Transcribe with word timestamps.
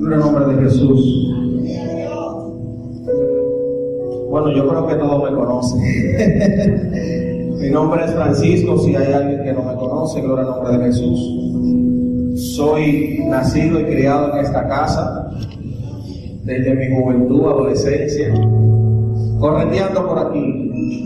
En 0.00 0.12
el 0.12 0.18
nombre 0.18 0.46
de 0.46 0.64
Jesús. 0.64 1.28
Bueno, 4.30 4.50
yo 4.52 4.66
creo 4.66 4.86
que 4.86 4.94
todos 4.94 5.30
me 5.30 5.36
conocen. 5.36 5.80
Mi 7.60 7.70
nombre 7.70 8.04
es 8.04 8.12
Francisco, 8.12 8.78
si 8.78 8.96
hay 8.96 9.12
alguien 9.12 9.44
que 9.44 9.52
no 9.52 9.62
me 9.62 9.74
conoce, 9.74 10.20
gloria 10.22 10.46
al 10.46 10.50
nombre 10.50 10.78
de 10.78 10.84
Jesús. 10.86 12.56
Soy 12.56 13.22
nacido 13.28 13.78
y 13.80 13.84
criado 13.84 14.32
en 14.32 14.44
esta 14.44 14.66
casa 14.66 15.30
desde 16.44 16.74
mi 16.74 16.96
juventud, 16.96 17.44
adolescencia, 17.44 18.34
correteando 19.38 20.08
por 20.08 20.18
aquí, 20.18 21.04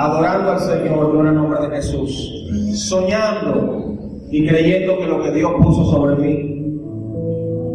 adorando 0.00 0.52
al 0.52 0.60
Señor, 0.60 1.12
gloria 1.12 1.30
al 1.30 1.36
nombre 1.36 1.68
de 1.68 1.76
Jesús, 1.76 2.32
soñando 2.72 3.94
y 4.30 4.46
creyendo 4.46 4.98
que 4.98 5.06
lo 5.06 5.22
que 5.22 5.30
Dios 5.30 5.52
puso 5.62 5.84
sobre 5.84 6.16
mí 6.16 6.53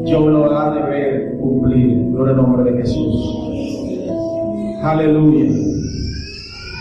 yo 0.10 0.28
lo 0.28 0.57
ha 0.57 0.76
de 0.76 0.82
ver 0.82 1.38
cumplir. 1.39 2.12
Gloria 2.12 2.34
al 2.34 2.38
nombre 2.42 2.71
de 2.71 2.82
Jesús. 2.82 3.36
Aleluya. 4.84 5.51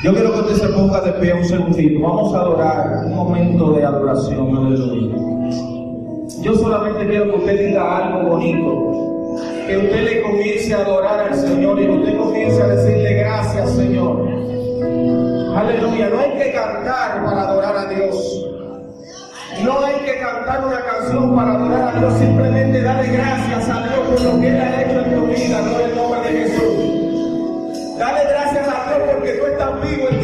Yo 0.05 0.13
quiero 0.13 0.33
que 0.33 0.41
usted 0.41 0.55
se 0.55 0.69
ponga 0.69 1.01
de 1.01 1.13
pie 1.13 1.35
un 1.35 1.45
segundito. 1.45 2.01
Vamos 2.01 2.35
a 2.35 2.41
adorar 2.41 3.05
un 3.07 3.15
momento 3.15 3.73
de 3.73 3.85
adoración. 3.85 4.57
Aleluya. 4.57 5.17
Yo 6.43 6.55
solamente 6.55 7.07
quiero 7.07 7.33
que 7.33 7.37
usted 7.39 7.67
diga 7.67 7.99
algo 7.99 8.31
bonito. 8.31 9.37
Que 9.67 9.77
usted 9.77 10.05
le 10.05 10.23
comience 10.23 10.75
a 10.75 10.79
adorar 10.79 11.21
al 11.29 11.35
Señor 11.35 11.81
y 11.81 11.87
que 11.87 11.93
usted 11.93 12.17
comience 12.17 12.63
a 12.63 12.69
decirle 12.69 13.15
gracias, 13.15 13.71
Señor. 13.73 14.29
Aleluya. 15.57 16.09
No 16.11 16.19
hay 16.21 16.39
que 16.39 16.53
cantar 16.53 17.25
para 17.25 17.49
adorar 17.49 17.77
a 17.77 17.87
Dios. 17.93 18.48
No 19.65 19.85
hay 19.85 19.97
que 20.05 20.19
cantar 20.19 20.65
una 20.65 20.85
canción 20.85 21.35
para 21.35 21.53
adorar 21.55 21.97
a 21.97 21.99
Dios, 21.99 22.19
simplemente 22.19 22.81
dale 22.81 23.09
gracias 23.09 23.69
a 23.69 23.83
Dios 23.83 23.99
por 24.09 24.21
lo 24.21 24.41
que 24.41 24.49
Él 24.49 24.61
ha 24.61 24.83
hecho 24.83 25.01
en 25.01 25.15
tu 25.15 25.27
vida, 25.27 25.61
no 25.63 25.81
en 25.81 25.97
nombre 25.97 26.33
de 26.33 26.39
Jesús. 26.41 27.99
Dale 27.99 28.25
gracias 28.29 28.69
a 28.69 28.89
Dios 28.89 29.11
porque 29.13 29.33
tú 29.33 29.47
estás 29.47 29.83
vivo. 29.83 30.18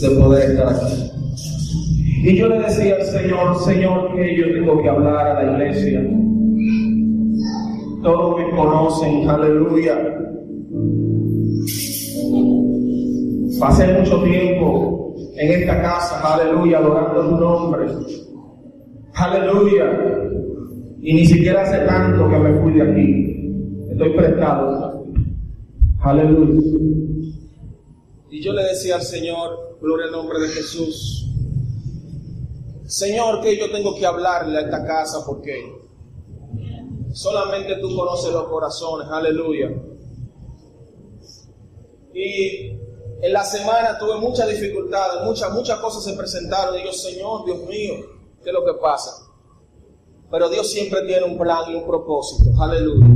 De 0.00 0.10
poder 0.10 0.50
estar 0.50 0.68
aquí. 0.68 1.10
Y 2.22 2.36
yo 2.36 2.48
le 2.48 2.58
decía 2.60 2.96
al 2.96 3.02
Señor, 3.02 3.58
Señor, 3.64 4.14
que 4.14 4.36
yo 4.36 4.52
tengo 4.52 4.82
que 4.82 4.88
hablar 4.88 5.26
a 5.26 5.42
la 5.42 5.52
iglesia. 5.52 6.02
Todos 8.02 8.38
me 8.38 8.50
conocen, 8.50 9.28
aleluya. 9.28 9.96
Pasé 13.58 13.92
mucho 13.98 14.22
tiempo 14.22 15.14
en 15.36 15.62
esta 15.62 15.82
casa, 15.82 16.34
aleluya, 16.34 16.78
adorando 16.78 17.30
tu 17.30 17.36
nombre. 17.38 17.86
Aleluya. 19.14 19.84
Y 21.00 21.14
ni 21.14 21.26
siquiera 21.26 21.62
hace 21.62 21.78
tanto 21.86 22.28
que 22.28 22.38
me 22.38 22.60
fui 22.60 22.72
de 22.74 22.82
aquí. 22.82 23.90
Estoy 23.90 24.10
prestado. 24.14 25.06
Aleluya. 26.00 26.60
Y 28.30 28.42
yo 28.42 28.52
le 28.52 28.62
decía 28.64 28.96
al 28.96 29.02
Señor, 29.02 29.69
gloria 29.80 30.06
al 30.06 30.12
nombre 30.12 30.38
de 30.40 30.48
Jesús, 30.48 31.26
Señor, 32.86 33.40
que 33.40 33.56
yo 33.56 33.70
tengo 33.70 33.94
que 33.94 34.04
hablarle 34.04 34.58
a 34.58 34.62
esta 34.62 34.84
casa 34.84 35.24
porque 35.24 35.80
solamente 37.12 37.76
tú 37.76 37.94
conoces 37.94 38.32
los 38.32 38.44
corazones, 38.48 39.08
aleluya. 39.08 39.70
Y 42.12 42.70
en 43.22 43.32
la 43.32 43.44
semana 43.44 43.96
tuve 43.96 44.16
muchas 44.16 44.48
dificultades, 44.48 45.22
muchas, 45.24 45.52
muchas 45.52 45.78
cosas 45.78 46.02
se 46.02 46.14
presentaron. 46.14 46.76
Y 46.78 46.84
yo, 46.84 46.92
Señor, 46.92 47.44
Dios 47.44 47.58
mío, 47.68 47.94
¿qué 48.42 48.50
es 48.50 48.52
lo 48.52 48.64
que 48.64 48.74
pasa? 48.80 49.26
Pero 50.30 50.48
Dios 50.48 50.68
siempre 50.70 51.06
tiene 51.06 51.24
un 51.24 51.38
plan 51.38 51.70
y 51.70 51.76
un 51.76 51.86
propósito. 51.86 52.50
Aleluya. 52.60 53.06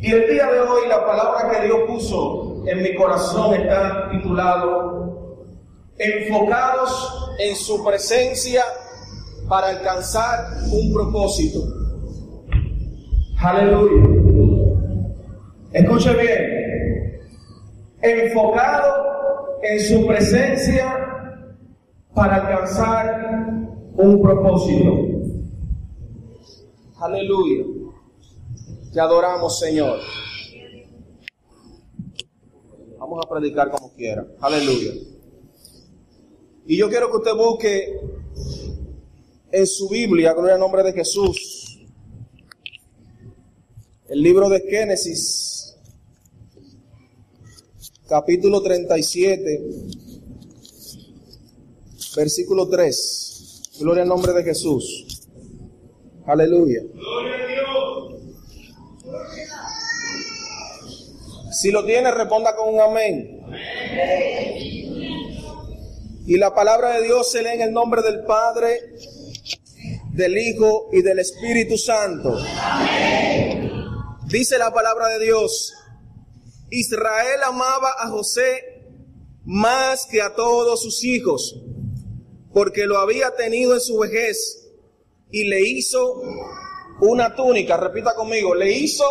Y 0.00 0.12
el 0.12 0.30
día 0.30 0.52
de 0.52 0.60
hoy 0.60 0.86
la 0.88 1.04
palabra 1.04 1.50
que 1.50 1.66
Dios 1.66 1.78
puso 1.86 2.45
en 2.66 2.82
mi 2.82 2.94
corazón 2.94 3.54
está 3.54 4.10
titulado 4.10 4.96
Enfocados 5.98 7.32
en 7.38 7.56
su 7.56 7.82
presencia 7.82 8.62
para 9.48 9.68
alcanzar 9.68 10.46
un 10.70 10.92
propósito. 10.92 11.60
Aleluya. 13.38 14.08
Escuche 15.72 16.12
bien. 16.14 17.20
Enfocado 18.02 19.58
en 19.62 19.80
su 19.80 20.06
presencia 20.06 20.96
para 22.14 22.36
alcanzar 22.36 23.22
un 23.94 24.20
propósito. 24.20 24.92
Aleluya. 27.00 27.64
Te 28.92 29.00
adoramos, 29.00 29.58
Señor. 29.58 29.98
Vamos 33.08 33.24
a 33.24 33.28
predicar 33.28 33.70
como 33.70 33.92
quiera. 33.92 34.26
Aleluya. 34.40 34.92
Y 36.66 36.76
yo 36.76 36.88
quiero 36.88 37.08
que 37.08 37.18
usted 37.18 37.34
busque 37.36 38.00
en 39.52 39.64
su 39.64 39.88
Biblia, 39.88 40.32
gloria 40.32 40.54
al 40.54 40.60
nombre 40.60 40.82
de 40.82 40.92
Jesús, 40.92 41.86
el 44.08 44.20
libro 44.20 44.48
de 44.48 44.60
Génesis, 44.60 45.76
capítulo 48.08 48.60
37, 48.60 49.62
versículo 52.16 52.68
3. 52.68 53.62
Gloria 53.78 54.02
al 54.02 54.08
nombre 54.08 54.32
de 54.32 54.42
Jesús. 54.42 55.28
Aleluya. 56.26 56.82
Si 61.56 61.70
lo 61.70 61.86
tiene, 61.86 62.10
responda 62.10 62.54
con 62.54 62.74
un 62.74 62.80
amén. 62.80 63.40
Y 66.26 66.36
la 66.36 66.54
palabra 66.54 66.90
de 66.90 67.04
Dios 67.04 67.32
se 67.32 67.42
lee 67.42 67.54
en 67.54 67.62
el 67.62 67.72
nombre 67.72 68.02
del 68.02 68.24
Padre, 68.24 68.78
del 70.12 70.36
Hijo 70.36 70.90
y 70.92 71.00
del 71.00 71.18
Espíritu 71.18 71.78
Santo. 71.78 72.36
Dice 74.26 74.58
la 74.58 74.70
palabra 74.70 75.08
de 75.08 75.24
Dios, 75.24 75.72
Israel 76.68 77.40
amaba 77.46 77.94
a 78.00 78.08
José 78.08 78.82
más 79.46 80.04
que 80.04 80.20
a 80.20 80.34
todos 80.34 80.82
sus 80.82 81.04
hijos, 81.04 81.58
porque 82.52 82.84
lo 82.84 82.98
había 82.98 83.34
tenido 83.34 83.72
en 83.72 83.80
su 83.80 83.98
vejez 83.98 84.74
y 85.30 85.44
le 85.44 85.62
hizo 85.66 86.20
una 87.00 87.34
túnica. 87.34 87.78
Repita 87.78 88.14
conmigo, 88.14 88.54
le 88.54 88.70
hizo 88.72 89.06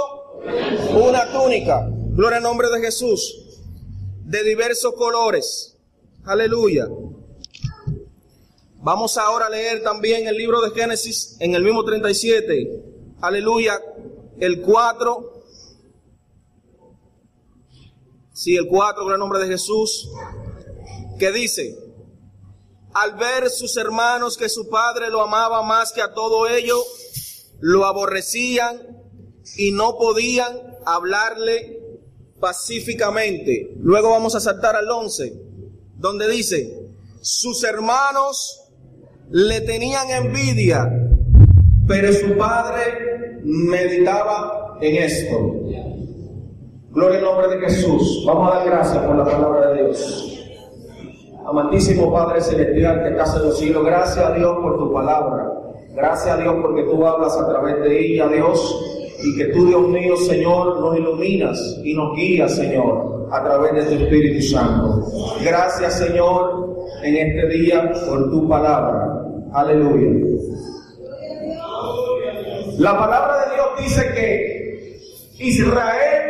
una 0.94 1.32
túnica. 1.32 1.90
Gloria 2.16 2.38
al 2.38 2.44
nombre 2.44 2.70
de 2.70 2.80
Jesús. 2.80 3.60
De 4.24 4.42
diversos 4.46 4.94
colores. 4.94 5.78
Aleluya. 6.24 6.88
Vamos 8.76 9.18
ahora 9.18 9.48
a 9.48 9.50
leer 9.50 9.84
también 9.84 10.26
el 10.26 10.38
libro 10.38 10.62
de 10.62 10.72
Génesis 10.72 11.36
en 11.42 11.56
el 11.56 11.62
mismo 11.62 11.84
37. 11.84 12.84
Aleluya. 13.20 13.82
El 14.40 14.62
4. 14.62 15.44
Sí, 18.32 18.56
el 18.56 18.68
4, 18.68 19.04
gloria 19.04 19.16
al 19.16 19.20
nombre 19.20 19.40
de 19.40 19.48
Jesús. 19.48 20.10
Que 21.20 21.34
dice, 21.34 21.78
al 22.94 23.18
ver 23.18 23.50
sus 23.50 23.76
hermanos 23.76 24.38
que 24.38 24.48
su 24.48 24.70
padre 24.70 25.10
lo 25.10 25.22
amaba 25.22 25.64
más 25.64 25.92
que 25.92 26.02
a 26.02 26.14
todo 26.14 26.48
ello, 26.48 26.82
lo 27.60 27.86
aborrecían 27.86 29.04
y 29.58 29.74
no 29.74 29.98
podían 29.98 30.78
hablarle 30.86 31.85
pacíficamente. 32.40 33.76
Luego 33.80 34.10
vamos 34.10 34.36
a 34.36 34.40
saltar 34.40 34.76
al 34.76 34.90
11, 34.90 35.34
donde 35.98 36.30
dice, 36.30 36.90
sus 37.22 37.64
hermanos 37.64 38.70
le 39.32 39.62
tenían 39.62 40.10
envidia, 40.10 40.92
pero 41.88 42.14
su 42.14 42.38
padre 42.38 43.40
meditaba 43.44 44.78
en 44.82 44.96
esto. 44.96 45.56
Gloria 46.92 47.20
al 47.20 47.26
nombre 47.26 47.48
de 47.50 47.60
Jesús. 47.60 48.24
Vamos 48.26 48.52
a 48.52 48.60
dar 48.60 48.68
gracias 48.68 49.04
por 49.04 49.16
la 49.18 49.26
palabra 49.26 49.72
de 49.72 49.84
Dios. 49.84 50.32
Amantísimo 51.46 52.12
Padre 52.12 52.42
Celestial 52.42 53.04
que 53.04 53.10
estás 53.10 53.36
en 53.36 53.44
los 53.44 53.60
siglos, 53.60 53.86
gracias 53.86 54.26
a 54.26 54.32
Dios 54.34 54.56
por 54.62 54.78
tu 54.78 54.94
palabra. 54.94 55.52
Gracias 55.94 56.36
a 56.36 56.38
Dios 56.38 56.56
porque 56.62 56.84
tú 56.84 57.06
hablas 57.06 57.38
a 57.38 57.48
través 57.48 57.82
de 57.82 58.00
ella, 58.00 58.28
Dios, 58.28 58.95
y 59.26 59.38
que 59.38 59.46
tú, 59.46 59.68
Dios 59.68 59.88
mío, 59.90 60.16
Señor, 60.18 60.80
nos 60.80 60.98
iluminas 60.98 61.80
y 61.84 61.94
nos 61.94 62.16
guías, 62.16 62.56
Señor, 62.56 63.28
a 63.32 63.44
través 63.44 63.74
de 63.74 63.98
tu 63.98 64.04
Espíritu 64.04 64.42
Santo. 64.44 65.04
Gracias, 65.44 65.98
Señor, 65.98 66.86
en 67.04 67.16
este 67.16 67.48
día 67.58 67.92
por 68.08 68.30
tu 68.30 68.48
palabra. 68.48 69.26
Aleluya. 69.54 70.12
La 72.78 72.98
palabra 72.98 73.46
de 73.46 73.56
Dios 73.56 73.68
dice 73.80 74.14
que 74.14 75.00
Israel 75.40 76.22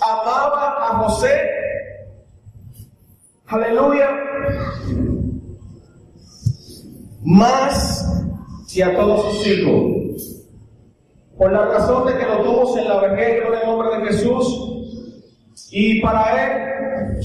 amaba 0.00 0.76
a 0.80 0.98
José 1.04 1.54
Aleluya. 3.46 4.08
Más 7.22 8.04
que 8.72 8.82
a 8.82 8.96
todos 8.96 9.36
sus 9.36 9.46
hijos. 9.46 9.93
Por 11.36 11.52
la 11.52 11.66
razón 11.66 12.06
de 12.06 12.16
que 12.16 12.26
lo 12.26 12.42
tuvo 12.42 12.78
en 12.78 12.88
la 12.88 13.00
vejez, 13.00 13.42
en 13.44 13.54
el 13.54 13.66
nombre 13.66 13.98
de 13.98 14.06
Jesús. 14.06 14.70
Y 15.70 16.00
para 16.00 16.44
él 16.44 17.18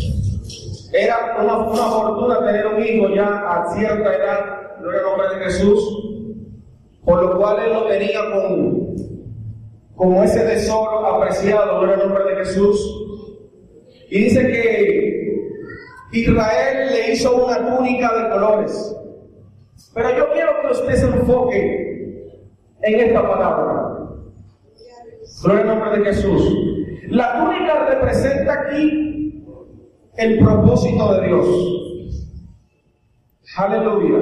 era 0.93 1.37
una, 1.39 1.57
una 1.57 1.83
fortuna 1.83 2.39
tener 2.45 2.67
un 2.67 2.83
hijo 2.83 3.09
ya 3.13 3.27
a 3.27 3.73
cierta 3.75 4.15
edad, 4.15 4.39
en 4.79 4.95
el 4.95 5.03
nombre 5.03 5.37
de 5.37 5.45
Jesús. 5.45 6.09
Por 7.05 7.21
lo 7.21 7.37
cual 7.37 7.59
él 7.63 7.73
lo 7.73 7.85
tenía 7.85 8.19
con, 8.31 8.95
como 9.95 10.23
ese 10.23 10.39
tesoro 10.41 11.05
apreciado, 11.05 11.83
en 11.83 11.89
el 11.91 11.99
nombre 11.99 12.23
de 12.23 12.45
Jesús. 12.45 13.05
Y 14.09 14.23
dice 14.23 14.47
que 14.47 15.19
Israel 16.11 16.91
le 16.91 17.11
hizo 17.13 17.45
una 17.45 17.77
túnica 17.77 18.11
de 18.15 18.29
colores. 18.29 18.95
Pero 19.93 20.17
yo 20.17 20.31
quiero 20.33 20.61
que 20.61 20.67
usted 20.71 20.95
se 20.95 21.05
enfoque 21.05 21.89
en 22.81 22.99
esta 22.99 23.21
palabra. 23.21 23.98
Gloria 25.41 25.61
al 25.61 25.67
nombre 25.67 25.99
de 25.99 26.05
Jesús. 26.05 26.53
La 27.07 27.39
túnica 27.39 27.85
representa 27.85 28.53
aquí 28.53 29.45
el 30.17 30.39
propósito 30.39 31.13
de 31.13 31.27
Dios. 31.27 31.47
Aleluya. 33.55 34.19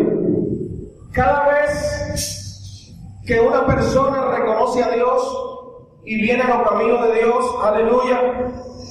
Cada 1.12 1.47
vez 1.47 2.93
que 3.25 3.39
una 3.39 3.65
persona 3.65 4.31
reconoce 4.31 4.83
a 4.83 4.91
Dios 4.91 6.01
y 6.05 6.21
viene 6.21 6.43
a 6.43 6.57
los 6.57 6.69
caminos 6.69 7.07
de 7.07 7.15
Dios, 7.15 7.45
aleluya, 7.63 8.21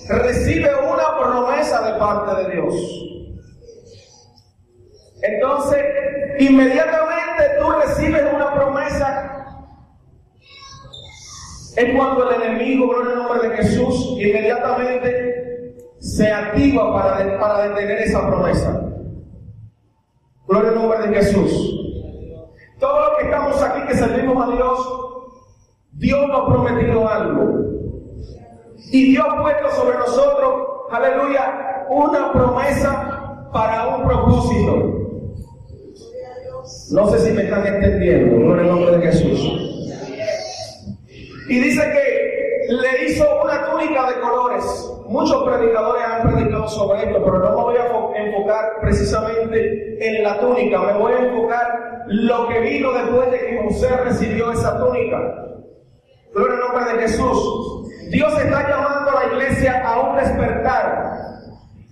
recibe 0.09 0.71
una 0.75 1.19
promesa 1.19 1.93
de 1.93 1.99
parte 1.99 2.43
de 2.43 2.55
Dios. 2.55 2.75
Entonces, 5.23 5.83
inmediatamente 6.41 7.45
tú 7.61 7.71
recibes 7.71 8.23
una 8.35 8.53
promesa. 8.53 9.26
Es 11.77 11.95
cuando 11.95 12.31
el 12.31 12.43
enemigo, 12.43 12.89
gloria 12.89 13.13
el 13.13 13.19
nombre 13.19 13.49
de 13.49 13.57
Jesús, 13.57 14.17
inmediatamente 14.19 15.75
se 15.99 16.33
activa 16.33 16.93
para, 17.39 17.69
detener 17.69 17.99
esa 17.99 18.27
promesa. 18.27 18.83
Gloria 20.47 20.71
al 20.71 20.75
nombre 20.77 21.07
de 21.07 21.15
Jesús. 21.17 21.53
Todos 22.79 23.09
los 23.09 23.19
que 23.19 23.25
estamos 23.25 23.63
aquí 23.63 23.87
que 23.89 23.95
servimos 23.95 24.49
a 24.49 24.55
Dios, 24.55 24.79
Dios 25.93 26.29
nos 26.29 26.41
ha 26.41 26.47
prometido 26.47 27.09
algo. 27.09 27.67
Y 28.91 29.11
Dios 29.11 29.27
ha 29.29 29.43
puesto 29.43 29.71
sobre 29.73 29.99
nosotros, 29.99 30.55
aleluya, 30.91 31.85
una 31.91 32.33
promesa 32.33 33.49
para 33.53 33.97
un 33.97 34.07
propósito. 34.07 34.93
No 36.93 37.09
sé 37.09 37.19
si 37.19 37.33
me 37.33 37.43
están 37.43 37.67
entendiendo, 37.67 38.55
en 38.55 38.61
el 38.61 38.67
nombre 38.67 38.99
de 38.99 39.07
Jesús. 39.07 39.66
Y 41.49 41.61
dice 41.61 41.81
que 41.81 42.73
le 42.73 43.05
hizo 43.05 43.25
una 43.43 43.65
túnica 43.71 44.09
de 44.09 44.21
colores. 44.21 44.93
Muchos 45.07 45.45
predicadores 45.45 46.05
han 46.05 46.33
predicado 46.33 46.69
sobre 46.69 47.05
esto, 47.05 47.25
pero 47.25 47.39
no 47.39 47.51
me 47.51 47.63
voy 47.63 47.77
a 47.77 48.19
enfocar 48.21 48.81
precisamente 48.81 49.97
en 50.01 50.25
la 50.25 50.41
túnica, 50.41 50.81
me 50.81 50.99
voy 50.99 51.13
a 51.13 51.19
enfocar 51.19 52.05
lo 52.09 52.49
que 52.49 52.61
vino 52.61 52.93
después 52.93 53.31
de 53.31 53.39
que 53.39 53.63
José 53.63 53.97
recibió 53.99 54.53
esa 54.53 54.79
túnica. 54.79 55.19
Gloria 56.35 56.57
al 56.57 56.61
nombre 56.61 56.93
de 56.93 57.03
Jesús. 57.03 57.89
Dios 58.11 58.33
está 58.41 58.69
llamando 58.69 59.11
a 59.11 59.25
la 59.25 59.33
iglesia 59.33 59.83
a 59.85 60.01
un 60.01 60.17
despertar. 60.17 61.36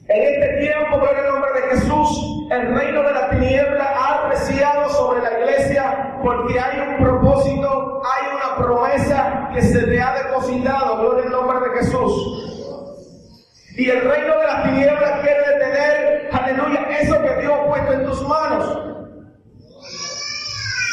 En 0.07 0.23
este 0.23 0.61
tiempo, 0.61 0.99
gloria 0.99 1.23
al 1.23 1.33
nombre 1.33 1.51
de 1.53 1.69
Jesús, 1.69 2.49
el 2.51 2.75
reino 2.75 3.03
de 3.05 3.13
la 3.13 3.31
tiniebla 3.31 3.85
ha 3.85 4.27
apreciado 4.27 4.91
sobre 4.91 5.23
la 5.23 5.41
iglesia 5.41 6.19
porque 6.23 6.61
hay 6.61 6.79
un 6.81 7.03
propósito, 7.03 8.03
hay 8.05 8.37
una 8.37 8.57
promesa 8.67 9.49
que 9.55 9.63
se 9.63 9.87
te 9.87 10.03
ha 10.03 10.15
depositado, 10.25 10.99
gloria 10.99 11.25
al 11.25 11.31
nombre 11.31 11.71
de 11.71 11.79
Jesús. 11.79 12.45
Y 13.79 13.89
el 13.89 14.03
reino 14.03 14.39
de 14.41 14.47
la 14.47 14.63
tiniebla 14.65 15.21
quiere 15.23 15.41
detener, 15.41 16.29
aleluya, 16.33 16.81
eso 17.01 17.23
que 17.23 17.41
Dios 17.41 17.53
ha 17.59 17.67
puesto 17.67 17.93
en 17.95 18.05
tus 18.05 18.29
manos. 18.29 18.79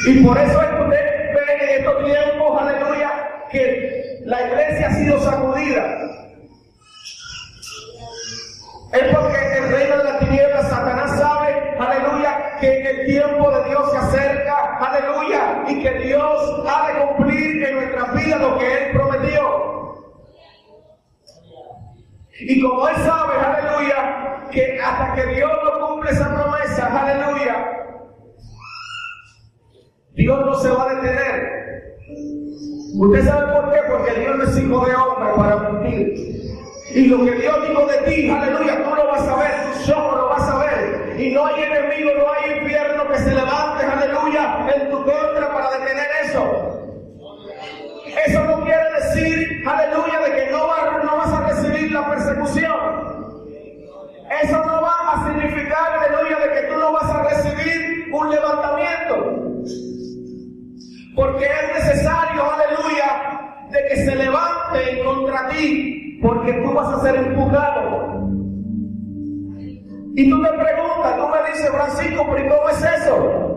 Y 0.08 0.24
por 0.24 0.38
eso 0.38 0.62
es 0.62 0.68
que 0.70 0.82
usted 0.84 1.12
en 1.60 1.70
estos 1.80 2.06
tiempos, 2.06 2.62
aleluya, 2.62 3.12
que 3.51 4.22
la 4.24 4.48
iglesia 4.48 4.88
ha 4.88 4.94
sido 4.94 5.20
sacudida. 5.20 6.21
Es 8.93 9.15
porque 9.15 9.57
el 9.57 9.71
reino 9.71 9.98
de 9.98 10.03
la 10.03 10.19
tiniebla, 10.19 10.63
Satanás 10.63 11.17
sabe, 11.17 11.77
aleluya, 11.79 12.57
que 12.60 12.81
el 12.81 13.05
tiempo 13.05 13.50
de 13.50 13.69
Dios 13.69 13.91
se 13.91 13.98
acerca, 13.98 14.77
aleluya, 14.79 15.63
y 15.69 15.81
que 15.81 15.93
Dios 16.00 16.63
ha 16.67 16.88
de 16.88 17.05
cumplir 17.05 17.63
en 17.63 17.75
nuestra 17.75 18.12
vida 18.12 18.38
lo 18.38 18.57
que 18.57 18.74
Él 18.74 18.91
prometió. 18.91 19.95
Y 22.41 22.62
como 22.62 22.88
Él 22.89 22.95
sabe, 22.98 23.33
aleluya, 23.39 24.48
que 24.51 24.79
hasta 24.81 25.15
que 25.15 25.25
Dios 25.36 25.51
no 25.63 25.88
cumple 25.88 26.12
esa 26.12 26.36
promesa, 26.36 27.01
aleluya, 27.01 27.81
Dios 30.15 30.45
no 30.45 30.53
se 30.55 30.69
va 30.69 30.83
a 30.83 30.95
detener. 30.95 31.98
¿Usted 32.93 33.25
sabe 33.25 33.53
por 33.53 33.71
qué? 33.71 33.79
Porque 33.89 34.19
Dios 34.19 34.38
no 34.38 34.43
es 34.43 34.57
hijo 34.57 34.86
de 34.86 34.95
hombre 34.95 35.33
para 35.38 35.69
mentir. 35.69 36.40
Y 36.93 37.05
lo 37.07 37.24
que 37.24 37.31
Dios 37.31 37.69
dijo 37.69 37.86
de 37.86 37.98
ti, 38.00 38.29
aleluya, 38.29 38.83
tú 38.83 38.95
lo 38.95 39.07
vas 39.07 39.25
a 39.25 39.36
ver, 39.38 39.51
tus 39.71 39.89
ojos 39.89 40.17
lo 40.17 40.29
vas 40.29 40.50
a 40.50 40.57
ver. 40.57 41.15
Y 41.17 41.31
no 41.31 41.45
hay 41.45 41.63
enemigo, 41.63 42.12
no 42.17 42.25
hay 42.33 42.60
infierno 42.60 43.07
que 43.07 43.17
se 43.17 43.33
levante, 43.33 43.86
aleluya, 43.86 44.67
en 44.75 44.91
tu 44.91 44.98
contra 44.98 45.53
para 45.53 45.71
detener 45.79 46.07
eso. 46.25 46.81
Eso 48.25 48.43
no 48.43 48.65
quiere 48.65 48.83
decir, 49.00 49.63
aleluya, 49.65 50.19
de 50.19 50.36
que 50.36 50.51
no, 50.51 50.67
no 51.03 51.17
vas 51.17 51.31
a 51.31 51.48
recibir 51.48 51.93
la 51.93 52.10
persecución. 52.10 53.31
Eso 54.43 54.65
no 54.65 54.81
va 54.81 55.13
a 55.13 55.27
significar, 55.27 55.98
aleluya, 55.98 56.39
de 56.39 56.53
que 56.53 56.67
tú 56.67 56.77
no 56.77 56.91
vas 56.91 57.10
a 57.10 57.24
recibir 57.24 58.10
un 58.12 58.29
levantamiento. 58.29 59.15
Porque 61.15 61.45
es 61.45 61.86
necesario, 61.86 62.51
aleluya, 62.51 63.67
de 63.69 63.88
que 63.88 63.95
se 63.95 64.15
levante 64.15 65.03
contra 65.05 65.48
ti, 65.50 66.11
porque 66.22 66.54
tú 66.54 66.74
vas 66.74 66.88
a 66.88 67.01
ser 67.01 67.16
empujado. 67.16 68.22
Y 70.13 70.30
tú 70.30 70.44
te 70.44 70.50
preguntas, 70.50 71.18
tú 71.18 71.28
me 71.28 71.51
dices, 71.51 71.70
Francisco, 71.72 72.28
pero 72.32 72.56
¿cómo 72.56 72.70
es 72.70 72.84
eso? 72.84 73.51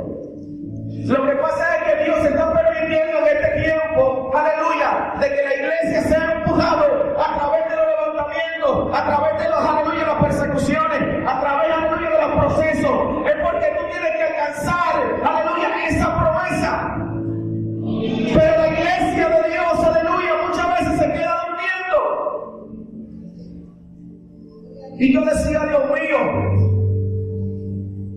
Lo 1.06 1.26
que 1.26 1.36
pasa 1.36 1.76
es 1.76 1.82
que 1.82 2.04
Dios 2.04 2.24
está 2.24 2.52
permitiendo 2.52 3.18
en 3.18 3.36
este 3.36 3.62
tiempo, 3.62 4.32
aleluya, 4.34 5.14
de 5.20 5.28
que 5.28 5.42
la 5.42 5.54
iglesia 5.54 6.02
sea 6.02 6.32
empujado 6.32 6.84
a 7.18 7.36
través 7.36 7.68
de 7.68 7.76
los 7.76 7.86
levantamientos, 7.86 8.98
a 8.98 9.06
través 9.06 9.42
de 9.42 9.48
los, 9.50 9.58
aleluya, 9.58 10.06
las 10.06 10.22
persecuciones, 10.22 11.28
a 11.28 11.40
través, 11.40 11.72
aleluya, 11.72 12.10
de 12.10 12.20
los 12.22 12.32
procesos. 12.38 13.26
Es 13.26 13.36
porque 13.42 13.76
tú 13.76 13.84
tienes 13.90 14.16
que 14.16 14.22
alcanzar, 14.22 14.94
aleluya, 15.24 15.86
esa 15.88 16.20
promesa. 16.20 17.03
Y 24.98 25.12
yo 25.12 25.24
decía, 25.24 25.60
Dios 25.66 25.82
mío, 25.86 26.18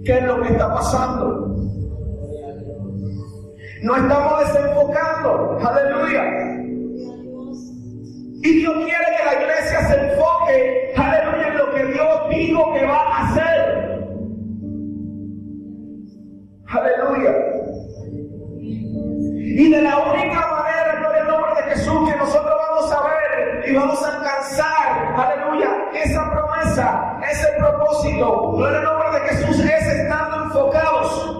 ¿qué 0.05 0.17
es 0.17 0.23
lo 0.23 0.41
que 0.41 0.49
está 0.49 0.73
pasando? 0.73 1.55
No 3.83 3.95
estamos 3.95 4.39
desenfocando, 4.39 5.59
aleluya. 5.59 6.23
Y 8.43 8.59
Dios 8.59 8.73
quiere 8.75 9.05
que 9.17 9.25
la 9.25 9.41
iglesia 9.41 9.87
se 9.87 9.95
enfoque, 9.95 10.93
aleluya, 10.95 11.47
en 11.47 11.57
lo 11.57 11.73
que 11.73 11.85
Dios 11.85 12.29
dijo 12.29 12.73
que 12.73 12.85
va 12.85 12.97
a 12.97 13.27
hacer. 13.27 13.77
Aleluya. 16.67 17.35
Y 18.59 19.71
de 19.71 19.81
la 19.81 19.97
única 19.97 20.47
manera, 20.51 21.03
con 21.03 21.15
el 21.15 21.27
nombre 21.27 21.55
de 21.55 21.63
Jesús, 21.73 22.09
que 22.09 22.17
nosotros 22.17 22.53
vamos 22.69 22.91
a 22.91 23.01
ver 23.01 23.69
y 23.69 23.75
vamos 23.75 24.03
a 24.03 24.17
alcanzar, 24.17 25.15
aleluya, 25.15 25.66
promesa, 26.77 27.19
ese 27.31 27.47
propósito, 27.57 28.67
el 28.67 28.83
nombre 28.83 29.11
de 29.13 29.19
Jesús, 29.29 29.59
es 29.59 29.87
estando 29.87 30.43
enfocados. 30.43 31.33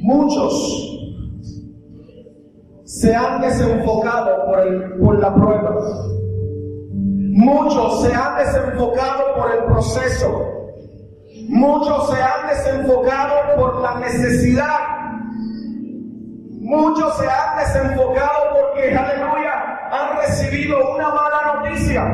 Muchos 0.00 0.82
se 2.84 3.14
han 3.14 3.40
desenfocado 3.40 4.46
por, 4.46 4.60
el, 4.60 4.98
por 4.98 5.18
la 5.18 5.34
prueba. 5.34 5.74
Muchos 7.38 8.02
se 8.02 8.14
han 8.14 8.38
desenfocado 8.38 9.34
por 9.36 9.50
el 9.50 9.64
proceso. 9.64 10.52
Muchos 11.48 12.10
se 12.10 12.22
han 12.22 12.48
desenfocado 12.48 13.56
por 13.56 13.80
la 13.82 13.98
necesidad. 14.00 14.96
Muchos 16.60 17.16
se 17.16 17.28
han 17.28 17.58
desenfocado 17.58 18.54
porque, 18.54 18.96
aleluya, 18.96 19.55
han 19.90 20.16
recibido 20.18 20.94
una 20.94 21.10
mala 21.10 21.54
noticia. 21.54 22.04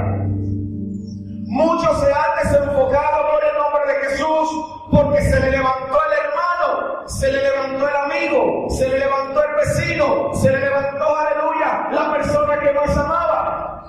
Muchos 1.47 2.01
se 2.01 2.07
han 2.07 2.43
desenfocado 2.43 3.31
por 3.31 3.45
el 3.45 3.55
nombre 3.59 3.93
de 3.93 4.09
Jesús 4.09 4.89
porque 4.91 5.23
se 5.23 5.41
le 5.41 5.51
levantó 5.51 5.99
el 6.07 6.13
hermano, 6.25 7.09
se 7.09 7.33
le 7.33 7.43
levantó 7.43 7.89
el 7.89 7.97
amigo, 7.97 8.67
se 8.71 8.89
le 8.89 8.99
levantó 8.99 9.43
el 9.43 9.55
vecino, 9.57 10.35
se 10.35 10.51
le 10.51 10.61
levantó, 10.61 11.17
aleluya, 11.17 11.89
la 11.93 12.13
persona 12.13 12.59
que 12.61 12.73
más 12.73 12.97
amaba. 12.97 13.85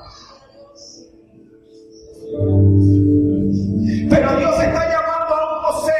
Pero 4.10 4.36
Dios 4.38 4.64
está 4.64 4.90
llamando 4.90 5.36
a 5.36 5.58
un 5.58 5.64
José. 5.64 5.94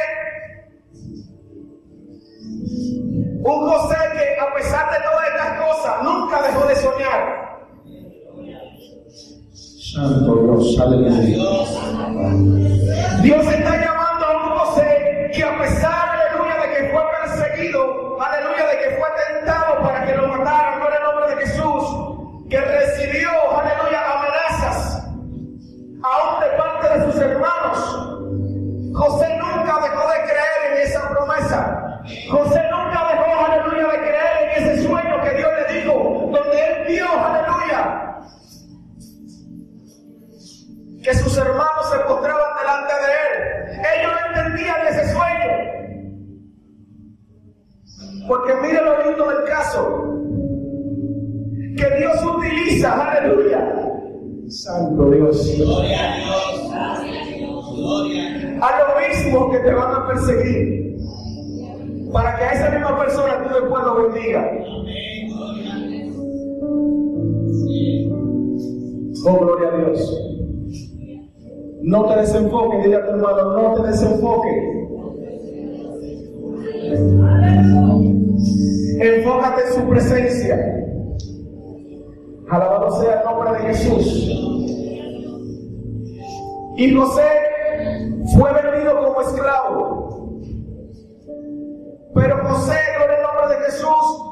Un 3.42 3.68
José 3.68 3.96
que 4.12 4.40
a 4.40 4.54
pesar 4.54 4.90
de 4.90 4.98
todas 5.04 5.28
estas 5.28 5.60
cosas 5.60 6.02
nunca 6.02 6.42
dejó 6.42 6.66
de 6.66 6.76
soñar. 6.76 7.43
Santo 9.94 10.34
Dios, 10.42 10.76
aleluya. 10.80 11.20
Dios 13.22 13.46
está 13.46 13.76
llamando 13.76 14.24
a 14.24 14.42
un 14.42 14.58
José 14.58 15.30
que 15.32 15.42
a 15.44 15.56
pesar, 15.60 16.03
que 41.04 41.14
sus 41.14 41.36
hermanos 41.36 41.90
se 41.92 41.98
postraban 41.98 42.56
delante 42.58 42.94
de 42.94 43.12
él. 43.26 43.34
Ellos 43.94 44.12
no 44.14 44.20
entendían 44.30 44.86
ese 44.88 45.04
sueño. 45.12 45.50
Porque 48.26 48.54
mire 48.62 48.80
lo 48.82 49.04
lindo 49.04 49.28
del 49.28 49.44
caso. 49.44 49.82
Que 51.76 51.98
Dios 51.98 52.24
utiliza, 52.24 53.10
aleluya. 53.10 53.60
Santo 54.48 55.10
Dios. 55.10 55.56
Gloria 55.58 56.14
a 56.14 56.16
Dios. 56.16 56.72
A 58.62 58.78
lo 58.78 58.86
mismo 59.06 59.50
que 59.50 59.58
te 59.58 59.74
van 59.74 59.94
a 59.94 60.06
perseguir. 60.08 60.96
Para 62.12 62.38
que 62.38 62.44
a 62.44 62.52
esa 62.52 62.70
misma 62.70 62.98
persona 62.98 63.42
tú 63.42 63.54
después 63.60 63.84
lo 63.84 64.08
bendiga. 64.08 64.50
Oh, 69.26 69.38
gloria 69.38 69.68
a 69.68 69.76
Dios. 69.76 70.33
No 71.86 72.06
te 72.06 72.16
desenfoques, 72.16 72.82
dile 72.82 72.96
a 72.96 73.04
tu 73.04 73.10
hermano, 73.10 73.52
no 73.52 73.74
te 73.74 73.88
desenfoques. 73.88 74.54
Enfócate 79.00 79.66
en 79.66 79.72
su 79.74 79.88
presencia. 79.90 80.56
Alabado 82.48 83.00
sea 83.02 83.20
el 83.20 83.24
nombre 83.26 83.52
de 83.52 83.58
Jesús. 83.74 84.30
Y 86.78 86.94
José 86.94 87.28
fue 88.34 88.50
vendido 88.62 89.04
como 89.04 89.20
esclavo. 89.20 90.40
Pero 92.14 92.48
José, 92.48 92.78
gloria 92.96 93.16
el 93.16 93.22
nombre 93.22 93.56
de 93.56 93.64
Jesús, 93.66 94.24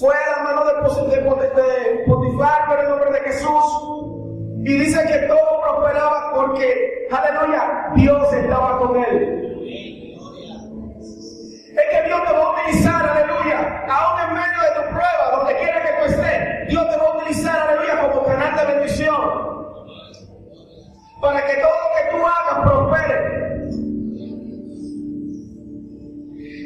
fue 0.00 0.14
a 0.14 0.38
la 0.38 0.44
mano 0.44 0.64
de, 0.64 0.72
de, 1.16 2.04
Potifar, 2.06 2.68
por 2.68 2.78
el 2.80 2.88
nombre 2.88 3.12
de 3.12 3.20
Jesús, 3.20 4.01
y 4.64 4.78
dice 4.78 5.04
que 5.06 5.26
todo 5.26 5.60
prosperaba 5.60 6.32
porque, 6.34 7.08
aleluya, 7.10 7.90
Dios 7.96 8.32
estaba 8.32 8.78
con 8.78 8.96
él. 8.96 9.42
Es 11.72 11.86
que 11.90 12.06
Dios 12.06 12.20
te 12.24 12.32
va 12.32 12.38
a 12.38 12.52
utilizar, 12.52 13.08
aleluya, 13.08 13.84
aún 13.88 14.20
en 14.20 14.34
medio 14.34 14.62
de 14.62 14.70
tu 14.76 14.82
prueba, 14.90 15.36
donde 15.36 15.56
quiera 15.56 15.82
que 15.82 15.92
tú 15.98 16.04
estés, 16.12 16.68
Dios 16.68 16.88
te 16.88 16.96
va 16.96 17.04
a 17.08 17.16
utilizar, 17.16 17.68
aleluya, 17.68 18.00
como 18.02 18.24
canal 18.24 18.56
de 18.56 18.74
bendición. 18.74 19.16
Para 21.20 21.44
que 21.44 21.54
todo 21.54 21.72
lo 21.72 21.88
que 21.96 22.04
tú 22.10 22.24
hagas 22.24 22.58
prospere. 22.62 23.16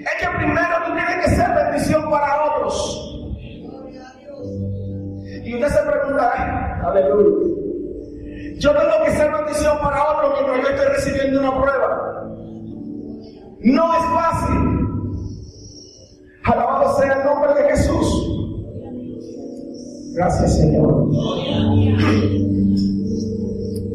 Es 0.04 0.14
que 0.20 0.36
primero 0.36 0.76
tú 0.84 0.92
tienes 0.92 1.24
que 1.24 1.30
ser 1.30 1.48
bendición 1.54 2.10
para 2.10 2.44
otros. 2.44 3.02
Y 5.44 5.54
usted 5.54 5.68
se 5.68 5.82
preguntará, 5.82 6.82
aleluya. 6.84 7.35
Yo 8.58 8.72
tengo 8.72 9.04
que 9.04 9.10
ser 9.12 9.32
bendición 9.32 9.78
para 9.82 10.10
otro 10.10 10.34
mientras 10.34 10.62
yo 10.62 10.68
estoy 10.68 10.86
recibiendo 10.94 11.40
una 11.40 11.60
prueba. 11.60 12.24
No 13.60 13.94
es 13.94 14.04
fácil. 14.14 14.56
Alabado 16.44 16.98
sea 16.98 17.12
el 17.12 17.24
nombre 17.24 17.54
de 17.54 17.70
Jesús. 17.70 18.32
Gracias, 20.14 20.58
Señor. 20.58 21.08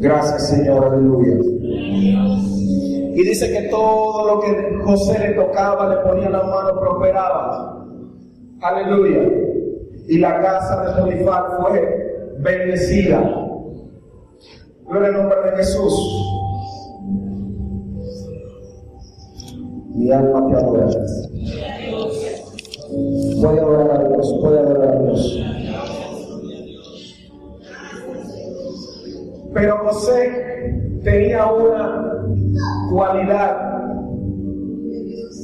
Gracias, 0.00 0.48
Señor. 0.48 0.84
Aleluya. 0.84 1.36
Y 3.14 3.22
dice 3.22 3.52
que 3.52 3.68
todo 3.68 4.34
lo 4.34 4.40
que 4.40 4.78
José 4.84 5.18
le 5.18 5.34
tocaba, 5.34 5.88
le 5.88 5.96
ponía 6.02 6.30
la 6.30 6.42
mano, 6.42 6.80
prosperaba. 6.80 7.86
Aleluya 8.60 9.42
y 10.08 10.18
la 10.18 10.40
casa 10.40 10.84
de 10.84 11.02
Potifar 11.02 11.44
fue 11.60 12.34
bendecida. 12.40 13.41
Gloria 14.88 15.08
al 15.08 15.14
nombre 15.14 15.50
de 15.50 15.56
Jesús. 15.56 15.94
Mi 19.94 20.10
alma 20.10 20.48
te 20.48 20.56
adora. 20.56 20.88
Voy 23.40 23.58
a 23.58 23.62
adorar 23.62 23.90
a 23.90 24.08
Dios, 24.08 24.40
voy 24.40 24.56
a 24.56 24.60
adorar 24.60 24.88
a 24.88 25.02
Dios. 25.02 25.40
Pero 29.54 29.78
José 29.78 31.00
tenía 31.04 31.46
una 31.46 32.26
cualidad 32.90 33.56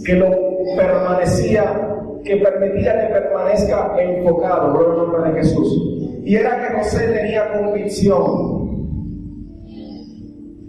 que 0.05 0.15
lo 0.15 0.29
permanecía 0.77 1.89
que 2.25 2.37
permitía 2.37 3.01
que 3.01 3.15
permanezca 3.15 3.95
enfocado, 3.99 4.73
por 4.75 4.91
el 4.91 4.97
nombre 4.97 5.33
de 5.33 5.41
Jesús. 5.41 5.83
Y 6.25 6.37
era 6.37 6.61
que 6.61 6.79
José 6.79 7.09
tenía 7.09 7.53
convicción. 7.53 8.58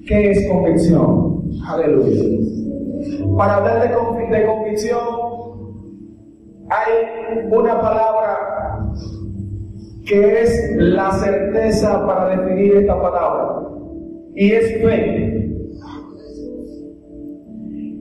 ¿Qué 0.09 0.31
es 0.31 0.49
convicción? 0.49 1.43
Aleluya. 1.67 2.23
Para 3.37 3.57
hablar 3.57 3.81
de, 3.83 4.37
de 4.37 4.45
convicción, 4.47 4.97
hay 6.67 7.47
una 7.51 7.79
palabra 7.79 8.89
que 10.07 10.41
es 10.41 10.71
la 10.77 11.11
certeza 11.11 12.07
para 12.07 12.35
definir 12.35 12.77
esta 12.77 12.99
palabra. 12.99 13.67
Y 14.33 14.51
es 14.51 14.81
fe. 14.81 15.47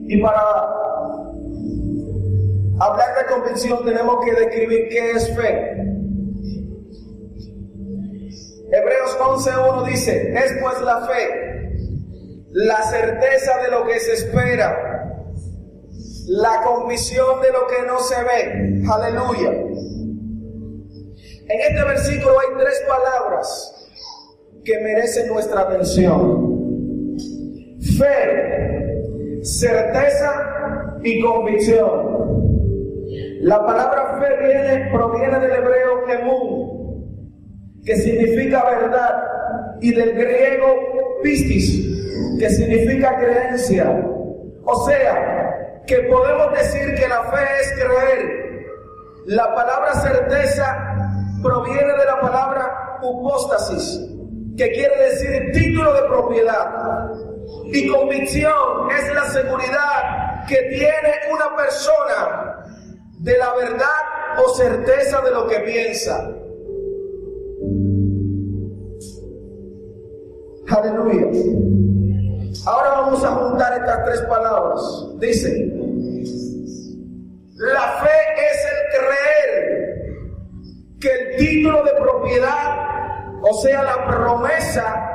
Y 0.07 0.19
para 0.19 0.41
hablar 2.79 3.07
de 3.19 3.33
convicción 3.35 3.85
tenemos 3.85 4.25
que 4.25 4.31
describir 4.31 4.87
qué 4.89 5.11
es 5.11 5.35
fe. 5.35 5.79
Hebreos 8.71 9.17
11.1 9.19 9.85
dice, 9.85 10.33
es 10.33 10.57
pues 10.59 10.81
la 10.81 11.01
fe, 11.01 11.48
la 12.51 12.81
certeza 12.83 13.57
de 13.63 13.71
lo 13.71 13.85
que 13.85 13.99
se 13.99 14.13
espera, 14.13 15.23
la 16.27 16.61
convicción 16.63 17.41
de 17.41 17.51
lo 17.51 17.67
que 17.67 17.87
no 17.87 17.99
se 17.99 18.15
ve. 18.23 18.83
Aleluya. 18.91 19.51
En 21.49 21.59
este 21.61 21.83
versículo 21.83 22.39
hay 22.39 22.47
tres 22.59 22.83
palabras 22.87 23.89
que 24.63 24.79
merecen 24.79 25.27
nuestra 25.29 25.61
atención. 25.61 27.17
Fe, 27.97 29.41
certeza 29.43 30.99
y 31.03 31.21
convicción. 31.21 32.19
La 33.41 33.65
palabra 33.65 34.19
fe 34.19 34.45
viene, 34.45 34.91
proviene 34.91 35.39
del 35.39 35.51
hebreo 35.51 36.09
emun, 36.09 37.83
que 37.85 37.95
significa 37.95 38.63
verdad, 38.65 39.23
y 39.81 39.93
del 39.93 40.13
griego 40.13 41.19
pistis, 41.23 41.98
que 42.39 42.49
significa 42.49 43.17
creencia. 43.17 44.05
O 44.63 44.85
sea, 44.85 45.81
que 45.85 45.99
podemos 46.01 46.53
decir 46.53 46.95
que 46.95 47.07
la 47.07 47.23
fe 47.23 47.45
es 47.61 47.73
creer. 47.73 48.39
La 49.25 49.53
palabra 49.53 49.93
certeza 49.95 50.99
proviene 51.41 51.93
de 51.93 52.05
la 52.05 52.19
palabra 52.21 52.99
upóstasis, 53.01 53.99
que 54.57 54.71
quiere 54.71 54.95
decir 55.03 55.51
título 55.51 55.93
de 55.93 56.01
propiedad. 56.03 57.09
Y 57.71 57.87
convicción 57.87 58.53
es 58.97 59.13
la 59.13 59.25
seguridad 59.25 60.45
que 60.47 60.57
tiene 60.69 61.13
una 61.31 61.55
persona 61.55 62.65
de 63.19 63.37
la 63.37 63.53
verdad 63.55 64.45
o 64.45 64.49
certeza 64.53 65.21
de 65.21 65.31
lo 65.31 65.47
que 65.47 65.59
piensa. 65.59 66.35
Aleluya. 70.67 71.25
Ahora 72.65 72.89
vamos 73.01 73.23
a 73.23 73.29
juntar 73.35 73.73
estas 73.73 74.05
tres 74.05 74.21
palabras. 74.21 74.81
Dice, 75.19 75.73
la 77.55 78.01
fe 78.01 78.17
es 78.51 78.57
el 78.71 78.79
creer 78.99 79.49
que 80.99 81.09
el 81.09 81.37
título 81.37 81.83
de 81.83 81.91
propiedad, 81.91 83.41
o 83.41 83.53
sea, 83.61 83.83
la 83.83 84.07
promesa 84.07 85.09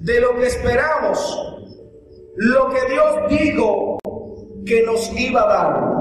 de 0.00 0.20
lo 0.20 0.36
que 0.36 0.46
esperamos, 0.46 1.62
lo 2.36 2.70
que 2.70 2.80
Dios 2.90 3.16
dijo 3.28 3.98
que 4.64 4.82
nos 4.84 5.12
iba 5.18 5.42
a 5.42 5.46
dar 5.46 6.00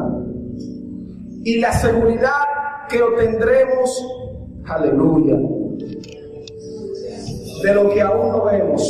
y 1.44 1.60
la 1.60 1.72
seguridad 1.74 2.44
que 2.90 3.02
obtendremos, 3.02 4.06
aleluya, 4.66 5.36
de 7.64 7.74
lo 7.74 7.90
que 7.90 8.02
aún 8.02 8.30
no 8.30 8.46
vemos, 8.46 8.82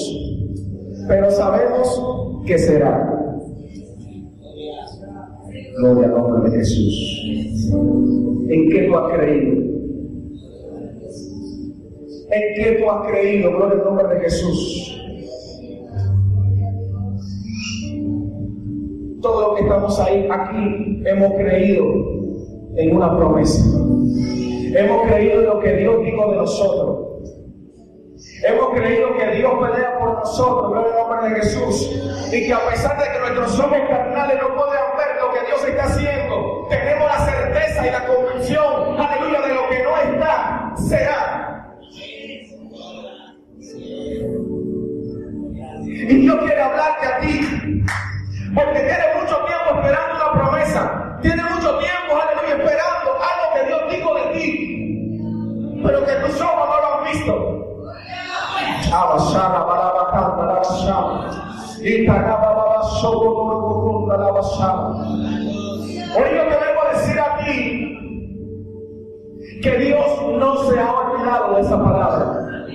pero 1.10 1.32
sabemos 1.32 2.43
que 2.45 2.58
será. 2.60 3.15
Gloria 5.78 6.06
al 6.06 6.12
nombre 6.12 6.52
de 6.52 6.58
Jesús. 6.58 7.26
¿En 8.48 8.69
qué 8.69 8.84
tú 8.88 8.95
has 8.95 9.13
creído? 9.13 9.54
¿En 12.32 12.54
qué 12.56 12.78
tú 12.80 12.91
has 12.91 13.08
creído? 13.08 13.52
Gloria 13.58 13.80
al 13.80 13.86
nombre 13.86 14.08
de 14.08 14.19
Jesús. 14.22 15.02
Todo 19.22 19.50
lo 19.50 19.56
que 19.56 19.63
estamos 19.63 20.00
ahí, 20.00 20.28
aquí, 20.30 21.04
hemos 21.06 21.34
creído 21.34 21.86
en 22.76 22.95
una 22.95 23.17
promesa. 23.17 23.80
Hemos 24.76 25.08
creído 25.08 25.39
en 25.39 25.45
lo 25.48 25.60
que 25.60 25.76
Dios 25.76 26.04
dijo 26.04 26.32
de 26.32 26.38
nosotros. 26.38 27.09
Hemos 28.41 28.73
creído 28.73 29.17
que 29.17 29.28
Dios 29.32 29.54
pelea 29.60 29.99
por 29.99 30.13
nosotros, 30.19 30.71
en 30.78 30.86
el 30.86 30.95
nombre 30.95 31.30
de 31.30 31.36
Jesús. 31.41 31.91
Y 32.32 32.47
que 32.47 32.54
a 32.54 32.69
pesar 32.69 32.97
de 32.97 33.12
que 33.12 33.19
nuestros 33.19 33.60
ojos 33.60 33.78
carnales 33.89 34.38
no 34.41 34.56
puedan 34.56 34.97
ver 34.97 35.21
lo 35.21 35.34
que 35.34 35.45
Dios 35.45 35.65
está 35.65 35.84
haciendo, 35.84 36.67
tenemos 36.69 37.08
la 37.08 37.25
certeza 37.25 37.88
y 37.88 37.91
la 37.91 38.06
convicción, 38.06 39.02
aleluya, 39.02 39.41
de 39.41 39.54
lo 39.54 39.69
que 39.69 39.84
no 39.84 39.97
está, 39.97 40.73
será. 40.88 41.75
Y 45.86 46.15
Dios 46.21 46.38
quiere 46.39 46.62
hablarte 46.62 47.06
a 47.08 47.19
ti, 47.19 47.84
porque 48.56 48.80
tiene 48.80 49.04
mucho 49.21 49.36
tiempo 49.45 49.80
esperando 49.80 50.15
una 50.15 50.32
promesa, 50.41 51.17
tiene 51.21 51.43
mucho 51.43 51.78
tiempo, 51.78 52.21
aleluya, 52.21 52.56
esperando 52.63 53.12
algo 53.12 53.54
que 53.54 53.65
Dios 53.67 53.82
dijo 53.91 54.15
de 54.15 54.39
ti, 54.39 55.82
pero 55.84 56.06
que 56.06 56.13
tus 56.13 56.41
ojos 56.41 56.59
Hoy 66.15 66.30
yo 66.36 66.43
te 66.43 66.58
vengo 66.58 66.82
a 66.82 66.93
decir 66.93 67.19
a 67.19 67.38
ti 67.38 67.56
que 69.62 69.78
Dios 69.78 70.06
no 70.39 70.56
se 70.63 70.80
ha 70.80 70.91
olvidado 70.91 71.56
de 71.56 71.62
esa 71.62 71.84
palabra. 71.84 72.65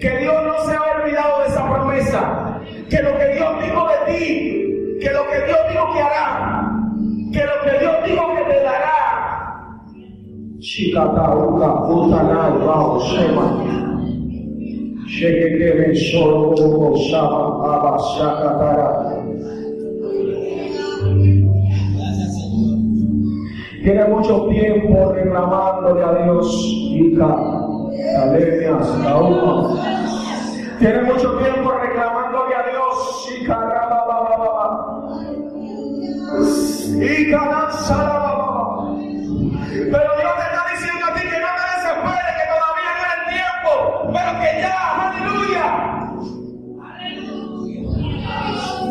Que 0.00 0.18
Dios 0.18 0.34
no 0.44 0.64
se 0.64 0.76
ha 0.76 0.82
olvidado 1.02 1.40
de 1.40 1.46
esa 1.48 1.72
promesa. 1.72 2.60
Que 2.88 3.02
lo 3.02 3.18
que 3.18 3.28
Dios 3.34 3.50
dijo 3.64 3.88
de 3.88 4.12
ti, 4.12 4.98
que 5.00 5.10
lo 5.10 5.26
que 5.28 5.46
Dios 5.46 5.58
dijo 5.70 5.92
que 5.92 6.00
hará, 6.02 6.70
que 7.32 7.44
lo 7.44 7.62
que 7.64 7.78
Dios 7.80 7.94
dijo 8.06 8.34
que 8.36 8.44
te 8.44 8.62
dará. 8.62 9.80
Shema. 13.00 13.93
Shekekebe 15.14 15.94
solo 15.94 16.54
como 16.56 16.96
shama 16.96 17.42
aba 17.72 17.98
shakatara. 17.98 18.88
Tiene 23.84 24.04
mucho 24.06 24.48
tiempo 24.48 25.12
reclamándole 25.12 26.02
a 26.02 26.24
Dios, 26.24 26.48
Ica, 26.90 27.30
Alemias, 28.22 28.88
Kauma. 29.04 29.76
Tiene 30.80 31.02
mucho 31.02 31.38
tiempo 31.38 31.70
reclamándole 31.70 32.54
a 32.56 32.62
Dios, 32.70 33.28
Ica, 33.40 33.54
Rababababa. 33.54 34.66
Ica, 36.98 37.40
Nansalababa. 37.52 38.23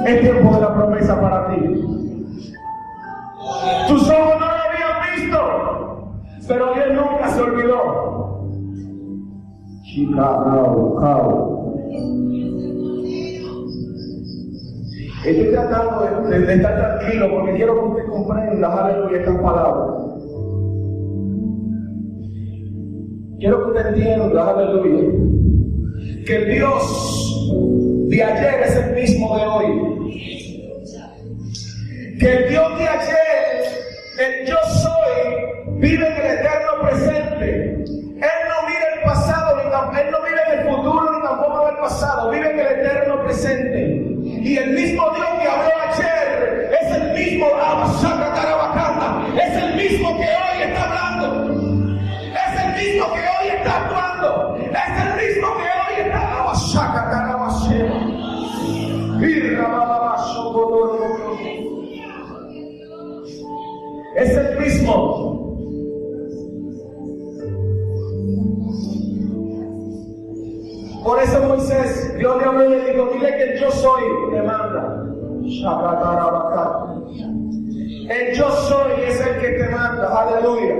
Es 0.05 0.21
tiempo 0.21 0.53
de 0.55 0.61
la 0.61 0.73
promesa 0.73 1.19
para 1.21 1.47
ti. 1.55 1.61
Tus 3.87 4.09
ojos 4.09 4.33
no 4.39 4.45
lo 4.45 4.63
habían 4.63 5.15
visto, 5.15 5.39
pero 6.47 6.73
Dios 6.73 6.87
nunca 6.93 7.27
se 7.29 7.41
olvidó. 7.41 8.49
Chica. 9.83 10.27
Estoy 15.25 15.51
tratando 15.53 16.27
de, 16.29 16.39
de- 16.39 16.53
estar 16.55 16.75
tranquilo 16.99 17.29
porque 17.31 17.53
quiero 17.53 17.73
que 17.79 17.85
usted 17.87 18.05
comprenda, 18.11 18.85
aleluya, 18.85 19.17
estas 19.19 19.37
palabras. 19.41 20.03
Quiero 23.39 23.63
que 23.63 23.71
usted 23.71 23.87
entienda, 23.95 24.49
aleluya, 24.49 25.11
que 26.25 26.45
Dios 26.45 27.49
de 28.15 28.23
ayer 28.23 28.63
es 28.63 28.76
el 28.76 28.91
mismo 28.93 29.38
de 29.38 29.45
hoy. 29.45 29.67
Que 32.19 32.32
el 32.32 32.49
Dios 32.49 32.78
de 32.78 32.88
ayer, 32.88 33.63
el 34.19 34.45
yo 34.45 34.58
soy, 34.82 35.80
vive 35.80 36.08
en 36.08 36.13
el 36.13 36.26
eterno 36.39 36.82
presente. 36.82 37.45
Él 37.45 38.39
no 38.49 38.67
mira 38.67 38.86
el 38.95 39.02
pasado, 39.04 39.60
Él 39.60 39.67
no 40.12 40.19
en 40.28 40.60
el 40.60 40.65
futuro, 40.69 41.12
ni 41.12 41.21
tampoco 41.23 41.67
en 41.67 41.76
el 41.76 41.82
pasado, 41.82 42.30
vive 42.30 42.52
en 42.52 42.60
el 42.60 42.67
eterno 42.67 43.23
presente. 43.23 43.80
Y 44.21 44.58
el 44.58 44.71
mismo 44.71 45.10
Dios 45.15 45.28
que 45.41 45.47
habló 45.47 45.71
ayer 45.89 46.71
es 46.82 46.95
el 46.95 47.13
mismo 47.13 47.47
es 49.36 49.63
el 49.63 49.76
mismo 49.76 50.17
que 50.17 50.26
hoy 50.26 50.52
Es 64.15 64.38
el 64.38 64.60
mismo. 64.60 65.43
Por 71.04 71.21
eso 71.21 71.43
Moisés, 71.47 72.15
Dios 72.17 72.38
le 72.38 72.45
habló 72.45 72.65
y 72.65 72.69
le 72.69 72.91
dijo, 72.91 73.10
dile 73.13 73.36
que 73.36 73.60
yo 73.60 73.71
soy 73.71 74.04
te 74.32 74.41
manda. 74.41 75.04
El 78.10 78.36
yo 78.36 78.49
soy 78.52 78.91
es 79.08 79.19
el 79.19 79.41
que 79.41 79.49
te 79.49 79.69
manda, 79.69 80.21
aleluya. 80.21 80.76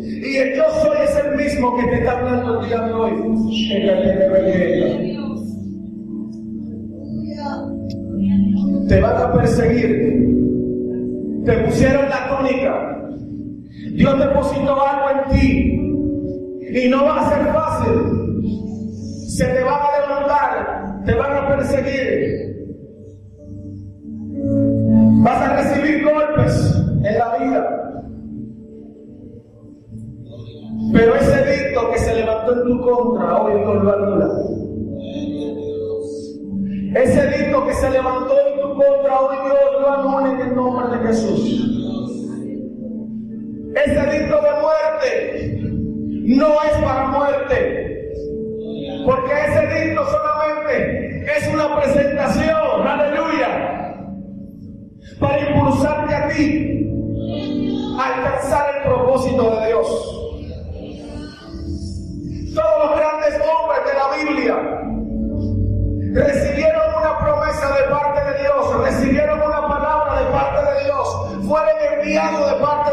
Y 0.00 0.36
el 0.36 0.56
yo 0.56 0.64
soy 0.82 0.96
es 1.04 1.16
el 1.16 1.36
mismo 1.36 1.76
que 1.76 1.86
te 1.86 1.94
está 1.98 2.18
hablando 2.18 2.60
el 2.60 2.68
día 2.68 2.80
de 2.80 2.92
hoy. 2.92 3.12
Te 8.88 9.00
van 9.00 9.16
a 9.16 9.32
perseguir. 9.32 10.47
Te 11.44 11.52
pusieron 11.64 12.08
la 12.08 12.28
tónica. 12.28 12.98
Dios 13.92 14.18
depositó 14.18 14.86
algo 14.86 15.10
en 15.10 15.30
ti. 15.30 16.80
Y 16.80 16.88
no 16.88 17.04
va 17.04 17.20
a 17.20 17.30
ser 17.30 17.52
fácil. 17.52 17.94
Se 19.28 19.44
te 19.46 19.62
van 19.64 19.80
a 19.80 20.00
levantar. 20.00 21.04
Te 21.04 21.14
van 21.14 21.36
a 21.36 21.48
perseguir. 21.48 22.48
Vas 25.22 25.42
a 25.42 25.56
recibir 25.56 26.04
golpes 26.04 26.74
en 27.04 27.18
la 27.18 27.36
vida. 27.38 27.78
Pero 30.92 31.14
ese 31.14 31.44
dicto 31.44 31.90
que 31.92 31.98
se 31.98 32.14
levantó 32.14 32.52
en 32.52 32.68
tu 32.68 32.80
contra, 32.80 33.42
hoy 33.42 33.60
Dios 33.60 33.84
lo 33.84 33.92
anula. 33.92 34.28
Ese 36.94 37.26
dicto 37.38 37.66
que 37.66 37.74
se 37.74 37.90
levantó 37.90 37.97
no 46.36 46.62
es 46.62 46.72
para 46.84 47.06
muerte. 47.06 48.12
Porque 49.06 49.32
ese 49.32 49.66
dicto 49.66 50.06
solamente 50.10 51.24
es 51.36 51.48
una 51.54 51.80
presentación, 51.80 52.86
aleluya, 52.86 53.94
para 55.18 55.50
impulsarte 55.50 56.14
a 56.14 56.28
ti 56.28 56.84
a 57.98 58.14
alcanzar 58.14 58.76
el 58.76 58.82
propósito 58.82 59.58
de 59.58 59.66
Dios. 59.68 59.86
Todos 62.54 62.90
los 62.90 62.98
grandes 62.98 63.34
hombres 63.48 63.80
de 63.86 63.94
la 63.94 64.08
Biblia 64.16 64.56
recibieron 66.12 66.82
una 66.98 67.18
promesa 67.20 67.74
de 67.74 67.82
parte 67.90 68.32
de 68.32 68.42
Dios, 68.42 68.80
recibieron 68.84 69.38
una 69.40 69.66
palabra 69.66 70.20
de 70.20 70.26
parte 70.30 70.74
de 70.74 70.84
Dios, 70.84 71.08
fueron 71.46 71.76
enviados 71.94 72.50
de 72.50 72.56
parte 72.58 72.87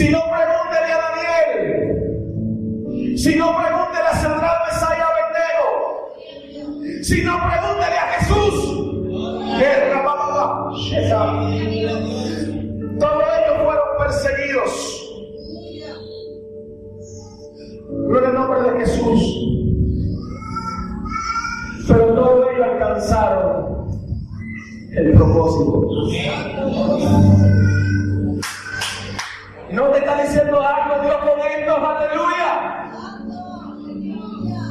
Si 0.00 0.08
no, 0.08 0.22
pregúntele 0.30 0.92
a 0.94 0.98
Daniel. 1.04 1.52
Si 3.18 3.36
no, 3.36 3.54
pregúntele 3.54 4.08
a 4.10 4.14
Sadrach, 4.16 4.64
Mesaya 4.72 4.96
y 4.96 5.02
Abednego. 5.10 5.68
Si 7.02 7.22
no, 7.22 7.36
pregúntele 7.36 7.98
a 7.98 8.06
Jesús. 8.14 8.54
Todos 12.98 13.24
ellos 13.36 13.56
fueron 13.62 13.88
perseguidos. 13.98 14.72
Gloria 18.08 18.28
al 18.28 18.34
nombre 18.36 18.58
de 18.62 18.70
Jesús. 18.80 19.20
Pero 21.86 22.04
todos 22.14 22.48
ellos 22.54 22.66
alcanzaron 22.72 23.86
el 24.96 25.12
propósito. 25.12 25.70
No 29.72 29.86
te 29.90 29.98
está 29.98 30.22
diciendo 30.22 30.60
algo 30.60 31.02
Dios 31.02 31.16
con 31.18 31.38
esto, 31.40 31.76
aleluya. 31.76 32.90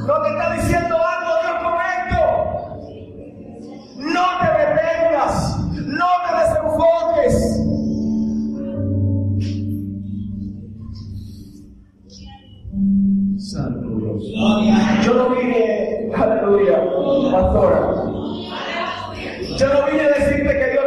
No 0.06 0.22
te 0.22 0.30
está 0.30 0.54
diciendo 0.54 0.98
algo 0.98 1.32
Dios 1.42 1.58
con 1.64 1.74
esto. 1.96 2.22
No 3.98 4.26
te 4.40 4.48
detengas, 4.60 5.58
no 5.86 6.08
te 6.26 6.32
desenfoques. 6.40 7.34
Santo 13.52 13.88
Yo 15.02 15.14
no 15.14 15.30
vine, 15.30 16.12
aleluya, 16.14 16.78
pastora. 17.32 17.80
Yo 19.56 19.68
no 19.74 19.80
vine 19.86 20.04
a 20.04 20.10
decirte 20.10 20.60
que 20.60 20.72
Dios 20.72 20.79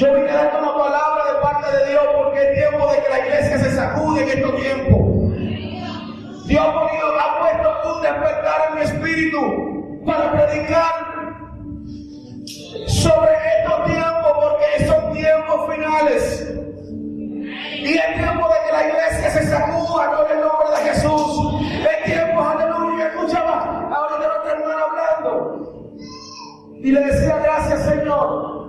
Yo 0.00 0.14
vine 0.14 0.30
a 0.30 0.34
darte 0.34 0.56
una 0.56 0.72
palabra 0.72 1.24
de 1.30 1.40
parte 1.42 1.76
de 1.76 1.90
Dios 1.90 2.02
porque 2.16 2.40
es 2.40 2.54
tiempo 2.54 2.90
de 2.90 3.02
que 3.02 3.08
la 3.10 3.18
iglesia 3.18 3.58
se 3.58 3.70
sacude 3.76 4.22
en 4.22 4.28
estos 4.30 4.56
tiempos. 4.56 6.46
Dios 6.46 6.64
ha, 6.64 7.38
puesto 7.38 7.96
un 7.96 8.00
despertar 8.00 8.68
en 8.68 8.74
mi 8.76 8.80
espíritu 8.80 10.02
para 10.06 10.32
predicar 10.32 10.94
sobre 12.86 13.32
estos 13.58 13.84
tiempos 13.84 14.32
porque 14.40 14.86
son 14.86 15.12
tiempos 15.12 15.74
finales. 15.74 16.48
Y 17.82 17.92
es 17.92 18.14
tiempo 18.16 18.48
de 18.48 18.56
que 18.64 18.72
la 18.72 18.88
iglesia 18.88 19.30
se 19.32 19.46
sacuda 19.48 20.16
con 20.16 20.30
el 20.34 20.40
nombre 20.40 20.70
de 20.70 20.88
Jesús. 20.88 21.62
Es 21.90 22.04
tiempo, 22.10 22.40
aleluya, 22.40 23.08
escuchaba 23.08 23.86
ahorita 23.92 24.28
nuestra 24.28 24.52
hermana 24.52 24.82
hablando. 24.82 25.98
Y 26.82 26.90
le 26.90 27.00
decía 27.00 27.36
gracias 27.36 27.84
Señor. 27.84 28.59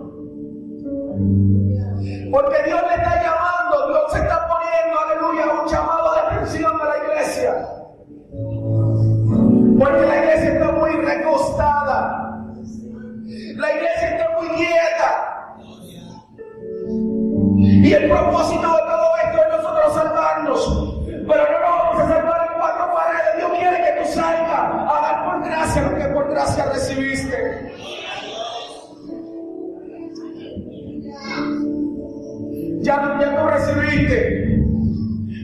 Porque 2.32 2.64
Dios 2.64 2.82
le 2.88 2.96
está 2.96 3.22
llamando, 3.22 3.88
Dios 3.90 4.12
se 4.12 4.20
está 4.20 4.48
poniendo, 4.48 5.00
aleluya, 5.00 5.62
un 5.62 5.68
llamado 5.68 6.14
de 6.14 6.20
atención 6.22 6.72
a 6.80 6.86
la 6.86 6.98
iglesia. 6.98 7.52
Porque 9.80 10.06
la 10.08 10.18
iglesia 10.18 10.54
está 10.54 10.72
muy 10.72 10.92
recostada. 10.92 12.44
La 13.56 13.74
iglesia 13.74 14.10
está 14.16 14.30
muy 14.40 14.48
quieta. 14.50 15.58
Y 17.58 17.94
el 17.94 18.10
propósito 18.10 18.62
de 18.62 18.82
todo 18.82 19.08
esto 19.26 19.42
es 19.42 19.50
nosotros 19.58 19.94
salvarnos. 19.94 21.00
Pero 21.28 21.44
no 21.52 21.61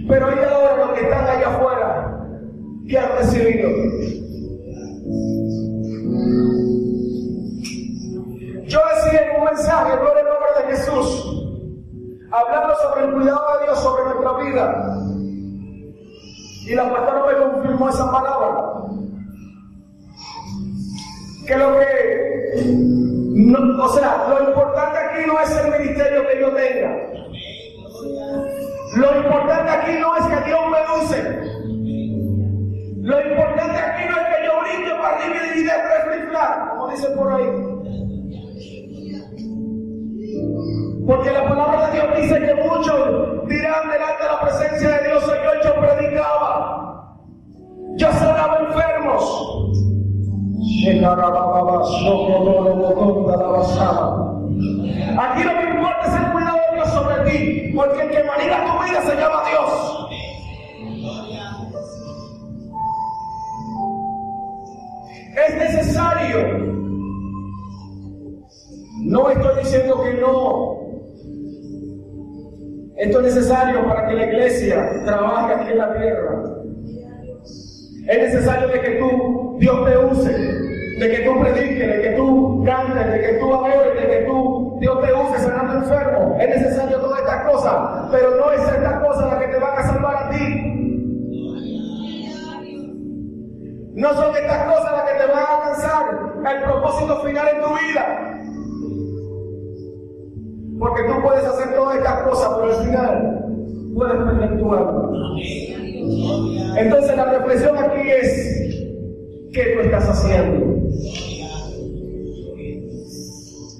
Pero 0.07 0.27
hay 0.27 0.39
ahora 0.39 0.85
los 0.85 0.97
que 0.97 1.01
están 1.03 1.27
allá 1.27 1.47
afuera 1.49 2.27
que 2.87 2.97
han 2.97 3.17
recibido. 3.17 3.69
Yo 8.67 8.79
decía 8.95 9.21
en 9.25 9.39
un 9.39 9.45
mensaje, 9.45 9.97
gloria 9.97 10.19
al 10.19 10.25
nombre 10.25 10.49
de 10.59 10.75
Jesús, 10.75 11.09
hablando 12.31 12.75
sobre 12.75 13.05
el 13.05 13.13
cuidado 13.13 13.57
de 13.57 13.65
Dios 13.65 13.79
sobre 13.79 14.03
nuestra 14.05 14.33
vida. 14.43 14.97
Y 16.65 16.75
la 16.75 16.89
pastora 16.91 17.25
me 17.25 17.37
confirmó 17.37 17.89
esa 17.89 18.11
palabra. 18.11 18.73
Que 21.45 21.55
lo 21.55 21.79
que, 21.79 22.73
no, 23.35 23.85
o 23.85 23.89
sea, 23.89 24.27
lo 24.27 24.49
importante 24.49 24.97
aquí 24.97 25.27
no 25.27 25.39
es 25.39 25.49
el 25.57 25.79
ministerio 25.79 26.27
que 26.27 26.41
yo 26.41 26.51
tenga. 26.51 27.06
Lo 28.97 29.15
importante 29.15 29.69
aquí 29.69 29.91
no 29.99 30.15
es 30.17 30.25
que 30.25 30.45
Dios 30.45 30.59
me 30.71 30.81
use. 31.03 31.19
Lo 33.01 33.21
importante 33.29 33.77
aquí 33.77 34.03
no 34.09 34.17
es 34.17 34.25
que 34.25 34.45
yo 34.45 34.51
brinque 34.61 34.91
para 34.95 35.17
arriba 35.17 35.35
y 35.55 35.63
de 35.63 35.71
riflar, 36.17 36.69
como 36.69 36.87
dice 36.89 37.07
por 37.11 37.31
ahí. 37.31 37.45
Porque 41.05 41.31
la 41.31 41.47
palabra 41.47 41.87
de 41.87 41.93
Dios 41.93 42.07
dice 42.17 42.39
que 42.39 42.55
muchos 42.55 43.47
dirán 43.47 43.89
delante 43.89 44.23
de 44.23 44.29
la 44.29 44.41
presencia 44.41 44.89
de 44.89 45.07
Dios, 45.07 45.23
Señor, 45.23 45.61
yo 45.63 45.75
predicaba. 45.79 47.13
Yo 47.97 48.11
sanaba 48.13 48.57
enfermos. 48.59 49.67
Aquí 55.19 55.43
lo 55.43 55.51
que 55.51 55.69
importa 55.69 56.01
es 56.03 56.13
el 56.15 56.31
porque 57.77 58.01
el 58.01 58.09
que 58.09 58.23
maneja 58.23 58.65
tu 58.65 58.83
vida 58.83 59.01
se 59.03 59.15
llama 59.15 59.43
Dios. 59.49 60.07
Es 65.47 65.55
necesario. 65.55 66.67
No 69.01 69.29
estoy 69.29 69.63
diciendo 69.63 70.03
que 70.03 70.13
no. 70.15 70.77
Esto 72.97 73.19
es 73.19 73.35
necesario 73.35 73.87
para 73.87 74.07
que 74.07 74.15
la 74.15 74.25
iglesia 74.25 75.03
trabaje 75.05 75.53
aquí 75.53 75.71
en 75.71 75.77
la 75.77 75.97
tierra. 75.97 76.43
Es 78.07 78.33
necesario 78.33 78.67
de 78.69 78.81
que 78.81 78.89
tú, 78.95 79.57
Dios 79.59 79.85
te 79.85 79.97
use, 79.97 80.66
de 80.97 81.11
que 81.11 81.19
tú 81.19 81.39
prediques, 81.39 81.87
de 81.87 82.01
que 82.01 82.09
tú 82.15 82.63
cantes, 82.65 83.11
de 83.11 83.19
que 83.21 83.33
tú 83.39 83.53
adores, 83.53 84.01
de 84.01 84.07
que 84.09 84.25
tú, 84.25 84.77
Dios 84.79 84.99
te 85.01 85.13
use 85.13 85.39
sanando 85.39 85.73
enfermos. 85.73 86.39
Es 86.39 86.49
necesario 86.49 86.99
todas 86.99 87.19
estas 87.19 87.51
cosas, 87.51 88.09
pero 88.11 88.35
no 88.35 88.51
es 88.51 88.61
estas 88.61 88.99
cosas 89.03 89.31
las 89.31 89.39
que 89.39 89.47
te 89.47 89.59
van 89.59 89.77
a 89.77 89.83
salvar 89.83 90.15
a 90.15 90.29
ti. 90.29 90.73
No 93.93 94.13
son 94.13 94.35
estas 94.35 94.63
cosas 94.65 94.91
las 94.91 95.11
que 95.11 95.19
te 95.19 95.31
van 95.31 95.43
a 95.43 95.55
alcanzar 95.55 96.05
el 96.51 96.63
propósito 96.63 97.15
final 97.21 97.47
en 97.47 97.61
tu 97.61 97.69
vida. 97.69 98.33
Porque 100.79 101.03
tú 101.03 101.21
puedes 101.21 101.45
hacer 101.45 101.75
todas 101.75 101.97
estas 101.97 102.21
cosas, 102.23 102.49
pero 102.59 102.77
al 102.77 102.85
final 102.85 103.45
puedes 103.95 104.15
perder 104.15 104.59
tu 104.59 104.73
alma. 104.73 105.09
Entonces 106.77 107.17
la 107.17 107.25
reflexión 107.25 107.77
aquí 107.77 108.09
es, 108.09 108.76
¿qué 109.53 109.63
tú 109.73 109.79
estás 109.81 110.09
haciendo? 110.09 110.77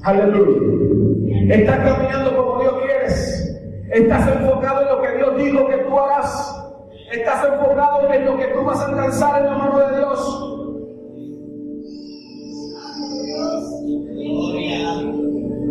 Aleluya. 0.03 1.55
Estás 1.55 1.77
caminando 1.79 2.37
como 2.37 2.61
Dios 2.61 2.73
quieres. 2.85 3.57
Estás 3.91 4.27
enfocado 4.27 4.81
en 4.81 4.87
lo 4.87 5.01
que 5.01 5.17
Dios 5.17 5.37
dijo 5.37 5.67
que 5.67 5.77
tú 5.77 5.99
harás. 5.99 6.63
Estás 7.11 7.45
enfocado 7.45 8.13
en 8.13 8.25
lo 8.25 8.37
que 8.37 8.47
tú 8.47 8.63
vas 8.63 8.79
a 8.79 8.85
alcanzar 8.87 9.41
en 9.41 9.45
la 9.47 9.57
mano 9.57 9.79
de 9.79 9.97
Dios. 9.97 10.43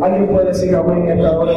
¿Alguien 0.03 0.29
puede 0.29 0.47
decir 0.49 0.75
amén 0.75 1.09
en 1.09 1.19
esta 1.19 1.39
hora? 1.39 1.53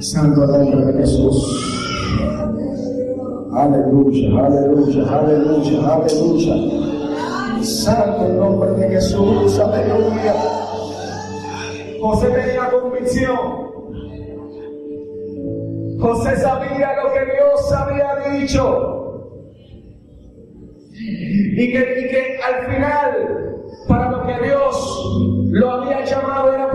Santo 0.00 0.46
nombre 0.46 0.92
de 0.92 1.00
Jesús. 1.00 1.74
Aleluya, 3.52 4.46
aleluya, 4.46 5.04
aleluya, 5.08 5.94
aleluya. 5.94 6.54
Santo 7.62 8.28
nombre 8.28 8.70
de 8.72 8.88
Jesús, 8.90 9.58
aleluya. 9.58 10.34
José 12.00 12.28
tenía 12.28 12.70
convicción. 12.70 13.38
José 16.00 16.36
sabía 16.36 16.90
lo 17.02 17.12
que 17.12 17.24
Dios 17.24 17.72
había 17.72 18.38
dicho. 18.38 19.24
Y 20.92 21.72
que, 21.72 21.78
y 21.78 22.08
que 22.08 22.38
al 22.46 22.72
final, 22.72 23.10
para 23.88 24.10
lo 24.12 24.26
que 24.26 24.46
Dios 24.46 25.48
lo 25.50 25.70
había 25.72 26.04
llamado 26.04 26.54
era 26.54 26.70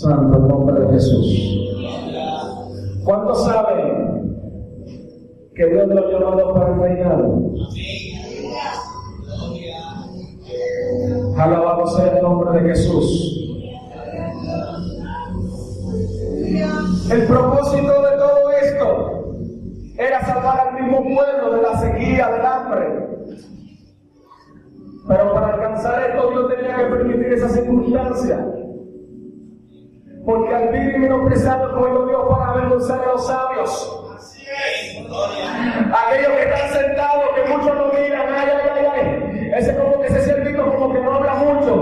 Santo 0.00 0.38
nombre 0.38 0.80
de 0.80 0.92
Jesús. 0.94 1.26
¿Cuántos 3.04 3.44
saben 3.44 4.34
que 5.54 5.66
Dios 5.66 5.88
lo 5.88 5.98
ha 5.98 6.10
llamado 6.10 6.54
para 6.54 6.72
el 6.72 6.80
reinado? 6.80 7.52
Alabado 11.36 11.86
sea 11.88 12.16
el 12.16 12.22
nombre 12.22 12.62
de 12.62 12.68
Jesús. 12.70 13.36
El 17.10 17.26
propósito 17.26 18.02
de 18.02 18.16
todo 18.16 18.50
esto 18.62 19.34
era 19.98 20.24
salvar 20.24 20.60
al 20.60 20.82
mismo 20.82 21.02
pueblo 21.02 21.56
de 21.56 21.62
la 21.62 21.78
sequía, 21.78 22.30
del 22.30 22.46
hambre. 22.46 23.06
Pero 25.06 25.34
para 25.34 25.54
alcanzar 25.54 26.10
esto 26.10 26.30
Dios 26.30 26.48
tenía 26.56 26.76
que 26.76 26.84
permitir 26.84 27.32
esa 27.34 27.50
circunstancia. 27.50 28.59
Porque 30.30 30.54
al 30.54 30.68
vivir 30.68 30.96
menospreciado 30.96 31.74
como 31.74 32.06
Dios 32.06 32.22
para 32.30 32.52
avergonzar 32.52 33.00
a 33.00 33.06
los 33.06 33.26
sabios. 33.26 34.14
Aquellos 35.92 36.32
que 36.32 36.42
están 36.42 36.70
sentados, 36.70 37.24
que 37.34 37.50
muchos 37.50 37.76
lo 37.76 37.92
miran, 37.92 38.32
ay, 38.32 38.48
ay, 38.52 38.70
ay, 38.76 38.86
ay. 38.94 39.50
Ese 39.56 39.76
como 39.76 40.00
que 40.00 40.06
ese 40.06 40.22
servito 40.22 40.64
como 40.70 40.92
que 40.92 41.00
no 41.00 41.14
habla 41.14 41.34
mucho. 41.34 41.74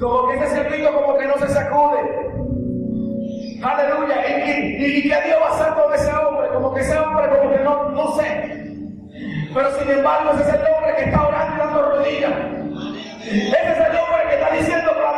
Como 0.00 0.28
que 0.28 0.36
ese 0.36 0.46
servito 0.48 0.94
como 0.94 1.18
que 1.18 1.26
no 1.26 1.36
se 1.36 1.48
sacude. 1.48 2.00
Aleluya. 3.64 4.16
¿Y, 4.26 4.50
y, 4.50 4.96
y 4.96 5.02
qué 5.02 5.20
Dios 5.26 5.38
va 5.42 5.48
a 5.48 5.60
hacer 5.60 5.74
con 5.74 5.92
ese 5.92 6.10
hombre? 6.14 6.48
Como 6.54 6.72
que 6.72 6.80
ese 6.80 6.98
hombre 6.98 7.28
como 7.28 7.52
que 7.52 7.58
no, 7.58 7.90
no 7.90 8.12
sé. 8.12 8.80
Pero 9.52 9.70
sin 9.78 9.90
embargo, 9.90 10.30
ese 10.32 10.42
es 10.48 10.54
el 10.54 10.72
hombre 10.72 10.96
que 10.96 11.04
está 11.04 11.28
orando 11.28 11.54
y 11.54 11.58
dando 11.58 11.82
rodillas. 11.82 12.32
Ese 13.26 13.72
es 13.72 13.78
el 13.78 13.89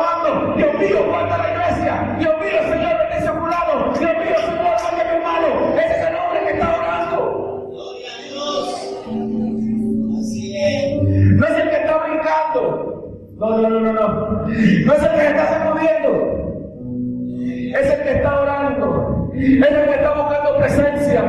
clamando, 0.02 0.56
Dios 0.56 0.74
mío, 0.78 1.04
guarda 1.06 1.38
la 1.38 1.50
iglesia. 1.50 2.16
Dios 2.18 2.34
mío, 2.40 2.58
Señor, 2.68 2.98
bendice 2.98 3.32
fulano. 3.32 3.92
Dios 3.98 4.12
mío, 4.18 4.36
Señor, 4.36 4.62
guarda 4.62 4.92
mi 4.92 5.00
hermano. 5.00 5.48
Ese 5.78 5.92
es 5.92 6.08
el 6.08 6.14
hombre 6.16 6.40
que 6.44 6.50
está 6.52 6.68
orando. 6.78 7.18
No 11.38 11.46
es 11.46 11.56
el 11.58 11.70
que 11.70 11.76
está 11.76 11.96
brincando. 12.04 12.60
No, 13.36 13.46
no, 13.58 13.68
no, 13.68 13.80
no, 13.80 13.92
no. 13.92 14.08
No 14.46 14.92
es 14.92 15.02
el 15.02 15.12
que 15.12 15.26
está 15.26 15.46
sacudiendo. 15.48 16.10
Es 17.78 17.86
el 17.92 18.02
que 18.02 18.12
está 18.12 18.40
orando. 18.40 18.71
Es 19.34 19.72
el 19.72 19.84
que 19.84 19.94
está 19.94 20.14
buscando 20.14 20.56
presencia. 20.58 21.20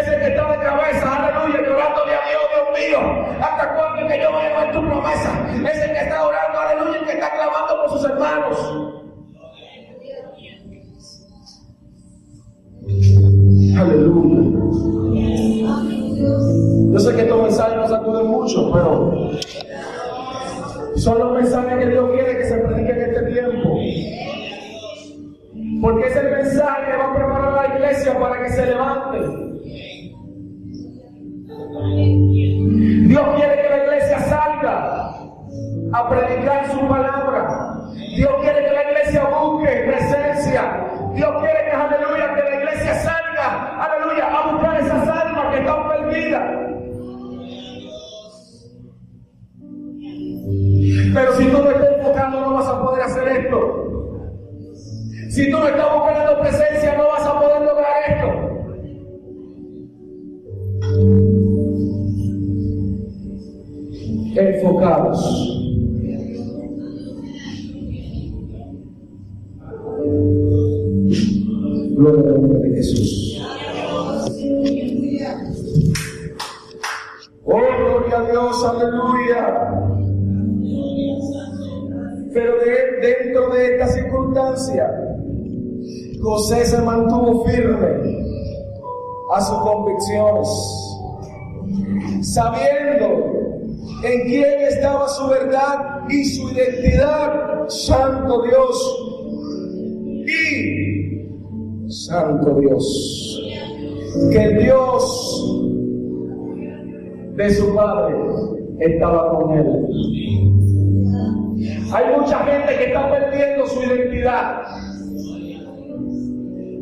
Es 0.00 0.08
el 0.08 0.20
que 0.20 0.28
está 0.28 0.52
de 0.52 0.58
cabeza. 0.58 1.16
Aleluya. 1.16 1.60
Llorándole 1.60 2.14
a 2.14 2.22
Dios, 2.28 2.42
Dios 2.54 2.68
mío. 2.78 3.00
¿Hasta 3.40 3.74
cuándo 3.74 4.06
es 4.06 4.12
que 4.12 4.22
yo 4.22 4.32
voy 4.32 4.44
a 4.44 4.60
ver 4.60 4.72
tu 4.72 4.80
promesa? 4.86 5.30
Es 5.70 5.82
el 5.82 5.92
que 5.92 6.00
está 6.00 6.26
orando. 6.26 6.58
Aleluya. 6.58 6.98
El 7.00 7.06
que 7.06 7.12
está 7.12 7.30
clamando 7.30 7.80
por 7.82 7.90
sus 7.90 8.04
hermanos. 8.10 8.56
Aleluya. 13.78 14.40
Yo 16.92 16.98
sé 16.98 17.14
que 17.14 17.22
estos 17.22 17.42
mensajes 17.42 17.76
nos 17.76 17.88
sacuden 17.88 18.26
mucho, 18.26 18.72
pero 18.72 19.30
son 20.96 21.18
los 21.18 21.32
mensajes 21.32 21.78
que 21.78 21.86
Dios 21.86 22.10
quiere 22.12 22.36
que 22.36 22.44
se 22.44 22.56
prediquen 22.56 22.96
en 22.96 23.10
este 23.10 23.22
tiempo. 23.32 23.69
Porque 25.80 26.08
es 26.08 26.16
el 26.16 26.30
mensaje 26.30 26.90
que 26.90 26.96
va 26.96 27.04
a 27.04 27.14
preparar 27.14 27.52
la 27.52 27.74
iglesia 27.74 28.18
para 28.18 28.42
que 28.42 28.50
se 28.50 28.66
levante. 28.66 29.18
Dios 33.08 33.28
quiere 33.36 33.62
que 33.62 33.68
la 33.70 33.84
iglesia 33.84 34.18
salga 34.20 35.10
a 35.92 36.08
predicar 36.08 36.70
su 36.70 36.86
palabra. 36.86 37.70
Dios 38.16 38.30
quiere 38.42 38.64
que 38.64 38.72
la 38.72 38.82
iglesia 38.90 39.24
busque 39.24 39.84
presencia. 39.86 40.86
Dios 41.14 41.30
quiere 41.40 41.70
que, 41.70 41.76
aleluya, 41.76 42.34
que 42.34 42.42
la 42.42 42.59
sabiendo 92.22 93.06
en 94.02 94.20
quién 94.28 94.60
estaba 94.68 95.08
su 95.08 95.28
verdad 95.28 96.08
y 96.08 96.24
su 96.24 96.50
identidad, 96.50 97.68
Santo 97.68 98.42
Dios. 98.42 99.06
Y 100.26 101.90
Santo 101.90 102.54
Dios, 102.60 103.42
que 104.32 104.48
Dios 104.60 105.56
de 107.36 107.50
su 107.50 107.74
padre 107.74 108.16
estaba 108.80 109.30
con 109.34 109.58
él. 109.58 109.66
Hay 111.92 112.18
mucha 112.18 112.38
gente 112.38 112.76
que 112.76 112.84
está 112.84 113.10
perdiendo 113.10 113.66
su 113.66 113.82
identidad. 113.82 114.62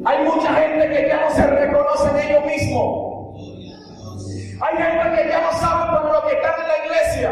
Hay 0.04 0.24
mucha 0.24 0.54
gente 0.54 0.88
que 0.88 1.08
ya 1.08 1.28
no 1.28 1.34
se 1.34 1.46
reconoce 1.46 2.08
en 2.10 2.30
ellos 2.30 2.46
mismos. 2.46 3.07
Hay 4.60 4.76
gente 4.76 5.22
que 5.22 5.28
ya 5.28 5.40
no 5.40 5.52
sabe 5.52 5.98
por 5.98 6.12
lo 6.12 6.26
que 6.26 6.34
están 6.34 6.54
en 6.60 6.68
la 6.68 6.78
iglesia. 6.84 7.28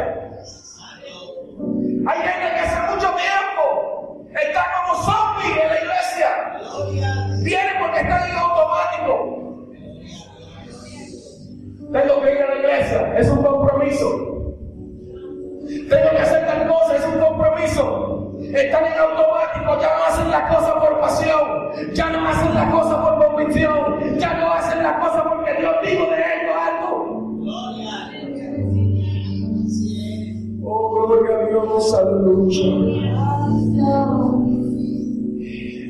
Hay 2.08 2.18
gente 2.20 2.54
que 2.54 2.60
hace 2.60 2.80
mucho 2.92 3.08
tiempo 3.16 4.26
está 4.30 4.64
como 4.76 5.02
zombies 5.02 5.58
en 5.60 5.68
la 5.68 5.78
iglesia. 5.80 6.28
Viene 7.42 7.70
porque 7.80 8.00
están 8.00 8.30
en 8.30 8.36
automático. 8.36 9.12
Tengo 11.92 12.22
que 12.22 12.32
ir 12.32 12.42
a 12.42 12.46
la 12.46 12.54
iglesia, 12.56 13.18
es 13.18 13.28
un 13.28 13.42
compromiso. 13.42 14.08
Tengo 15.88 16.10
que 16.10 16.18
hacer 16.20 16.46
tal 16.46 16.68
cosa, 16.68 16.96
es 16.96 17.06
un 17.06 17.20
compromiso. 17.20 18.32
Están 18.54 18.86
en 18.86 18.98
automático, 18.98 19.80
ya 19.80 19.96
no 19.96 20.04
hacen 20.04 20.30
las 20.30 20.54
cosas 20.54 20.74
por 20.74 21.00
pasión, 21.00 21.92
ya 21.92 22.10
no 22.10 22.28
hacen 22.28 22.54
las 22.54 22.70
cosas 22.70 22.94
por 22.98 23.26
convicción, 23.26 24.18
ya 24.18 24.34
no 24.34 24.52
hacen 24.52 24.82
las 24.82 24.98
cosas 24.98 25.22
porque 25.28 25.54
Dios 25.54 25.74
dijo 25.82 26.04
de 26.10 26.18
ellos 26.18 26.56
algo. 26.56 26.95
Oh, 30.68 31.06
gloria 31.06 31.38
a 31.38 31.46
Dios, 31.46 31.94
aleluya. 31.94 32.64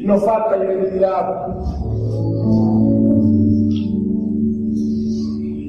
Nos 0.04 0.22
falta 0.22 0.56
identidad. 0.58 1.46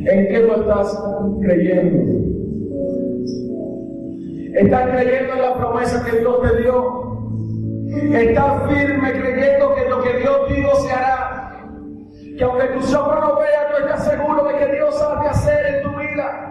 ¿En 0.09 0.27
qué 0.27 0.39
tú 0.45 0.61
estás 0.61 1.03
creyendo? 1.41 1.97
¿Estás 4.55 4.89
creyendo 4.89 5.33
en 5.35 5.41
la 5.41 5.55
promesa 5.55 6.03
que 6.03 6.19
Dios 6.19 6.41
te 6.41 6.61
dio? 6.61 7.07
¿Estás 8.11 8.69
firme 8.69 9.11
creyendo 9.13 9.73
que 9.73 9.89
lo 9.89 10.01
que 10.03 10.17
Dios 10.17 10.37
dijo 10.49 10.75
se 10.81 10.91
hará? 10.91 11.65
Que 12.37 12.43
aunque 12.43 12.67
tus 12.73 12.93
ojos 12.93 13.15
no 13.21 13.35
vean, 13.37 13.67
tú 13.71 13.83
estás 13.83 14.03
seguro 14.03 14.43
de 14.43 14.57
que 14.57 14.75
Dios 14.75 14.99
sabe 14.99 15.29
hacer 15.29 15.75
en 15.75 15.83
tu 15.83 15.97
vida. 15.97 16.46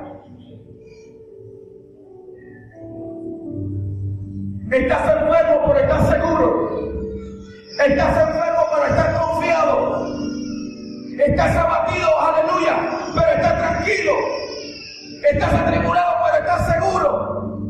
Estás 4.71 5.01
enfermo, 5.01 5.63
pero 5.69 5.79
estás 5.79 6.09
seguro. 6.11 6.71
Estás 7.87 8.29
enfermo, 8.29 8.67
pero 8.75 8.87
estás 8.87 9.21
confiado. 9.21 10.07
Estás 11.25 11.57
abatido, 11.57 12.21
aleluya, 12.21 12.77
pero 13.15 13.31
estás 13.31 13.59
tranquilo. 13.59 14.13
Estás 15.31 15.55
atribulado, 15.55 16.17
pero 16.25 16.37
estás 16.39 16.73
seguro 16.73 17.61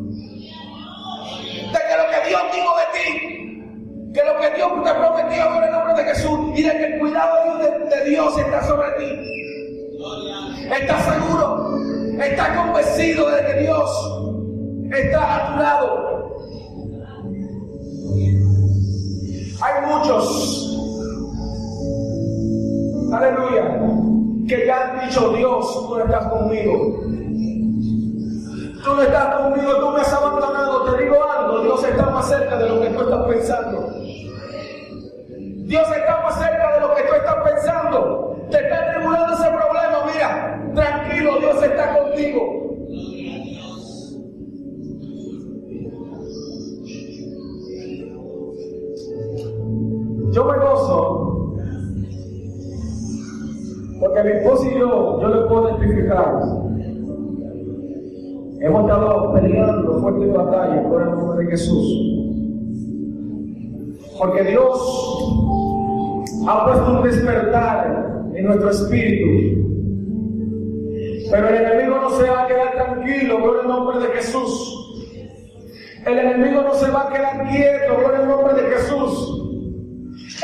de 1.50 1.78
que 1.78 1.96
lo 1.98 2.10
que 2.10 2.28
Dios 2.28 2.42
dijo 2.54 2.74
de 2.78 2.86
ti, 2.98 4.12
que 4.14 4.24
lo 4.24 4.40
que 4.40 4.56
Dios 4.56 4.84
te 4.84 4.94
prometió 4.94 5.56
en 5.58 5.64
el 5.64 5.72
nombre 5.72 5.94
de 5.94 6.04
Jesús 6.04 6.38
y 6.54 6.62
de 6.62 6.70
que 6.70 6.86
el 6.86 6.98
cuidado 6.98 7.58
de, 7.58 7.94
de 7.94 8.04
Dios 8.06 8.38
está 8.38 8.64
sobre 8.64 8.90
ti. 8.92 9.36
¿Estás 10.72 11.04
seguro? 11.04 11.78
¿Estás 12.22 12.56
convencido 12.56 13.30
de 13.30 13.44
que 13.44 13.54
Dios 13.60 13.90
está 14.90 15.36
a 15.36 15.52
tu 15.52 15.62
lado? 15.62 16.05
Muchos, 20.06 20.78
aleluya, 23.12 23.80
que 24.48 24.66
ya 24.66 24.90
han 24.90 25.08
dicho 25.08 25.30
Dios, 25.30 25.88
tú 25.88 25.96
no 25.96 26.04
estás 26.04 26.26
conmigo. 26.26 27.00
Tú 28.84 28.94
no 28.94 29.02
estás 29.02 29.34
conmigo, 29.34 29.76
tú 29.80 29.90
me 29.90 30.00
has 30.00 30.12
abandonado. 30.12 30.84
Te 30.84 31.02
digo 31.02 31.16
algo, 31.24 31.58
Dios 31.60 31.82
está 31.82 32.06
más 32.06 32.28
cerca 32.28 32.56
de 32.56 32.68
lo 32.68 32.80
que 32.80 32.90
tú 32.90 33.00
estás 33.00 33.26
pensando. 33.26 33.88
Dios 35.66 35.88
está 35.88 36.20
más 36.22 36.38
cerca 36.38 36.74
de 36.74 36.80
lo 36.80 36.94
que 36.94 37.02
tú 37.02 37.14
estás 37.14 37.36
pensando. 37.50 38.36
Te 38.50 38.62
está 38.62 38.92
tribulando 38.92 39.34
ese 39.34 39.48
problema, 39.48 40.04
mira, 40.12 40.62
tranquilo, 40.72 41.38
Dios 41.40 41.60
está 41.60 41.98
contigo. 41.98 42.55
Porque 54.16 54.30
mi 54.30 54.36
esposo 54.38 54.64
y 54.64 54.78
yo, 54.78 55.20
yo 55.20 55.28
le 55.28 55.46
puedo 55.46 55.76
testificar. 55.76 56.40
Hemos 58.60 58.82
estado 58.82 59.34
peleando 59.34 60.00
fuerte 60.00 60.26
batalla 60.26 60.82
por 60.88 61.02
el 61.02 61.10
nombre 61.10 61.44
de 61.44 61.50
Jesús. 61.50 61.86
Porque 64.18 64.42
Dios 64.44 66.24
ha 66.48 66.64
puesto 66.64 66.92
un 66.92 67.02
despertar 67.02 68.24
en 68.34 68.46
nuestro 68.46 68.70
espíritu. 68.70 69.62
Pero 71.30 71.48
el 71.48 71.54
enemigo 71.56 71.98
no 72.00 72.10
se 72.10 72.30
va 72.30 72.44
a 72.44 72.46
quedar 72.46 72.72
tranquilo, 72.72 73.36
gloria 73.36 73.62
al 73.62 73.68
nombre 73.68 73.98
de 73.98 74.06
Jesús. 74.14 74.82
El 76.06 76.18
enemigo 76.18 76.62
no 76.62 76.74
se 76.74 76.90
va 76.90 77.02
a 77.02 77.12
quedar 77.12 77.48
quieto, 77.50 77.96
gloria 77.98 78.20
al 78.20 78.28
nombre 78.28 78.54
de 78.54 78.62
Jesús. 78.62 79.42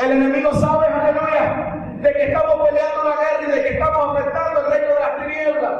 El 0.03 0.11
enemigo 0.11 0.53
sabe, 0.53 0.85
aleluya, 0.87 1.62
de 2.03 2.11
que 2.11 2.23
estamos 2.25 2.67
peleando 2.67 3.03
la 3.05 3.15
guerra 3.15 3.43
y 3.47 3.51
de 3.51 3.63
que 3.63 3.69
estamos 3.75 4.17
afectando 4.17 4.59
el 4.59 4.65
reino 4.71 4.87
de 4.87 4.99
las 4.99 5.15
tinieblas. 5.21 5.75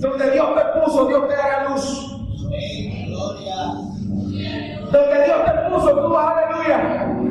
Donde 0.00 0.30
Dios 0.30 0.48
te 0.54 0.80
puso, 0.80 1.08
Dios 1.08 1.28
te 1.28 1.34
hará 1.34 1.68
luz. 1.68 1.84
Donde 4.92 5.24
Dios 5.24 5.44
te 5.44 5.52
puso, 5.68 5.96
tú 5.96 6.16
aleluya, 6.16 6.78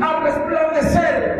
a 0.01 0.19
resplandecer. 0.23 1.37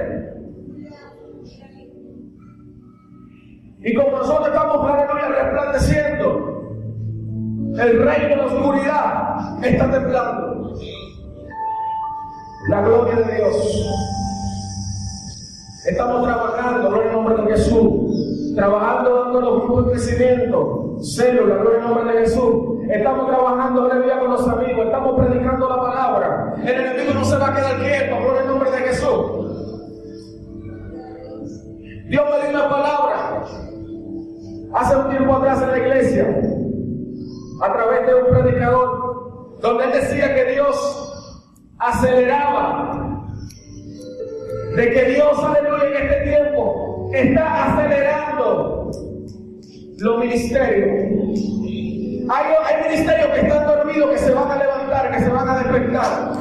Y 3.80 3.94
como 3.96 4.18
nosotros 4.18 4.48
estamos, 4.48 4.90
aleluya, 4.90 5.28
resplandeciendo, 5.28 6.28
el 7.80 8.06
reino 8.06 8.30
de 8.30 8.36
la 8.38 8.46
oscuridad 8.46 9.66
está 9.66 9.92
temblando. 9.92 10.74
La 12.70 12.82
gloria 12.82 13.16
de 13.16 13.36
Dios. 13.36 14.08
Estamos 15.88 16.24
trabajando, 16.24 16.90
gloria 16.90 17.08
en 17.08 17.14
nombre 17.14 17.36
de 17.44 17.52
Jesús. 17.52 18.56
Trabajando 18.56 19.24
dando 19.24 19.42
los 19.42 19.64
grupos 19.64 19.86
de 19.86 19.92
crecimiento. 19.94 20.98
Célula, 21.02 21.56
gloria 21.56 21.80
en 21.80 21.86
nombre 21.86 22.14
de 22.14 22.20
Jesús. 22.20 22.56
Estamos 22.90 23.28
trabajando, 23.28 23.86
aleluya, 23.86 24.20
con 24.20 24.32
los 24.32 24.48
amigos. 24.48 24.86
Estamos 24.86 25.20
predicando 25.20 25.70
la 25.70 25.78
palabra. 25.78 26.56
El 26.62 26.80
enemigo 26.80 27.14
no 27.14 27.24
se 27.24 27.38
va 27.38 27.48
a 27.48 27.56
quedar 27.56 27.78
quieto, 27.78 28.16
gloria 28.20 28.42
en 28.42 28.48
nombre 28.48 28.72
de 28.72 28.78
Jesús. 28.78 29.48
Dios 32.10 32.24
me 32.32 32.48
dio 32.48 32.58
una 32.58 32.70
palabra 32.70 33.44
hace 34.74 34.96
un 34.96 35.10
tiempo 35.10 35.36
atrás 35.36 35.62
en 35.62 35.72
la 35.72 35.78
iglesia, 35.78 36.42
a 37.62 37.74
través 37.74 38.08
de 38.08 38.16
un 38.16 38.28
predicador, 38.30 39.60
donde 39.62 39.84
él 39.86 39.92
decía 39.94 40.36
que 40.36 40.52
Dios 40.52 41.74
aceleraba, 41.80 43.07
de 44.78 44.92
que 44.92 45.06
Dios, 45.06 45.44
aleluya, 45.44 45.88
en 45.88 46.04
este 46.04 46.22
tiempo 46.30 47.10
está 47.12 47.74
acelerando 47.74 48.92
los 49.98 50.20
ministerios. 50.20 50.88
Hay, 52.30 52.46
hay 52.64 52.84
ministerios 52.84 53.28
que 53.30 53.42
están 53.42 53.66
dormidos, 53.66 54.12
que 54.12 54.18
se 54.20 54.32
van 54.36 54.52
a 54.52 54.58
levantar, 54.58 55.12
que 55.12 55.20
se 55.20 55.30
van 55.30 55.50
a 55.50 55.58
despertar. 55.58 56.32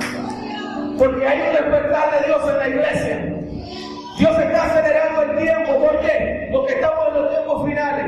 Porque 0.99 1.27
hay 1.27 1.49
un 1.49 1.53
despertar 1.55 2.21
de 2.21 2.27
Dios 2.27 2.43
en 2.51 2.59
la 2.59 2.69
iglesia. 2.69 3.37
Dios 4.19 4.39
está 4.39 4.65
acelerando 4.65 5.23
el 5.23 5.39
tiempo. 5.39 5.81
¿Por 5.81 6.01
qué? 6.01 6.49
Porque 6.53 6.73
estamos 6.75 7.09
en 7.09 7.15
los 7.15 7.31
tiempos 7.31 7.65
finales. 7.65 8.07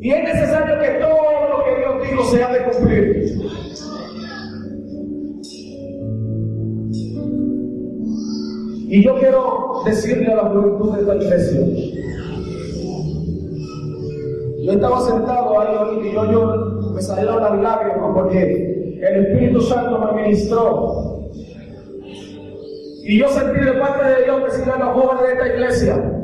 Y 0.00 0.10
es 0.12 0.24
necesario 0.24 0.78
que 0.78 0.88
todo 1.00 1.48
lo 1.48 1.64
que 1.64 1.76
Dios 1.76 2.02
dijo 2.08 2.24
se 2.24 2.44
ha 2.44 2.52
de 2.52 2.62
cumplir. 2.70 3.53
Y 8.94 9.02
yo 9.02 9.18
quiero 9.18 9.82
decirle 9.84 10.32
a 10.32 10.36
la 10.36 10.42
juventud 10.50 10.94
de 10.94 11.00
esta 11.00 11.16
iglesia. 11.16 11.60
Yo 14.62 14.70
estaba 14.70 15.00
sentado 15.00 15.58
ahí 15.58 15.98
y 16.00 16.12
yo, 16.12 16.30
yo 16.30 16.90
me 16.94 17.02
salieron 17.02 17.42
las 17.42 17.58
lágrimas 17.60 18.10
porque 18.14 19.00
el 19.02 19.26
Espíritu 19.26 19.62
Santo 19.62 19.98
me 19.98 20.22
ministró 20.22 21.26
y 23.02 23.18
yo 23.18 23.28
sentí 23.30 23.64
de 23.64 23.72
parte 23.72 24.04
de 24.06 24.24
Dios 24.26 24.44
decirle 24.44 24.72
a 24.74 24.78
los 24.78 24.88
jóvenes 24.90 25.22
de 25.26 25.32
esta 25.32 25.48
iglesia 25.48 26.20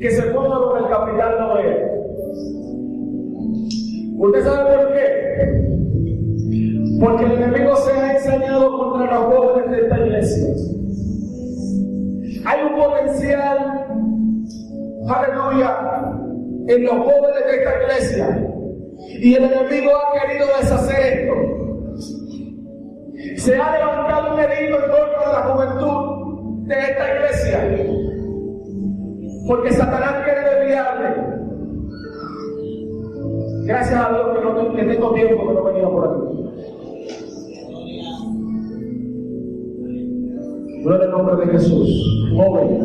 que 0.00 0.10
se 0.10 0.22
pongan 0.22 0.62
con 0.62 0.84
el 0.84 0.88
capitán 0.88 1.38
Noé. 1.38 1.86
¿Usted 4.16 4.42
sabe 4.42 4.74
por 4.74 4.92
qué? 4.94 5.04
Porque 6.98 7.24
el 7.24 7.32
enemigo 7.32 7.76
se 7.76 7.92
ha 7.92 8.16
enseñado 8.16 8.78
contra 8.78 9.20
los 9.20 9.34
jóvenes 9.34 9.70
de 9.70 9.80
esta 9.82 9.98
iglesia. 9.98 10.74
Hay 12.46 12.62
un 12.62 12.74
potencial, 12.76 13.86
aleluya, 15.08 15.78
en 16.68 16.84
los 16.84 16.94
jóvenes 16.94 17.44
de 17.46 17.56
esta 17.56 17.82
iglesia. 17.82 18.50
Y 19.20 19.34
el 19.34 19.44
enemigo 19.44 19.90
ha 19.96 20.20
querido 20.20 20.46
deshacer 20.60 21.00
esto. 21.00 21.34
Se 23.36 23.56
ha 23.56 23.78
levantado 23.78 24.34
un 24.34 24.40
edicto 24.40 24.76
en 24.76 24.90
contra 24.90 25.20
de 25.26 25.32
la 25.32 25.42
juventud 25.42 26.66
de 26.66 26.74
esta 26.74 27.14
iglesia. 27.14 27.58
Porque 29.46 29.72
Satanás 29.72 30.24
quiere 30.24 30.40
desviarle. 30.40 31.08
Gracias 33.64 34.00
a 34.00 34.10
Dios 34.10 34.26
que, 34.36 34.44
no, 34.44 34.74
que 34.74 34.84
tengo 34.84 35.14
tiempo 35.14 35.48
que 35.48 35.54
no 35.54 35.64
venía 35.64 35.88
por 35.88 36.04
aquí. 36.08 36.33
Gloria 40.84 41.06
al 41.06 41.12
nombre 41.12 41.46
de 41.46 41.52
Jesús. 41.52 41.88
Joven. 42.36 42.78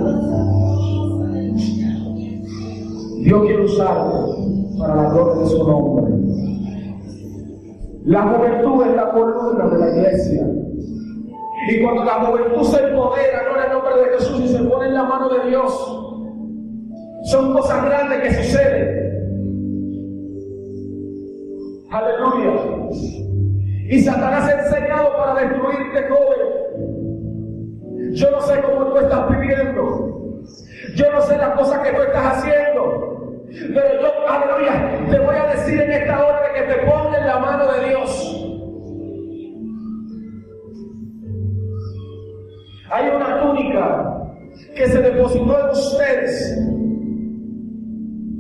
Dios 3.24 3.42
quiere 3.46 3.66
usarte 3.66 4.16
para 4.80 4.96
la 4.96 5.10
gloria 5.10 5.42
de 5.42 5.46
su 5.48 5.68
nombre. 5.68 6.14
La 8.06 8.22
juventud 8.22 8.86
es 8.88 8.96
la 8.96 9.12
columna 9.12 9.68
de 9.68 9.78
la 9.80 9.90
iglesia. 9.90 10.48
Y 11.68 11.84
cuando 11.84 12.06
la 12.06 12.14
juventud 12.24 12.64
se 12.64 12.88
empodera, 12.88 13.42
en 13.42 13.64
el 13.66 13.74
nombre 13.74 13.96
de 13.98 14.18
Jesús, 14.18 14.40
y 14.46 14.48
se 14.48 14.64
pone 14.64 14.88
en 14.88 14.94
la 14.94 15.04
mano 15.04 15.28
de 15.28 15.50
Dios, 15.50 15.74
son 17.26 17.52
cosas 17.52 17.84
grandes 17.84 18.22
que 18.22 18.44
suceden. 18.44 19.10
Aleluya. 21.92 22.52
Y 23.90 24.00
Satanás 24.00 24.48
ha 24.48 24.62
enseñado 24.62 25.10
para 25.18 25.42
destruirte, 25.42 26.08
joven. 26.08 26.59
Yo 28.12 28.32
no 28.32 28.42
sé 28.42 28.60
cómo 28.62 28.86
tú 28.86 28.98
estás 28.98 29.30
viviendo. 29.30 30.44
Yo 30.96 31.12
no 31.12 31.22
sé 31.22 31.38
las 31.38 31.58
cosas 31.58 31.80
que 31.80 31.94
tú 31.94 32.02
estás 32.02 32.38
haciendo. 32.38 33.46
Pero 33.50 34.02
yo, 34.02 34.30
aleluya, 34.30 35.08
te 35.10 35.20
voy 35.20 35.36
a 35.36 35.56
decir 35.56 35.82
en 35.82 35.92
esta 35.92 36.26
hora 36.26 36.54
que 36.54 36.62
te 36.62 36.76
ponga 36.86 37.18
en 37.18 37.26
la 37.26 37.40
mano 37.40 37.74
de 37.74 37.90
Dios. 37.90 38.36
Hay 42.92 43.10
una 43.10 43.42
túnica 43.42 44.20
que 44.76 44.88
se 44.88 45.02
depositó 45.02 45.60
en 45.60 45.70
ustedes. 45.70 46.58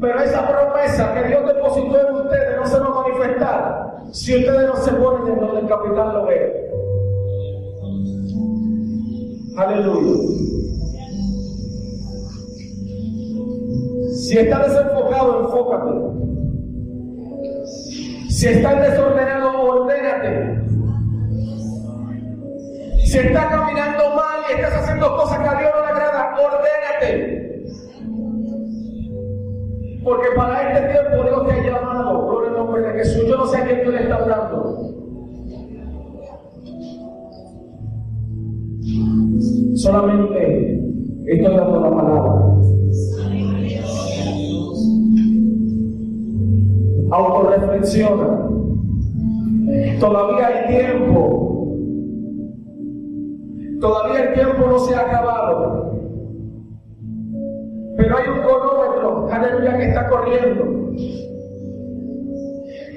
Pero 0.01 0.19
esa 0.21 0.47
promesa 0.47 1.13
que 1.13 1.27
Dios 1.27 1.45
depositó 1.45 2.07
en 2.07 2.15
ustedes 2.15 2.57
no 2.57 2.65
se 2.65 2.79
va 2.79 2.85
a 2.85 3.01
manifestar 3.01 3.89
si 4.11 4.37
ustedes 4.37 4.67
no 4.67 4.75
se 4.77 4.91
ponen 4.93 5.33
en 5.33 5.39
donde 5.39 5.61
el 5.61 5.67
capitán 5.67 6.13
lo 6.13 6.25
ve. 6.25 6.68
Aleluya. 9.57 10.49
Si 14.15 14.37
estás 14.37 14.67
desenfocado, 14.67 15.39
enfócate. 15.41 15.91
Si 18.29 18.47
estás 18.47 18.81
desordenado, 18.81 19.61
ordénate. 19.61 20.61
Si 23.05 23.17
estás 23.17 23.45
caminando 23.47 24.15
mal 24.15 24.39
y 24.49 24.53
estás 24.53 24.73
haciendo 24.83 25.15
cosas 25.17 25.39
que 25.39 25.47
a 25.47 25.59
Dios 25.59 25.71
no 25.75 25.81
le 25.83 25.91
agrada, 25.91 26.35
ordénate. 26.35 27.65
Porque 30.03 30.27
para 30.35 30.73
este 30.73 30.93
tiempo 30.93 31.23
Dios 31.23 31.47
te 31.47 31.53
ha 31.53 31.63
llamado, 31.63 32.27
gloria 32.27 32.49
al 32.51 32.57
nombre 32.57 32.81
de 32.81 32.93
Jesús. 32.99 33.27
Yo 33.27 33.37
no 33.37 33.47
sé 33.47 33.57
a 33.57 33.65
quién 33.65 33.81
Dios 33.81 33.93
le 33.93 34.03
está 34.03 34.15
hablando. 34.15 34.98
Solamente 39.79 40.77
estoy 41.25 41.55
dando 41.55 41.79
la 41.79 41.89
palabra. 41.89 42.33
Autoreflexiona. 47.11 48.49
Todavía 50.01 50.47
hay 50.47 50.67
tiempo. 50.67 51.77
Todavía 53.79 54.23
el 54.23 54.33
tiempo 54.33 54.67
no 54.67 54.79
se 54.79 54.95
ha 54.95 54.99
acabado. 54.99 55.93
Pero 57.95 58.17
hay 58.17 58.27
un 58.27 58.41
cronómetro, 58.41 59.29
aleluya, 59.31 59.77
que 59.77 59.87
está 59.87 60.09
corriendo. 60.09 60.91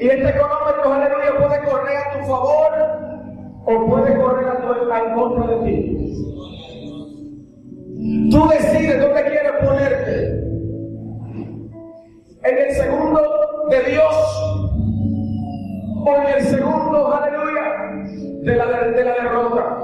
Y 0.01 0.09
este 0.09 0.33
cronómetro, 0.33 0.93
aleluya, 0.93 1.39
puede 1.39 1.71
correr 1.71 1.97
a 1.97 2.19
tu 2.19 2.27
favor 2.27 2.73
o 3.67 3.87
puede 3.87 4.21
correr 4.21 4.49
a 4.49 4.61
tu, 4.61 4.67
en 4.93 5.15
contra 5.15 5.47
de 5.47 5.65
ti. 5.65 6.03
Tú 8.31 8.49
decides 8.49 9.01
dónde 9.01 9.23
quieres 9.23 9.53
ponerte. 9.65 10.43
En 12.45 12.59
el 12.59 12.75
segundo 12.75 13.21
de 13.71 13.91
Dios 13.91 14.15
o 16.05 16.17
en 16.17 16.35
el 16.37 16.45
segundo, 16.45 17.15
aleluya, 17.15 17.63
de 18.43 18.57
la, 18.57 18.67
de 18.67 19.05
la 19.05 19.15
derrota. 19.15 19.79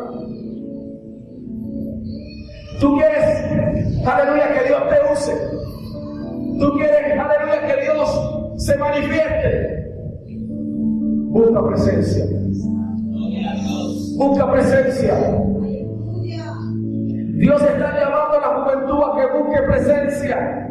Tú 2.80 2.96
quieres, 2.96 4.04
aleluya, 4.04 4.52
que 4.54 4.68
Dios 4.68 4.82
te 4.88 5.12
use 5.12 5.58
Tú 6.58 6.72
quieres, 6.76 7.18
aleluya, 7.18 7.66
que 7.66 7.82
Dios 7.82 8.54
se 8.56 8.76
manifieste. 8.78 9.92
Busca 11.30 11.66
presencia. 11.68 12.24
Busca 14.16 14.52
presencia. 14.52 15.14
Dios 17.38 17.62
está 17.62 17.96
llamando 17.96 18.36
a 18.36 18.40
la 18.40 18.48
juventud 18.48 19.00
a 19.00 19.16
que 19.16 19.38
busque 19.38 19.62
presencia. 19.62 20.66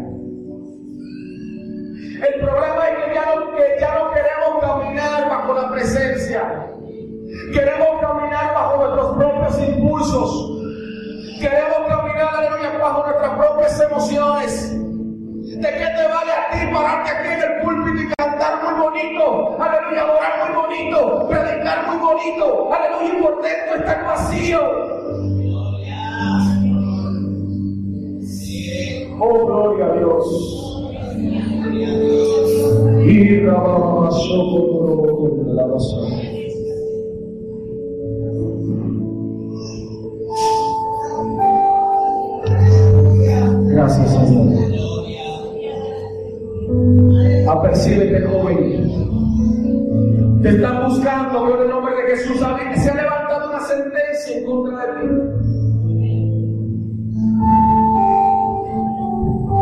El 2.28 2.42
problema 2.42 2.90
es 2.90 3.06
que 3.06 3.14
ya 3.14 3.36
no, 3.36 3.56
que 3.56 3.64
ya 3.80 3.96
no 3.96 4.12
queremos 4.12 4.60
caminar 4.60 5.30
bajo 5.30 5.54
la 5.54 5.72
presencia. 5.72 6.68
Queremos 7.54 8.02
caminar 8.02 8.54
bajo 8.54 8.84
nuestros 8.84 9.16
propios 9.16 9.70
impulsos. 9.70 10.62
Queremos 11.40 11.88
caminar, 11.88 12.36
aleluya, 12.36 12.78
bajo 12.80 13.04
nuestras 13.04 13.32
propias 13.38 13.82
emociones. 13.90 14.72
¿De 14.74 15.70
qué 15.70 15.88
te 15.96 16.08
vale 16.10 16.32
a 16.34 16.50
ti 16.52 16.74
pararte 16.74 17.12
aquí 17.12 17.28
en 17.30 17.44
el 17.44 17.62
púlpito 17.62 18.04
y 18.04 18.14
cantar 18.18 18.62
muy 18.62 18.74
bonito? 18.82 19.58
Aleluya, 19.58 20.06
orar 20.06 20.46
muy 20.46 20.56
bonito, 20.64 21.30
predicar 21.30 21.88
muy 21.88 21.98
bonito. 21.98 22.74
Aleluya, 22.74 23.20
y 23.20 23.22
por 23.22 23.42
dentro 23.42 23.76
estar 23.78 24.06
vacío. 24.06 25.37
Oh, 29.20 29.46
gloria 29.48 29.86
a 29.86 29.94
Dios. 29.98 30.84
Y 33.06 33.42
la 33.42 33.56
Gracias, 43.70 44.10
Señor. 44.12 44.48
Apercíbete, 47.48 48.22
joven. 48.28 48.88
Te 50.44 50.50
están 50.50 50.86
buscando, 50.88 51.46
gloria 51.46 51.64
el 51.64 51.70
nombre 51.70 51.96
de 51.96 52.02
Jesús. 52.16 52.38
Se 52.38 52.90
ha 52.90 52.96
levantado 52.96 53.50
una 53.50 53.60
sentencia 53.62 54.38
en 54.38 54.46
contra 54.46 54.86
de 54.86 54.94
ti. 55.02 55.37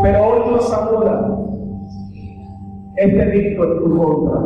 Pero 0.05 0.23
hoy 0.23 0.49
Dios 0.49 0.71
ahora 0.71 1.35
este 2.95 3.25
dicto 3.31 3.63
en 3.63 3.79
tu 3.79 3.97
contra. 3.97 4.39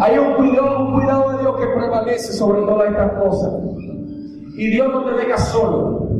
Hay 0.00 0.18
un 0.18 0.34
cuidado, 0.34 0.86
un 0.86 0.92
cuidado 0.94 1.32
de 1.32 1.38
Dios 1.38 1.56
que 1.56 1.66
prevalece 1.66 2.32
sobre 2.32 2.60
todas 2.60 2.90
estas 2.90 3.12
cosas. 3.14 3.54
Y 4.56 4.66
Dios 4.68 4.88
no 4.92 5.04
te 5.04 5.16
deja 5.16 5.36
solo. 5.36 6.10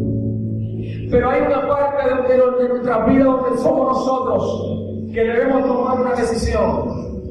Pero 1.09 1.31
hay 1.31 1.43
una 1.43 1.69
parte 1.69 2.33
de, 2.33 2.63
de, 2.63 2.69
nuestra 2.71 3.07
vida 3.07 3.25
donde 3.27 3.59
somos 3.59 3.97
nosotros 3.97 5.13
que 5.15 5.23
debemos 5.23 5.65
tomar 5.65 6.01
una 6.01 6.15
decisión. 6.17 7.23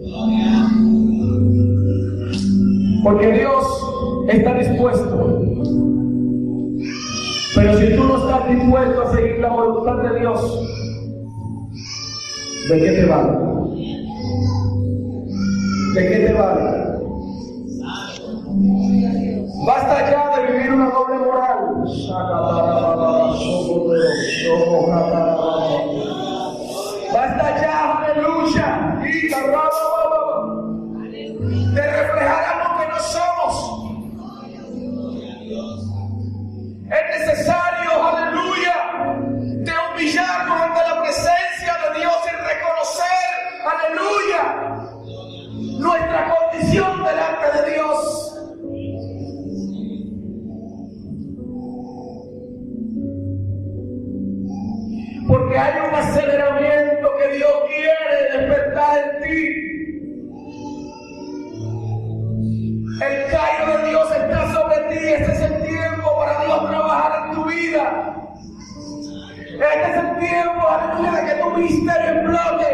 Porque 3.03 3.33
Dios 3.33 4.25
está 4.29 4.53
dispuesto. 4.53 5.41
Pero 7.53 7.77
si 7.77 7.95
tú 7.95 8.03
no 8.03 8.17
estás 8.17 8.49
dispuesto 8.49 9.01
a 9.01 9.11
seguir 9.13 9.39
la 9.39 9.49
voluntad 9.49 9.97
de 10.03 10.19
Dios, 10.19 10.59
¿de 12.69 12.79
qué 12.79 12.91
te 12.91 13.05
vale? 13.05 13.31
¿De 15.93 16.09
qué 16.09 16.27
te 16.27 16.33
vale? 16.33 16.81
Basta 19.65 20.11
ya 20.11 20.37
de 20.37 20.51
vivir 20.53 20.73
una 20.73 20.89
doble 20.89 21.17
moral. 21.17 21.83
Basta 27.13 27.61
ya, 27.61 27.97
aleluya. 27.97 28.99
De 29.01 29.51
El 63.01 63.31
cairo 63.31 63.77
de 63.77 63.89
Dios 63.89 64.11
está 64.11 64.53
sobre 64.53 64.75
ti. 64.89 65.07
Este 65.07 65.31
es 65.31 65.41
el 65.41 65.61
tiempo 65.63 66.17
para 66.17 66.45
Dios 66.45 66.69
trabajar 66.69 67.25
en 67.25 67.33
tu 67.33 67.45
vida. 67.45 68.15
Este 69.53 69.91
es 69.91 69.97
el 69.97 70.19
tiempo, 70.19 70.67
aleluya, 70.67 71.11
de 71.11 71.25
que 71.25 71.41
tu 71.41 71.49
ministerio 71.49 72.11
explote. 72.11 72.71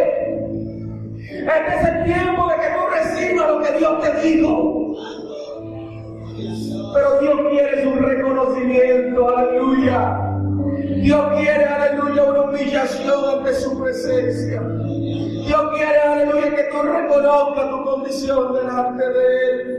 Este 1.30 1.76
es 1.76 1.88
el 1.88 2.04
tiempo 2.04 2.48
de 2.50 2.56
que 2.56 2.68
tú 2.76 2.82
recibas 2.92 3.48
lo 3.48 3.62
que 3.62 3.72
Dios 3.78 4.02
te 4.02 4.22
dijo. 4.22 4.96
Pero 6.94 7.20
Dios 7.22 7.40
quiere 7.50 7.84
su 7.84 7.96
reconocimiento, 7.96 9.38
aleluya. 9.38 10.20
Dios 11.04 11.26
quiere, 11.38 11.64
aleluya, 11.64 12.24
una 12.24 12.42
humillación 12.42 13.38
ante 13.38 13.54
su 13.54 13.82
presencia. 13.82 14.62
Dios 14.62 15.72
quiere, 15.74 16.00
aleluya, 16.02 16.54
que 16.54 16.64
tú 16.64 16.82
reconozcas 16.82 17.70
tu 17.70 17.84
condición 17.86 18.54
delante 18.54 19.10
de 19.10 19.52
Él. 19.52 19.77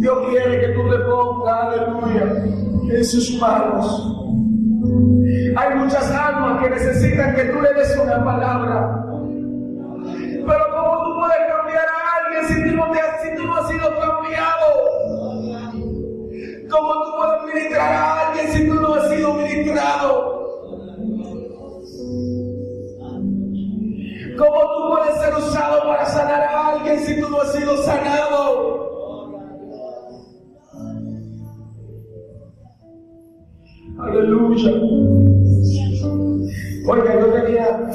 Dios 0.00 0.18
quiere 0.28 0.60
que 0.60 0.68
tú 0.74 0.82
le 0.82 0.98
pongas, 0.98 1.64
aleluya, 1.64 2.44
en 2.90 3.04
sus 3.04 3.40
manos. 3.40 4.10
Hay 5.56 5.78
muchas 5.78 6.10
almas 6.10 6.62
que 6.62 6.70
necesitan 6.70 7.34
que 7.34 7.44
tú 7.44 7.60
le 7.60 7.72
des 7.74 7.98
una 8.02 8.22
palabra. 8.24 9.04
Pero 10.02 10.64
¿cómo 10.74 11.04
tú 11.04 11.20
puedes 11.20 11.38
cambiar 11.48 11.86
a 11.86 12.00
alguien 12.18 12.44
si 12.48 12.70
tú 12.70 12.76
no, 12.76 12.90
te 12.92 13.00
has, 13.00 13.22
si 13.22 13.34
tú 13.34 13.46
no 13.46 13.54
has 13.56 13.68
sido 13.68 13.88
cambiado? 13.98 14.66
¿Cómo 16.70 16.92
tú 17.04 17.10
puedes 17.16 17.54
ministrar 17.54 17.92
a 17.92 18.28
alguien 18.28 18.48
si 18.48 18.68
tú 18.68 18.74
no 18.74 18.94
has 18.94 19.08
sido 19.08 19.34
ministrado? 19.34 20.43
¿Cómo 24.36 24.50
tú 24.50 24.90
puedes 24.90 25.20
ser 25.20 25.34
usado 25.34 25.82
para 25.82 26.06
sanar 26.06 26.42
a 26.42 26.68
alguien 26.70 26.98
si 27.00 27.20
tú 27.20 27.28
no 27.30 27.40
has 27.40 27.52
sido 27.52 27.76
sanado? 27.84 28.84
Aleluya. 33.98 34.72
Oiga, 36.86 37.20
yo 37.20 37.26
tenía 37.32 37.90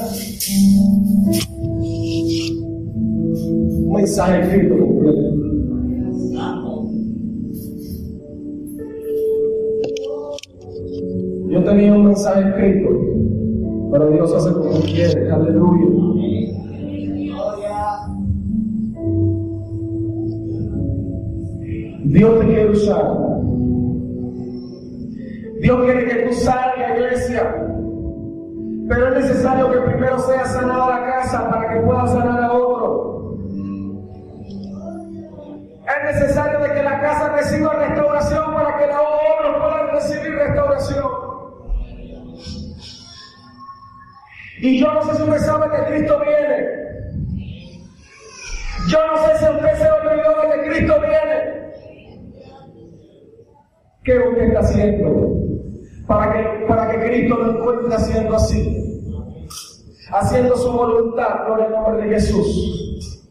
un 3.85 3.93
mensaje 3.93 4.41
escrito 4.41 4.77
completo. 4.77 5.39
Yo 11.49 11.63
tenía 11.63 11.93
un 11.93 12.05
mensaje 12.05 12.49
escrito, 12.49 12.89
pero 13.91 14.09
Dios 14.09 14.33
hace 14.33 14.53
como 14.53 14.81
quiere. 14.81 15.31
Aleluya. 15.31 15.87
Dios 22.05 22.39
te 22.39 22.45
quiere 22.47 22.69
usar. 22.71 23.17
Dios 25.61 25.83
quiere 25.83 26.05
que 26.05 26.15
tú 26.25 26.33
salgas, 26.33 26.95
iglesia. 26.95 27.55
Pero 28.87 29.07
es 29.09 29.15
necesario 29.15 29.71
que 29.71 29.77
primero 29.79 30.19
sea 30.19 30.45
sanada 30.45 30.99
la 30.99 31.05
casa 31.05 31.49
para 31.49 31.73
que 31.73 31.79
pueda 31.81 32.07
sanar 32.07 32.43
a 32.43 32.53
otro. 32.53 33.37
Es 35.85 36.15
necesario 36.15 36.59
de 36.59 36.73
que 36.73 36.83
la 36.83 36.99
casa 37.01 37.29
reciba 37.35 37.73
restauración 37.73 38.53
para 38.53 38.77
que 38.77 38.87
los 38.87 38.95
otros 38.95 39.61
puedan 39.61 39.87
recibir 39.91 40.35
restauración. 40.35 41.28
Y 44.61 44.79
yo 44.79 44.93
no 44.93 45.01
sé 45.03 45.15
si 45.15 45.23
usted 45.23 45.39
sabe 45.39 45.67
que 45.75 45.93
Cristo 45.93 46.19
viene. 46.19 46.79
Yo 48.89 49.07
no 49.07 49.17
sé 49.25 49.37
si 49.37 49.45
usted 49.45 49.75
se 49.75 49.91
olvidó 49.91 50.41
de 50.41 50.49
que 50.51 50.69
Cristo 50.69 50.95
viene. 51.01 51.59
¿Qué 54.03 54.19
usted 54.19 54.43
está 54.43 54.59
haciendo? 54.59 55.39
para 56.09 56.33
que, 56.33 56.65
para 56.65 56.89
que 56.89 57.05
Cristo 57.05 57.37
lo 57.37 57.51
encuentre 57.51 57.93
haciendo 57.95 58.35
así, 58.35 59.05
haciendo 60.11 60.57
su 60.57 60.71
voluntad 60.71 61.47
por 61.47 61.61
el 61.61 61.71
nombre 61.71 62.03
de 62.03 62.15
Jesús. 62.15 63.29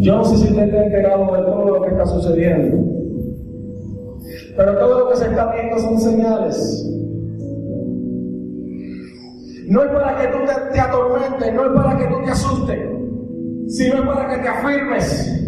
Yo 0.00 0.16
no 0.16 0.24
sé 0.26 0.36
si 0.36 0.50
usted 0.50 0.64
está 0.64 0.84
enterado 0.84 1.34
de 1.34 1.42
todo 1.42 1.64
lo 1.64 1.82
que 1.82 1.88
está 1.88 2.04
sucediendo, 2.04 2.76
pero 4.56 4.78
todo 4.78 5.00
lo 5.00 5.10
que 5.10 5.16
se 5.16 5.26
está 5.26 5.52
viendo 5.52 5.78
son 5.78 6.00
señales. 6.00 6.86
No 9.68 9.82
es 9.82 9.90
para 9.90 10.16
que 10.20 10.28
tú 10.28 10.38
te, 10.46 10.72
te 10.72 10.80
atormentes, 10.80 11.54
no 11.54 11.66
es 11.66 11.82
para 11.82 11.98
que 11.98 12.06
tú 12.06 12.24
te 12.24 12.30
asustes, 12.30 12.78
sino 13.68 13.96
es 13.96 14.06
para 14.06 14.28
que 14.28 14.42
te 14.42 14.48
afirmes, 14.48 15.42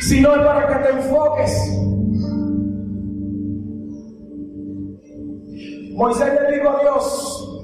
sino 0.00 0.34
es 0.34 0.46
para 0.46 0.66
que 0.66 0.84
te 0.84 0.90
enfoques. 0.94 1.80
Moisés 5.92 6.32
le 6.40 6.56
dijo 6.56 6.70
a 6.70 6.80
Dios, 6.80 7.62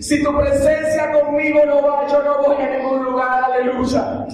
si 0.00 0.22
tu 0.22 0.36
presencia 0.36 1.10
conmigo 1.12 1.60
no 1.66 1.82
va, 1.82 2.06
yo 2.06 2.22
no 2.22 2.46
voy 2.46 2.56
a 2.56 2.78
ningún 2.78 3.04
lugar, 3.04 3.44
aleluya. 3.44 4.26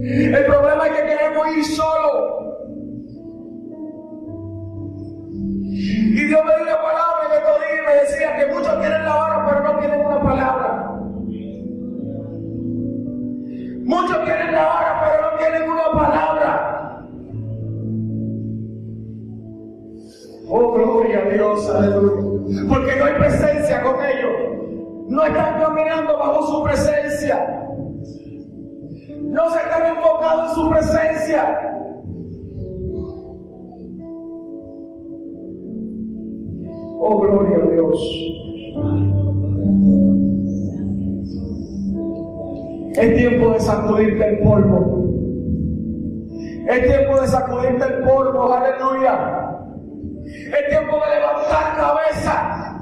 El 0.00 0.44
problema 0.44 0.86
es 0.86 0.92
que 0.92 1.06
queremos 1.06 1.56
ir 1.56 1.64
solo. 1.64 2.45
Y 5.78 6.24
Dios 6.26 6.42
me 6.44 6.54
dio 6.54 6.62
una 6.62 6.82
palabra 6.82 7.26
en 7.26 7.32
estos 7.36 7.58
días 7.60 7.72
y 7.76 7.86
me 7.86 7.94
decía 7.94 8.36
que 8.36 8.46
muchos 8.46 8.80
tienen 8.80 9.04
la 9.04 9.14
hora, 9.14 9.46
pero 9.46 9.60
no 9.62 9.78
tienen 9.78 10.06
una 10.06 10.22
palabra. 10.22 10.90
Muchos 13.84 14.24
tienen 14.24 14.52
la 14.52 14.74
hora, 14.74 15.00
pero 15.04 15.30
no 15.30 15.38
tienen 15.38 15.70
una 15.70 15.92
palabra. 15.92 17.06
Oh, 20.48 20.72
gloria 20.72 21.18
a 21.18 21.28
Dios, 21.28 21.70
aleluya. 21.70 22.62
Porque 22.68 22.96
no 22.96 23.04
hay 23.04 23.14
presencia 23.14 23.82
con 23.82 23.96
ellos. 24.04 24.32
No 25.08 25.24
están 25.24 25.60
caminando 25.60 26.18
bajo 26.18 26.46
su 26.46 26.64
presencia 26.64 27.56
no 29.36 29.50
se 29.50 29.58
están 29.58 29.86
enfocados 29.86 30.48
en 30.48 30.54
su 30.54 30.70
presencia. 30.70 31.75
Oh, 37.08 37.20
gloria 37.20 37.58
a 37.58 37.70
Dios. 37.70 38.00
Es 42.96 43.16
tiempo 43.16 43.50
de 43.50 43.60
sacudirte 43.60 44.28
el 44.28 44.38
polvo. 44.40 45.04
Es 46.68 46.82
tiempo 46.82 47.20
de 47.20 47.28
sacudirte 47.28 47.84
el 47.84 48.02
polvo, 48.02 48.52
aleluya. 48.52 49.52
Es 50.24 50.68
tiempo 50.68 50.96
de 50.96 51.14
levantar 51.14 51.76
cabeza. 51.76 52.76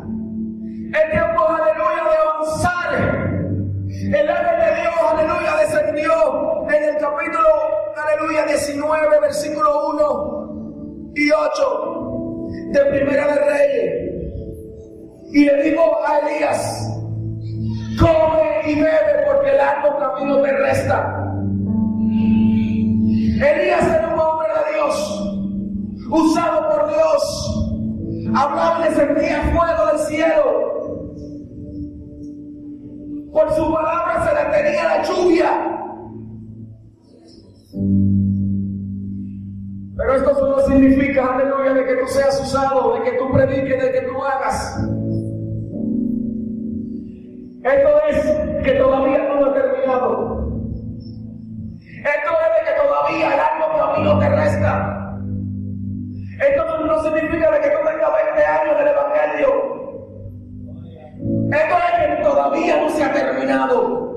Es 0.89 1.11
tiempo, 1.11 1.43
aleluya, 1.47 2.03
de 2.09 2.17
avanzar. 2.25 2.91
El 3.91 4.29
ángel 4.31 4.59
de 4.59 4.81
Dios, 4.81 4.95
aleluya, 5.13 5.57
descendió 5.61 6.13
en 6.71 6.83
el 6.83 6.97
capítulo, 6.97 7.49
aleluya, 7.95 8.47
19, 8.47 9.21
versículo 9.21 9.91
1 9.91 11.13
y 11.15 11.31
8 11.31 11.95
de 12.73 12.85
Primera 12.87 13.27
de 13.27 13.41
Reyes. 13.45 14.14
Y 15.35 15.45
le 15.45 15.63
dijo 15.65 15.83
a 16.07 16.19
Elías, 16.21 16.89
come 18.01 18.71
y 18.71 18.75
bebe 18.77 19.27
porque 19.27 19.51
el 19.51 19.57
largo 19.57 19.99
camino 19.99 20.41
te 20.43 20.53
resta. 20.53 21.35
Elías 23.37 23.85
era 23.85 24.15
un 24.15 24.21
hombre 24.21 24.49
de 24.49 24.75
Dios, 24.75 26.09
usado 26.09 26.69
por 26.71 26.89
Dios. 26.89 27.51
Hablaba 28.37 28.81
y 28.81 28.89
descendía 28.89 29.43
fuego 29.53 29.87
del 29.89 29.99
cielo 30.07 30.75
por 33.35 33.53
su 33.53 33.75
palabra 33.75 34.25
se 34.25 34.59
detenía 34.59 34.85
la 34.85 35.03
lluvia. 35.03 35.51
Pero 39.97 40.15
esto 40.15 40.35
solo 40.37 40.61
significa, 40.69 41.35
aleluya, 41.35 41.75
de 41.75 41.85
que 41.85 41.97
tú 41.97 42.07
seas 42.07 42.41
usado, 42.41 42.95
de 42.95 43.03
que 43.03 43.19
tú 43.19 43.33
prediques, 43.33 43.83
de 43.83 43.91
que 43.91 44.01
tú 44.03 44.23
hagas. 44.23 44.94
Esto 47.65 47.89
es 48.11 48.63
que 48.63 48.73
todavía 48.73 49.19
no 49.21 49.37
lo 49.37 49.51
he 49.51 49.59
terminado. 49.59 50.49
Esto 51.81 52.31
es 52.45 52.51
de 52.53 52.65
que 52.67 52.79
todavía 52.79 53.31
el 53.31 53.37
largo 53.39 53.79
camino 53.79 54.19
te 54.19 54.29
resta. 54.29 55.19
Esto 56.47 56.79
no 56.85 57.03
significa 57.03 57.51
de 57.53 57.61
que 57.63 57.71
tú 57.71 57.79
tengas 57.87 58.11
20 58.35 58.45
años 58.45 58.79
del 58.79 58.89
Evangelio. 58.89 59.49
Esto 61.53 61.77
es 61.79 62.17
que 62.17 62.23
todavía 62.23 62.77
no 62.83 62.91
se 62.91 63.03
ha 63.03 63.13
terminado. 63.15 64.15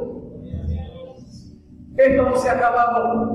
Esto 1.95 2.23
no 2.23 2.35
se 2.35 2.49
ha 2.49 2.51
acabado. 2.51 3.33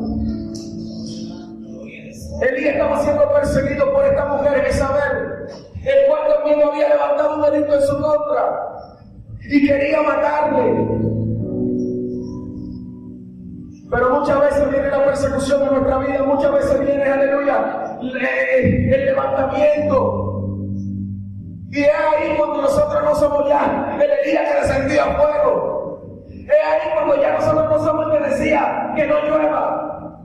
Elías 2.43 2.75
estaba 2.75 2.99
siendo 2.99 3.33
perseguido 3.33 3.91
por 3.95 4.05
esta 4.05 4.27
mujer 4.27 4.67
Isabel, 4.69 5.47
el 5.87 6.07
cual 6.07 6.35
también 6.35 6.69
había 6.69 6.89
levantado 6.91 7.37
un 7.37 7.43
delito 7.51 7.75
en 7.75 7.83
su 7.83 7.99
contra 7.99 8.82
y 9.45 9.67
quería 9.67 10.03
matarle. 10.03 10.89
Pero 13.91 14.21
muchas 14.21 14.41
veces 14.41 14.71
viene 14.71 14.89
la 14.89 15.05
persecución 15.05 15.63
en 15.63 15.71
nuestra 15.71 15.99
vida, 15.99 16.23
muchas 16.23 16.53
veces 16.53 16.81
viene, 16.81 17.03
aleluya, 17.03 17.99
el 18.01 19.05
levantamiento, 19.05 20.33
y 21.73 21.81
es 21.81 21.89
ahí 21.89 22.37
cuando 22.37 22.61
nosotros 22.61 23.03
no 23.03 23.15
somos 23.15 23.49
ya 23.49 23.97
el 23.99 24.11
Elías 24.11 24.47
que 24.47 24.61
descendía 24.61 25.05
fuego. 25.07 26.03
Es 26.29 26.67
ahí 26.67 26.91
cuando 26.93 27.17
ya 27.17 27.33
nosotros 27.33 27.71
no 27.71 27.79
somos 27.79 28.07
el 28.07 28.13
que 28.13 28.29
decía 28.29 28.93
que 28.95 29.07
no 29.07 29.15
llueva. 29.23 30.19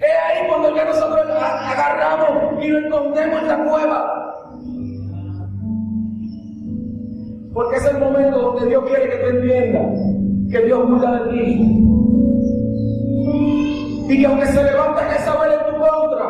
Es 0.00 0.16
ahí 0.24 0.48
cuando 0.48 0.74
ya 0.74 0.84
nosotros 0.86 1.26
agarramos 1.30 2.64
y 2.64 2.68
lo 2.68 2.78
escondemos 2.78 3.42
en 3.42 3.48
la 3.48 3.64
cueva. 3.64 4.35
Porque 7.56 7.76
es 7.78 7.86
el 7.86 7.98
momento 7.98 8.36
donde 8.36 8.66
Dios 8.66 8.84
quiere 8.84 9.08
que 9.08 9.16
tú 9.16 9.28
entiendas 9.38 9.98
que 10.50 10.66
Dios 10.66 10.78
cuida 10.90 11.24
de 11.24 11.30
ti. 11.30 11.86
Y 14.10 14.20
que 14.20 14.26
aunque 14.26 14.46
se 14.46 14.62
levanta 14.62 15.00
Jezabel 15.04 15.52
en 15.52 15.58
tu 15.64 15.80
contra, 15.80 16.28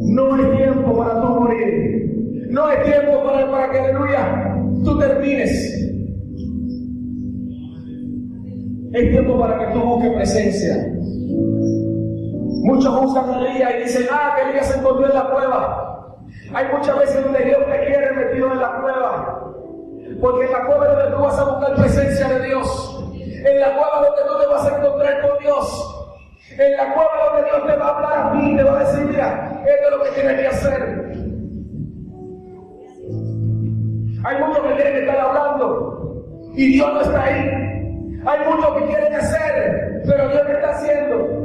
no 0.00 0.36
es 0.36 0.56
tiempo 0.56 0.98
para 0.98 1.20
tú 1.20 1.28
morir. 1.28 2.48
No 2.50 2.68
es 2.72 2.82
tiempo 2.82 3.22
para, 3.22 3.70
que, 3.70 3.78
aleluya, 3.78 4.56
tú 4.82 4.98
termines. 4.98 5.50
Es 8.94 9.10
tiempo 9.12 9.38
para 9.38 9.58
que 9.60 9.74
tú 9.74 9.80
busques 9.80 10.12
presencia. 10.12 10.92
Muchos 12.64 13.00
buscan 13.00 13.30
a 13.30 13.48
Elías 13.48 13.74
y 13.76 13.82
dicen, 13.84 14.06
ah, 14.10 14.34
que 14.34 14.50
Elías 14.50 14.66
se 14.66 14.80
encontró 14.80 15.06
en 15.06 15.14
la 15.14 15.30
cueva. 15.30 15.93
Hay 16.52 16.68
muchas 16.68 16.98
veces 16.98 17.24
donde 17.24 17.44
Dios 17.44 17.58
te 17.66 17.86
quiere 17.86 18.12
metido 18.12 18.52
en 18.52 18.60
la 18.60 18.80
cueva. 18.80 19.52
Porque 20.20 20.46
en 20.46 20.52
la 20.52 20.66
cueva 20.66 20.86
es 20.86 20.96
donde 20.96 21.16
tú 21.16 21.22
vas 21.22 21.38
a 21.38 21.44
buscar 21.44 21.74
presencia 21.74 22.28
de 22.28 22.46
Dios. 22.46 23.04
En 23.44 23.60
la 23.60 23.72
cueva 23.74 24.06
donde 24.06 24.22
tú 24.28 24.40
te 24.40 24.46
vas 24.46 24.66
a 24.66 24.76
encontrar 24.76 25.28
con 25.28 25.38
Dios. 25.38 26.08
En 26.58 26.76
la 26.76 26.94
cueva 26.94 27.10
donde 27.32 27.50
Dios 27.50 27.66
te 27.66 27.76
va 27.76 27.86
a 27.86 27.96
hablar 27.96 28.12
a 28.12 28.32
ti, 28.32 28.56
te 28.56 28.62
va 28.62 28.80
a 28.80 28.84
decir, 28.84 29.04
mira, 29.06 29.62
esto 29.66 29.88
es 29.88 29.96
lo 29.96 30.04
que 30.04 30.10
tienes 30.10 30.40
que 30.40 30.46
hacer. 30.46 31.04
Hay 34.26 34.38
muchos 34.38 34.62
que 34.64 34.74
quieren 34.74 34.96
estar 34.96 35.20
hablando 35.20 36.24
y 36.54 36.72
Dios 36.74 36.94
no 36.94 37.00
está 37.00 37.24
ahí. 37.24 38.20
Hay 38.26 38.40
muchos 38.48 38.74
que 38.76 38.86
quieren 38.86 39.14
hacer, 39.14 40.02
pero 40.06 40.28
Dios 40.28 40.42
no 40.44 40.54
está 40.54 40.70
haciendo. 40.70 41.43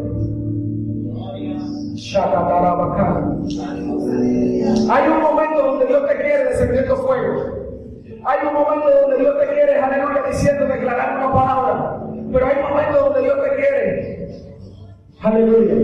Hay 4.89 5.09
un 5.09 5.21
momento 5.21 5.65
donde 5.65 5.85
Dios 5.85 6.07
te 6.07 6.15
quiere 6.15 6.43
descendiendo 6.45 6.95
fuego. 6.97 7.59
Hay 8.25 8.47
un 8.47 8.53
momento 8.53 8.87
donde 9.01 9.17
Dios 9.17 9.35
te 9.39 9.47
quiere, 9.53 9.79
aleluya, 9.79 10.23
diciendo, 10.29 10.65
declarar 10.65 11.17
una 11.17 11.33
palabra. 11.33 12.01
Pero 12.31 12.45
hay 12.45 12.55
un 12.57 12.69
momento 12.69 13.05
donde 13.05 13.21
Dios 13.21 13.37
te 13.43 13.55
quiere 13.55 14.09
Aleluya. 15.21 15.75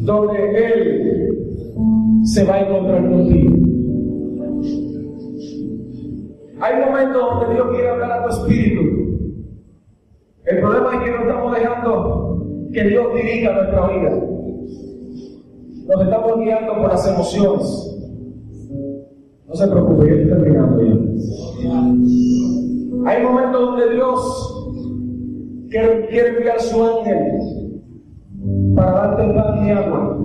Donde 0.00 0.66
Él 0.66 2.22
se 2.24 2.44
va 2.44 2.54
a 2.54 2.60
encontrar 2.60 3.08
contigo. 3.08 3.52
Hay 6.60 6.80
momentos 6.80 7.22
donde 7.22 7.54
Dios 7.54 7.66
quiere 7.70 7.88
hablar 7.88 8.12
a 8.12 8.22
tu 8.24 8.28
espíritu. 8.30 8.82
El 10.44 10.60
problema 10.60 10.94
es 10.94 11.00
que 11.02 11.10
no 11.10 11.20
estamos 11.22 11.54
dejando 11.54 12.32
que 12.72 12.84
Dios 12.84 13.14
dirija 13.14 13.52
nuestra 13.52 13.88
vida. 13.88 14.10
Nos 15.86 16.02
estamos 16.02 16.38
guiando 16.38 16.74
por 16.74 16.88
las 16.88 17.06
emociones. 17.06 17.88
No 19.46 19.54
se 19.54 19.68
preocupe, 19.68 20.08
yo 20.08 20.14
estoy 20.14 20.30
terminando 20.30 20.82
ya. 20.82 20.92
Hay 23.10 23.22
momentos 23.22 23.60
donde 23.60 23.94
Dios 23.94 24.52
quiere, 25.68 26.28
enviar 26.28 26.60
su 26.60 26.82
ángel 26.82 27.82
para 28.74 28.92
darte 28.92 29.34
pan 29.34 29.66
y 29.66 29.70
agua. 29.70 30.18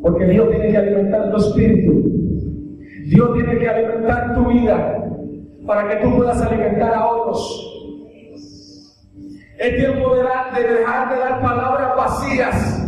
Porque 0.00 0.24
Dios 0.26 0.50
tiene 0.50 0.70
que 0.70 0.76
alimentar 0.78 1.30
tu 1.30 1.36
espíritu. 1.38 1.92
Dios 3.08 3.34
tiene 3.34 3.58
que 3.58 3.68
alimentar 3.68 4.34
tu 4.34 4.46
vida 4.46 5.10
para 5.66 5.88
que 5.88 6.04
tú 6.04 6.16
puedas 6.16 6.40
alimentar 6.40 6.94
a 6.94 7.06
otros. 7.06 7.71
Es 9.62 9.76
tiempo 9.76 10.16
de, 10.16 10.22
de 10.60 10.74
dejar 10.74 11.08
de 11.08 11.20
dar 11.20 11.40
palabras 11.40 11.96
vacías. 11.96 12.84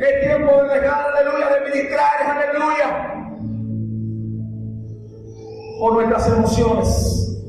Es 0.00 0.20
tiempo 0.20 0.64
de 0.64 0.80
dejar, 0.80 1.14
aleluya, 1.14 1.48
de 1.48 1.70
ministrar, 1.70 2.12
aleluya, 2.28 2.88
por 5.78 5.92
nuestras 5.92 6.26
emociones. 6.26 7.40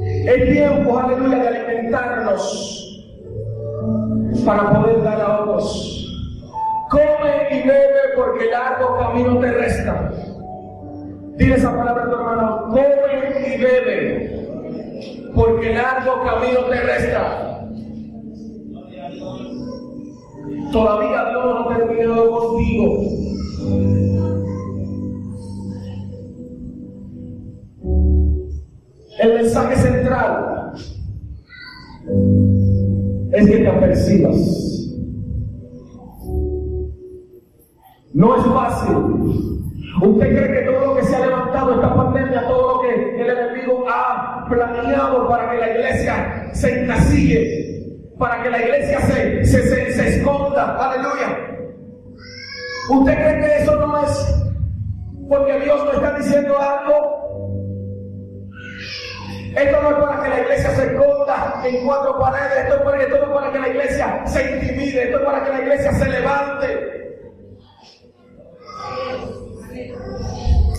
Es 0.00 0.44
tiempo, 0.48 0.96
aleluya, 0.96 1.38
de 1.38 1.48
alimentarnos 1.48 3.02
para 4.46 4.70
poder 4.72 5.02
dar 5.02 5.20
a 5.20 5.40
otros. 5.40 6.06
Come 6.88 7.48
y 7.50 7.66
bebe 7.66 8.14
porque 8.14 8.44
largo 8.48 8.96
camino 8.96 9.40
te 9.40 9.50
resta. 9.50 10.12
Dile 11.34 11.56
esa 11.56 11.76
palabra 11.76 12.04
a 12.04 12.06
tu 12.06 12.14
hermano, 12.14 12.68
come 12.68 13.44
y 13.44 13.60
bebe 13.60 14.46
porque 15.34 15.74
largo 15.74 16.22
camino 16.22 16.60
te 16.66 16.80
resta. 16.80 17.45
Todavía 20.76 21.30
Dios 21.30 21.42
no 21.42 21.70
ha 21.70 21.74
terminado 21.74 22.30
contigo. 22.30 23.00
El 29.20 29.34
mensaje 29.36 29.76
central 29.76 30.72
es 33.32 33.50
que 33.50 33.56
te 33.56 33.68
apercibas. 33.68 34.36
No 38.12 38.36
es 38.36 38.44
fácil. 38.44 38.96
¿Usted 40.02 40.28
cree 40.28 40.60
que 40.60 40.70
todo 40.70 40.88
lo 40.88 40.96
que 40.96 41.04
se 41.04 41.16
ha 41.16 41.26
levantado 41.26 41.74
esta 41.76 41.96
pandemia, 41.96 42.48
todo 42.48 42.74
lo 42.74 42.80
que 42.82 43.22
el 43.22 43.30
enemigo 43.30 43.86
ha 43.88 44.44
planeado 44.46 45.26
para 45.26 45.52
que 45.52 45.56
la 45.58 45.70
iglesia 45.70 46.50
se 46.52 46.82
encasille, 46.82 47.65
para 48.18 48.42
que 48.42 48.50
la 48.50 48.62
iglesia 48.62 49.00
se, 49.00 49.44
se, 49.44 49.92
se 49.92 50.08
esconda, 50.08 50.76
aleluya? 50.76 51.56
¿Usted 52.88 53.14
cree 53.14 53.40
que 53.40 53.62
eso 53.62 53.76
no 53.76 54.02
es 54.02 54.44
porque 55.28 55.60
Dios 55.60 55.84
no 55.84 55.92
está 55.92 56.16
diciendo 56.16 56.58
algo? 56.58 57.16
Esto 59.56 59.82
no 59.82 59.90
es 59.90 59.96
para 59.96 60.22
que 60.22 60.28
la 60.28 60.40
iglesia 60.40 60.70
se 60.70 60.86
esconda 60.86 61.62
en 61.64 61.86
cuatro 61.86 62.18
paredes, 62.18 62.58
esto, 62.64 62.74
es 62.76 62.82
para, 62.82 63.02
esto 63.02 63.16
no 63.16 63.22
es 63.24 63.40
para 63.40 63.52
que 63.52 63.58
la 63.58 63.68
iglesia 63.68 64.22
se 64.26 64.50
intimide, 64.52 65.04
esto 65.04 65.18
es 65.18 65.24
para 65.24 65.44
que 65.44 65.50
la 65.50 65.60
iglesia 65.60 65.92
se 65.92 66.08
levante. 66.08 66.96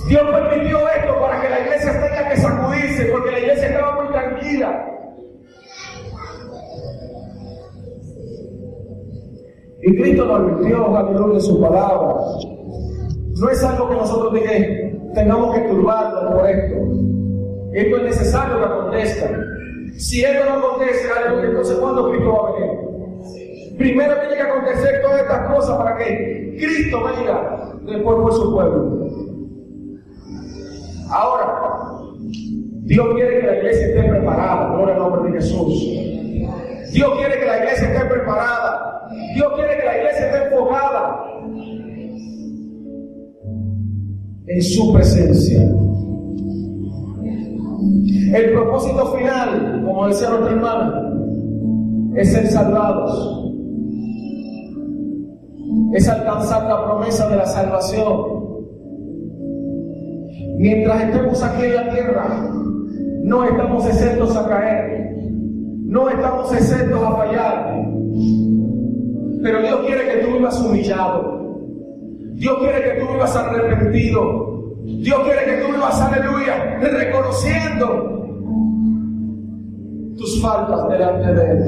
Dios 0.08 0.24
permitió 0.32 0.90
esto 0.90 1.20
para 1.20 1.42
que 1.42 1.50
la 1.50 1.60
iglesia 1.60 1.92
tenga 1.92 2.30
que 2.30 2.38
sacudirse, 2.38 3.06
porque 3.06 3.32
la 3.32 3.40
iglesia 3.40 3.68
estaba 3.68 3.96
muy 4.02 4.08
tranquila. 4.14 4.97
Y 9.84 9.96
Cristo 9.96 10.26
nos 10.26 10.40
advirtió, 10.40 10.98
aleluya, 10.98 11.40
su 11.40 11.62
palabra. 11.62 12.16
No 13.40 13.50
es 13.50 13.64
algo 13.64 13.90
que 13.90 13.96
nosotros 13.96 14.42
tengamos 15.14 15.56
que 15.56 15.62
turbarnos 15.62 16.34
por 16.34 16.50
esto. 16.50 16.76
Esto 17.74 17.98
es 17.98 18.04
necesario 18.04 18.58
que 18.58 18.66
acontezca. 18.66 19.30
Si 19.98 20.24
esto 20.24 20.46
no 20.46 20.66
acontece, 20.66 21.08
entonces 21.44 21.78
¿cuándo 21.78 22.10
Cristo 22.10 22.32
va 22.32 22.50
a 22.50 22.52
venir? 22.54 23.78
Primero 23.78 24.20
tiene 24.22 24.36
que 24.36 24.42
acontecer 24.42 25.02
todas 25.04 25.22
estas 25.22 25.54
cosas 25.54 25.78
para 25.78 25.98
que 25.98 26.56
Cristo 26.58 27.04
venga 27.04 27.74
después 27.84 28.18
por 28.18 28.34
su 28.34 28.54
pueblo. 28.54 29.08
Ahora, 31.10 31.78
Dios 32.84 33.08
quiere 33.16 33.42
que 33.42 33.48
la 33.48 33.58
iglesia 33.58 33.88
esté 33.88 34.10
preparada, 34.10 34.74
gloria 34.74 34.96
al 34.96 35.00
nombre 35.02 35.32
de 35.32 35.38
Jesús. 35.38 36.94
Dios 36.94 37.18
quiere 37.18 37.40
que 37.40 37.46
la 37.46 37.58
iglesia 37.60 37.94
esté 37.94 38.06
preparada. 38.06 38.97
Dios 39.36 39.54
quiere 39.56 39.78
que 39.78 39.86
la 39.86 39.98
iglesia 39.98 40.26
esté 40.28 40.44
enfocada 40.46 41.24
en 44.48 44.62
su 44.64 44.94
presencia. 44.94 45.60
El 48.34 48.52
propósito 48.52 49.06
final, 49.16 49.84
como 49.86 50.08
decía 50.08 50.30
nuestra 50.30 50.52
hermana, 50.52 51.14
es 52.16 52.32
ser 52.32 52.48
salvados. 52.48 53.54
Es 55.94 56.10
alcanzar 56.10 56.64
la 56.64 56.86
promesa 56.86 57.30
de 57.30 57.38
la 57.38 57.46
salvación. 57.46 58.38
Mientras 60.58 61.04
estemos 61.04 61.44
aquí 61.44 61.66
en 61.66 61.76
la 61.76 61.90
tierra, 61.90 62.52
no 63.24 63.44
estamos 63.46 63.86
exentos 63.86 64.36
a 64.36 64.48
caer. 64.48 65.16
No 65.86 66.10
estamos 66.10 66.54
exentos 66.54 67.02
a 67.02 67.12
fallar. 67.12 67.87
Pero 69.44 69.62
Dios 69.62 69.80
quiere 69.86 70.10
que 70.10 70.26
tú 70.26 70.34
vivas 70.34 70.60
humillado. 70.62 71.38
Dios 72.34 72.58
quiere 72.60 72.84
que 72.84 73.00
tú 73.00 73.12
vivas 73.14 73.36
arrepentido. 73.36 74.48
Dios 74.84 75.20
quiere 75.24 75.46
que 75.46 75.64
tú 75.64 75.74
vivas, 75.74 76.02
aleluya, 76.02 76.80
reconociendo 76.80 77.86
tus 80.18 80.42
faltas 80.42 80.90
delante 80.90 81.34
de 81.34 81.52
Él. 81.52 81.64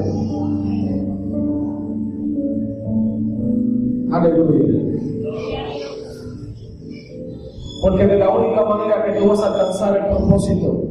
Aleluya. 4.12 4.90
Porque 7.82 8.06
de 8.06 8.18
la 8.18 8.30
única 8.30 8.64
manera 8.64 9.04
que 9.04 9.12
tú 9.18 9.28
vas 9.28 9.42
a 9.42 9.46
alcanzar 9.46 9.96
el 9.96 10.06
propósito, 10.06 10.82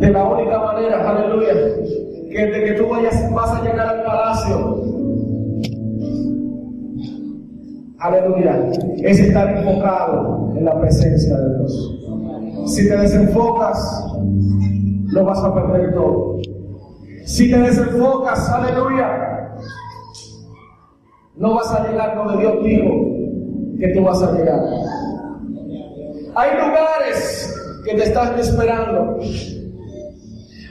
de 0.00 0.10
la 0.10 0.24
única 0.24 0.58
manera, 0.58 1.10
aleluya, 1.10 1.52
de 2.46 2.64
que 2.64 2.72
tú 2.72 2.88
vayas, 2.88 3.32
vas 3.32 3.50
a 3.50 3.62
llegar 3.62 3.88
al 3.88 4.04
palacio, 4.04 4.82
aleluya, 7.98 8.70
es 9.02 9.20
estar 9.20 9.56
enfocado 9.56 10.52
en 10.56 10.64
la 10.64 10.80
presencia 10.80 11.36
de 11.36 11.56
Dios. 11.56 11.94
Si 12.66 12.88
te 12.88 12.96
desenfocas, 12.96 14.04
lo 15.06 15.24
vas 15.24 15.42
a 15.42 15.54
perder 15.54 15.94
todo. 15.94 16.38
Si 17.24 17.50
te 17.50 17.58
desenfocas, 17.58 18.48
aleluya, 18.50 19.56
no 21.36 21.54
vas 21.54 21.72
a 21.72 21.88
llegar 21.88 22.16
donde 22.16 22.40
Dios 22.40 22.64
dijo 22.64 22.90
que 23.78 23.88
tú 23.94 24.02
vas 24.02 24.22
a 24.22 24.32
llegar. 24.32 24.60
Hay 26.34 26.50
lugares 26.56 27.54
que 27.84 27.94
te 27.94 28.04
están 28.04 28.38
esperando. 28.38 29.18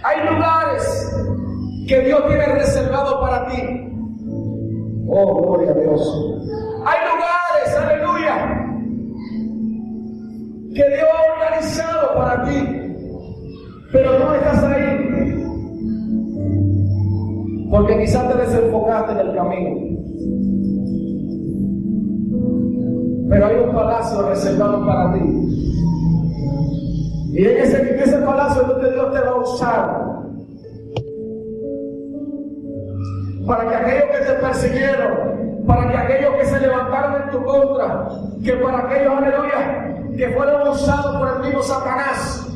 Hay 0.03 0.33
lugares 0.33 1.15
que 1.87 2.01
Dios 2.01 2.21
tiene 2.27 2.45
reservado 2.45 3.21
para 3.21 3.47
ti. 3.47 3.61
Oh, 5.07 5.41
gloria 5.41 5.71
a 5.71 5.73
Dios. 5.73 6.01
Hay 6.85 6.99
lugares, 7.07 7.75
aleluya, 7.77 8.35
que 10.75 10.89
Dios 10.89 11.07
ha 11.13 11.33
organizado 11.33 12.13
para 12.15 12.43
ti, 12.43 12.59
pero 13.93 14.19
no 14.19 14.35
estás 14.35 14.63
ahí. 14.63 15.43
Porque 17.71 17.99
quizás 17.99 18.27
te 18.27 18.37
desenfocaste 18.37 19.11
en 19.13 19.19
el 19.19 19.35
camino. 19.35 19.97
Pero 23.29 23.45
hay 23.45 23.55
un 23.55 23.73
palacio 23.73 24.27
reservado 24.29 24.85
para 24.85 25.13
ti. 25.13 25.19
Y 27.33 27.45
en 27.45 27.57
ese, 27.57 27.93
en 27.93 27.99
ese 27.99 28.17
palacio 28.19 28.63
donde 28.63 28.91
Dios 28.91 29.13
te 29.13 29.19
va 29.19 29.31
a 29.31 29.35
usar. 29.37 30.16
Para 33.47 33.69
que 33.69 33.75
aquellos 33.75 34.09
que 34.11 34.25
te 34.25 34.33
persiguieron, 34.33 35.65
para 35.65 35.89
que 35.89 35.97
aquellos 35.97 36.35
que 36.35 36.45
se 36.45 36.59
levantaron 36.59 37.23
en 37.23 37.29
tu 37.31 37.43
contra, 37.43 38.09
que 38.43 38.53
para 38.53 38.79
aquellos, 38.79 39.13
aleluya, 39.17 39.95
que 40.17 40.29
fueron 40.35 40.67
usados 40.67 41.15
por 41.17 41.27
el 41.29 41.39
mismo 41.39 41.63
Satanás 41.63 42.47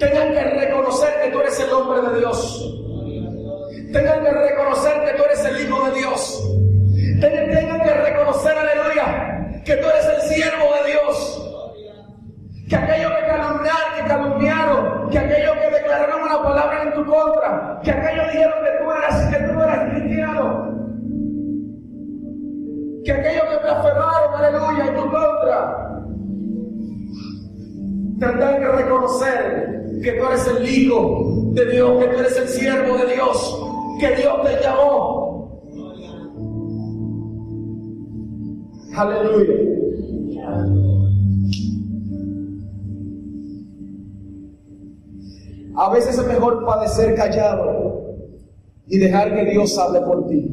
tengan 0.00 0.32
que 0.32 0.42
reconocer 0.42 1.08
que 1.22 1.30
tú 1.30 1.40
eres 1.40 1.60
el 1.60 1.72
hombre 1.72 2.10
de 2.10 2.18
Dios. 2.18 2.74
Tengan 3.92 4.24
que 4.24 4.30
reconocer 4.30 5.04
que 5.04 5.12
tú 5.16 5.24
eres 5.24 5.44
el 5.44 5.60
Hijo 5.60 5.84
de 5.84 5.98
Dios. 5.98 6.42
Tengan 7.20 7.80
que 7.82 7.94
reconocer, 7.94 8.56
aleluya, 8.56 9.62
que 9.64 9.76
tú 9.76 9.88
eres 9.88 10.06
el 10.06 10.20
siervo 10.22 10.74
de 10.82 10.90
Dios. 10.90 11.49
Que 12.70 12.76
aquellos 12.76 13.10
que 13.10 13.26
calumniaron, 13.26 13.94
que 13.96 14.08
calumniaron, 14.08 15.10
que 15.10 15.18
aquellos 15.18 15.56
que 15.56 15.70
declararon 15.70 16.22
una 16.22 16.40
palabra 16.40 16.82
en 16.84 16.94
tu 16.94 17.04
contra, 17.04 17.80
que 17.82 17.90
aquellos 17.90 18.26
dijeron 18.28 18.54
que 18.62 18.70
tú 18.78 18.90
eras, 18.92 19.26
que 19.26 19.42
tú 19.42 19.60
eras 19.60 19.90
cristiano, 19.90 20.70
que 23.04 23.12
aquellos 23.12 23.42
que 23.42 23.56
blasfemaron, 23.56 24.34
aleluya, 24.36 24.86
en 24.86 24.94
tu 24.94 25.02
contra, 25.10 25.90
tendrán 28.20 28.60
que 28.60 28.68
reconocer 28.68 29.82
que 30.04 30.12
tú 30.12 30.26
eres 30.26 30.46
el 30.46 30.68
Hijo 30.68 31.50
de 31.54 31.66
Dios, 31.72 31.98
que 31.98 32.06
tú 32.06 32.18
eres 32.20 32.38
el 32.38 32.48
siervo 32.48 32.98
de 32.98 33.14
Dios, 33.14 33.62
que 33.98 34.14
Dios 34.14 34.42
te 34.44 34.62
llamó. 34.62 35.60
Aleluya. 38.94 39.70
A 45.80 45.88
veces 45.88 46.18
es 46.18 46.26
mejor 46.26 46.66
padecer 46.66 47.14
callado 47.14 48.18
y 48.86 48.98
dejar 48.98 49.34
que 49.34 49.46
Dios 49.46 49.78
hable 49.78 50.02
por 50.02 50.28
ti. 50.28 50.46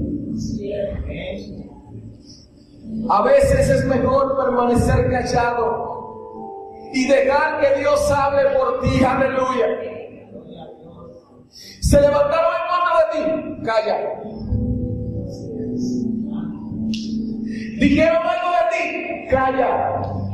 A 3.09 3.21
veces 3.23 3.69
es 3.69 3.86
mejor 3.88 4.38
permanecer 4.38 5.11
callado 5.11 6.69
y 6.93 7.07
dejar 7.09 7.59
que 7.59 7.80
Dios 7.82 8.09
hable 8.09 8.43
por 8.57 8.80
ti. 8.80 9.03
Aleluya. 9.03 9.67
Se 11.82 11.99
levantaron 11.99 12.53
en 12.55 12.67
contra 12.71 12.95
de 13.01 13.11
ti. 13.11 13.63
Calla. 13.65 13.97
Dijeron 17.82 18.21
algo 18.25 18.49
de 18.53 18.63
ti. 18.71 19.28
Calla. 19.30 20.26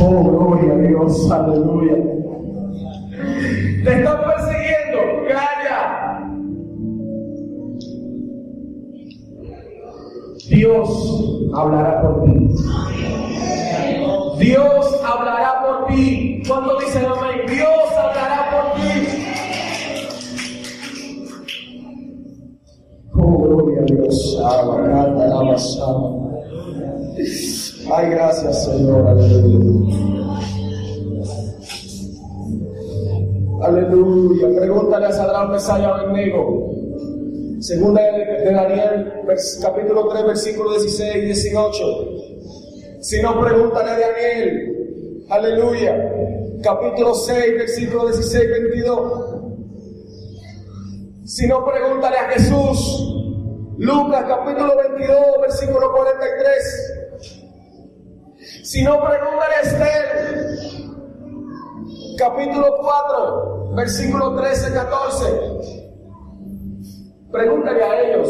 Oh, 0.00 0.22
gloria 0.22 0.72
a 0.72 0.76
Dios. 0.78 1.30
Aleluya. 1.30 1.96
Te 3.84 3.94
están 3.98 4.18
persiguiendo. 4.24 4.98
Calla. 5.28 5.80
Dios 10.48 10.88
hablará 11.54 12.02
por 12.02 12.24
ti. 12.24 12.48
Dios 14.38 15.00
hablará 15.04 15.62
por 15.62 15.86
ti. 15.88 16.42
¿Cuánto 16.46 16.78
dicen 16.78 17.04
amén? 17.06 17.46
Dios 17.48 17.92
hablará 17.96 18.50
por 18.50 18.80
ti. 18.80 18.90
Oh, 23.14 23.38
gloria 23.38 23.82
a 23.82 23.84
Dios. 23.84 24.38
Ay, 27.90 28.10
gracias, 28.10 28.64
Señor. 28.64 29.06
Aleluya. 29.06 29.96
Aleluya. 33.62 34.60
Pregúntale 34.60 35.06
a 35.06 35.12
Sadrán 35.12 35.50
Mesaya 35.50 35.88
Abednego. 35.88 36.70
Segunda 37.60 38.02
de 38.02 38.52
Daniel, 38.52 39.12
capítulo 39.62 40.08
3, 40.08 40.26
versículo 40.26 40.72
16 40.72 41.16
y 41.16 41.20
18. 41.20 41.84
Si 43.00 43.22
no, 43.22 43.40
pregúntale 43.40 43.90
a 43.90 43.98
Daniel. 43.98 45.26
Aleluya. 45.30 46.12
Capítulo 46.62 47.14
6, 47.14 47.54
versículo 47.54 48.06
16 48.06 48.44
y 48.44 48.48
22. 48.48 49.38
Si 51.24 51.46
no, 51.46 51.64
pregúntale 51.64 52.16
a 52.18 52.28
Jesús. 52.30 53.14
Lucas 53.78 54.24
capítulo 54.28 54.76
22, 54.76 55.18
versículo 55.40 55.92
43. 55.92 56.97
Si 58.62 58.82
no, 58.82 58.98
pregúntale 59.04 59.54
a 59.54 59.60
Esther. 59.60 60.58
Capítulo 62.18 62.66
4, 62.80 63.74
versículo 63.74 64.34
13, 64.36 64.72
14. 64.72 65.24
Pregúntale 67.30 67.82
a 67.84 68.00
ellos. 68.00 68.28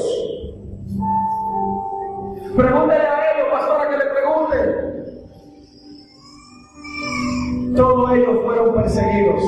Pregúntale 2.57 3.07
a 3.07 3.33
ellos, 3.33 3.49
pastora, 3.53 3.89
que 3.89 3.97
le 3.97 4.05
pregunten. 4.07 4.89
Todos 7.77 8.11
ellos 8.13 8.45
fueron 8.45 8.75
perseguidos. 8.75 9.43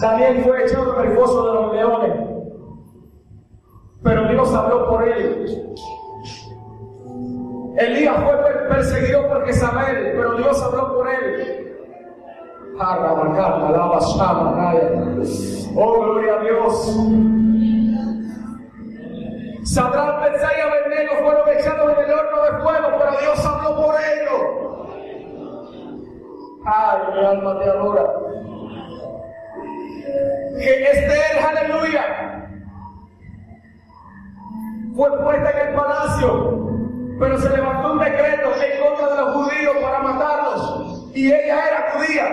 Daniel 0.00 0.42
fue 0.44 0.64
echado 0.64 1.00
en 1.00 1.10
el 1.10 1.16
foso 1.16 1.46
de 1.46 1.52
los 1.54 1.72
leones. 1.72 2.14
Pero 4.02 4.28
Dios 4.28 4.52
habló 4.52 4.88
por 4.88 5.08
él. 5.08 5.74
Elías 7.76 8.16
fue 8.22 8.36
perseguido 8.68 9.28
por 9.28 9.46
Jezabel, 9.46 10.12
pero 10.16 10.36
Dios 10.36 10.62
habló 10.62 10.94
por 10.94 11.08
él. 11.08 11.76
Oh, 15.76 16.00
gloria 16.00 16.34
a 16.34 16.38
Dios. 16.40 16.96
Sadrach, 19.64 20.20
Mesach 20.20 20.56
y 20.56 20.60
Abednego 20.60 21.14
fueron 21.22 21.48
echados 21.48 21.92
en 21.98 22.04
el 22.04 22.10
horno 22.12 22.42
de 22.42 22.50
fuego, 22.62 22.88
pero 22.98 23.10
Dios 23.20 23.46
habló 23.46 23.76
por 23.76 23.94
ellos. 23.96 24.42
Ay, 26.66 26.98
mi 27.12 27.26
alma 27.26 27.58
te 27.58 27.70
adora. 27.70 28.04
Que 30.58 30.90
Esther, 30.90 31.38
aleluya, 31.44 32.04
fue 34.94 35.22
puesta 35.22 35.50
en 35.50 35.68
el 35.68 35.74
palacio, 35.74 36.63
pero 37.24 37.38
se 37.38 37.48
levantó 37.48 37.92
un 37.92 37.98
decreto 38.00 38.50
en 38.62 38.82
contra 38.82 39.08
de 39.08 39.22
los 39.22 39.32
judíos 39.34 39.76
para 39.80 39.98
matarlos, 40.00 41.10
y 41.14 41.26
ella 41.28 41.66
era 41.68 41.92
judía. 41.92 42.26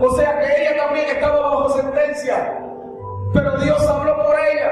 O 0.00 0.16
sea 0.16 0.38
que 0.40 0.62
ella 0.62 0.84
también 0.84 1.06
estaba 1.10 1.38
bajo 1.38 1.68
sentencia. 1.76 2.58
Pero 3.34 3.58
Dios 3.58 3.86
habló 3.86 4.16
por 4.24 4.36
ella. 4.40 4.70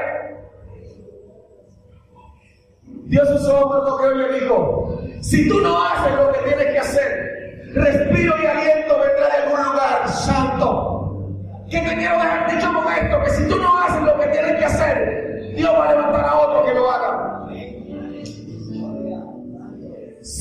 Dios 3.05 3.29
usó 3.29 3.67
otro 3.67 3.97
que 3.97 4.05
hoy 4.05 4.17
le 4.17 4.39
dijo, 4.39 4.99
si 5.21 5.47
tú 5.47 5.61
no 5.61 5.79
haces 5.83 6.15
lo 6.15 6.31
que 6.31 6.39
tienes 6.39 6.65
que 6.65 6.79
hacer, 6.79 7.71
respiro 7.75 8.33
y 8.41 8.45
aliento 8.47 8.99
vendrá 8.99 9.27
de 9.27 9.43
algún 9.43 9.63
lugar 9.63 10.09
santo. 10.09 11.27
¿Qué 11.69 11.81
te 11.81 11.95
quiero 11.95 12.15
dejar 12.15 12.51
dicho 12.51 12.73
con 12.73 12.91
esto? 12.91 13.23
Que 13.23 13.29
si 13.29 13.47
tú 13.47 13.57
no 13.57 13.77
haces 13.77 14.01
lo 14.01 14.19
que 14.19 14.27
tienes 14.27 14.55
que 14.57 14.65
hacer, 14.65 15.53
Dios 15.55 15.71
va 15.71 15.89
a 15.89 15.91
levantar 15.91 16.25
a 16.25 16.39
otro 16.39 16.65
que 16.65 16.73
lo 16.73 16.89
haga. 16.89 17.20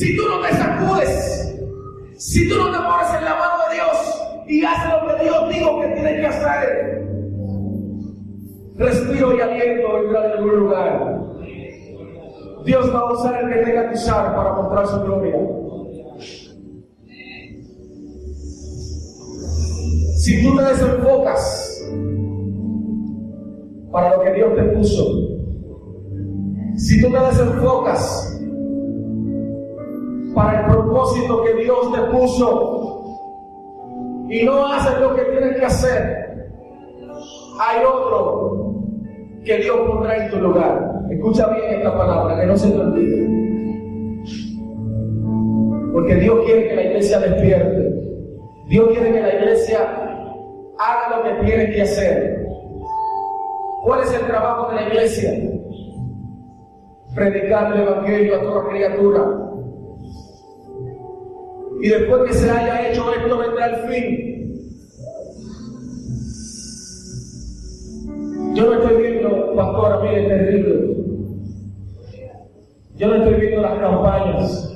Si 0.01 0.17
tú 0.17 0.23
no 0.27 0.41
te 0.41 0.55
sacudes, 0.55 1.59
si 2.17 2.49
tú 2.49 2.57
no 2.57 2.73
te 2.73 2.79
pones 2.79 3.15
en 3.19 3.23
la 3.23 3.35
mano 3.35 3.69
de 3.69 3.75
Dios, 3.75 4.23
y 4.47 4.65
hace 4.65 4.89
lo 4.89 5.07
que 5.07 5.25
Dios 5.25 5.49
dijo 5.51 5.81
que 5.83 5.89
tiene 5.89 6.17
que 6.17 6.27
hacer. 6.27 7.07
Respiro 8.77 9.37
y 9.37 9.41
aliento 9.43 9.93
vendrá 9.93 10.23
de 10.23 10.33
algún 10.39 10.57
lugar. 10.57 11.21
Dios 12.65 12.95
va 12.95 13.01
a 13.01 13.13
usar 13.13 13.45
el 13.45 13.51
que 13.51 13.63
tenga 13.63 13.91
que 13.91 13.95
usar 13.95 14.35
para 14.35 14.53
mostrar 14.55 14.87
su 14.87 15.01
gloria. 15.03 15.37
Si 20.17 20.43
tú 20.43 20.57
te 20.57 20.63
desenfocas 20.63 21.93
para 23.93 24.17
lo 24.17 24.23
que 24.23 24.33
Dios 24.33 24.55
te 24.57 24.63
puso, 24.63 25.05
si 26.77 27.03
tú 27.03 27.13
te 27.13 27.21
desenfocas 27.21 28.40
para 30.35 30.61
el 30.61 30.67
propósito 30.67 31.43
que 31.43 31.55
Dios 31.55 31.93
te 31.93 32.01
puso, 32.13 33.01
y 34.29 34.45
no 34.45 34.67
haces 34.67 35.01
lo 35.01 35.15
que 35.17 35.23
tienes 35.23 35.57
que 35.59 35.67
hacer, 35.67 36.31
hay 37.61 37.85
otro 37.85 38.75
que 39.45 39.57
Dios 39.59 39.77
pondrá 39.89 40.25
en 40.25 40.31
tu 40.31 40.37
lugar. 40.39 41.03
Escucha 41.11 41.49
bien 41.49 41.79
esta 41.79 41.97
palabra, 41.97 42.41
que 42.41 42.47
no 42.47 42.57
se 42.57 42.71
te 42.71 42.81
olvide. 42.81 43.29
Porque 45.93 46.15
Dios 46.15 46.45
quiere 46.45 46.69
que 46.69 46.77
la 46.77 46.83
iglesia 46.83 47.19
despierte. 47.19 47.91
Dios 48.69 48.89
quiere 48.91 49.13
que 49.13 49.21
la 49.21 49.35
iglesia 49.35 49.81
haga 50.79 51.17
lo 51.17 51.23
que 51.25 51.45
tiene 51.45 51.73
que 51.73 51.83
hacer. 51.83 52.47
¿Cuál 53.83 54.03
es 54.03 54.15
el 54.15 54.27
trabajo 54.27 54.71
de 54.71 54.77
la 54.77 54.89
iglesia? 54.89 55.33
Predicar 57.15 57.73
el 57.73 57.81
Evangelio 57.81 58.37
a 58.37 58.43
toda 58.43 58.69
criatura 58.69 59.50
y 61.83 61.89
después 61.89 62.23
que 62.27 62.35
se 62.35 62.51
haya 62.51 62.89
hecho 62.89 63.13
esto 63.15 63.39
vendrá 63.39 63.67
el 63.67 63.89
fin. 63.89 64.31
Yo 68.55 68.67
no 68.67 68.83
estoy 68.83 69.03
viendo, 69.03 69.55
pastora, 69.55 70.01
mire, 70.01 70.29
terrible. 70.29 70.97
Yo 72.97 73.09
no 73.09 73.15
estoy 73.15 73.35
viendo 73.41 73.63
las 73.63 73.79
campañas. 73.79 74.75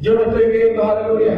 Yo 0.00 0.14
no 0.14 0.22
estoy 0.22 0.46
viendo, 0.50 0.84
aleluya, 0.84 1.32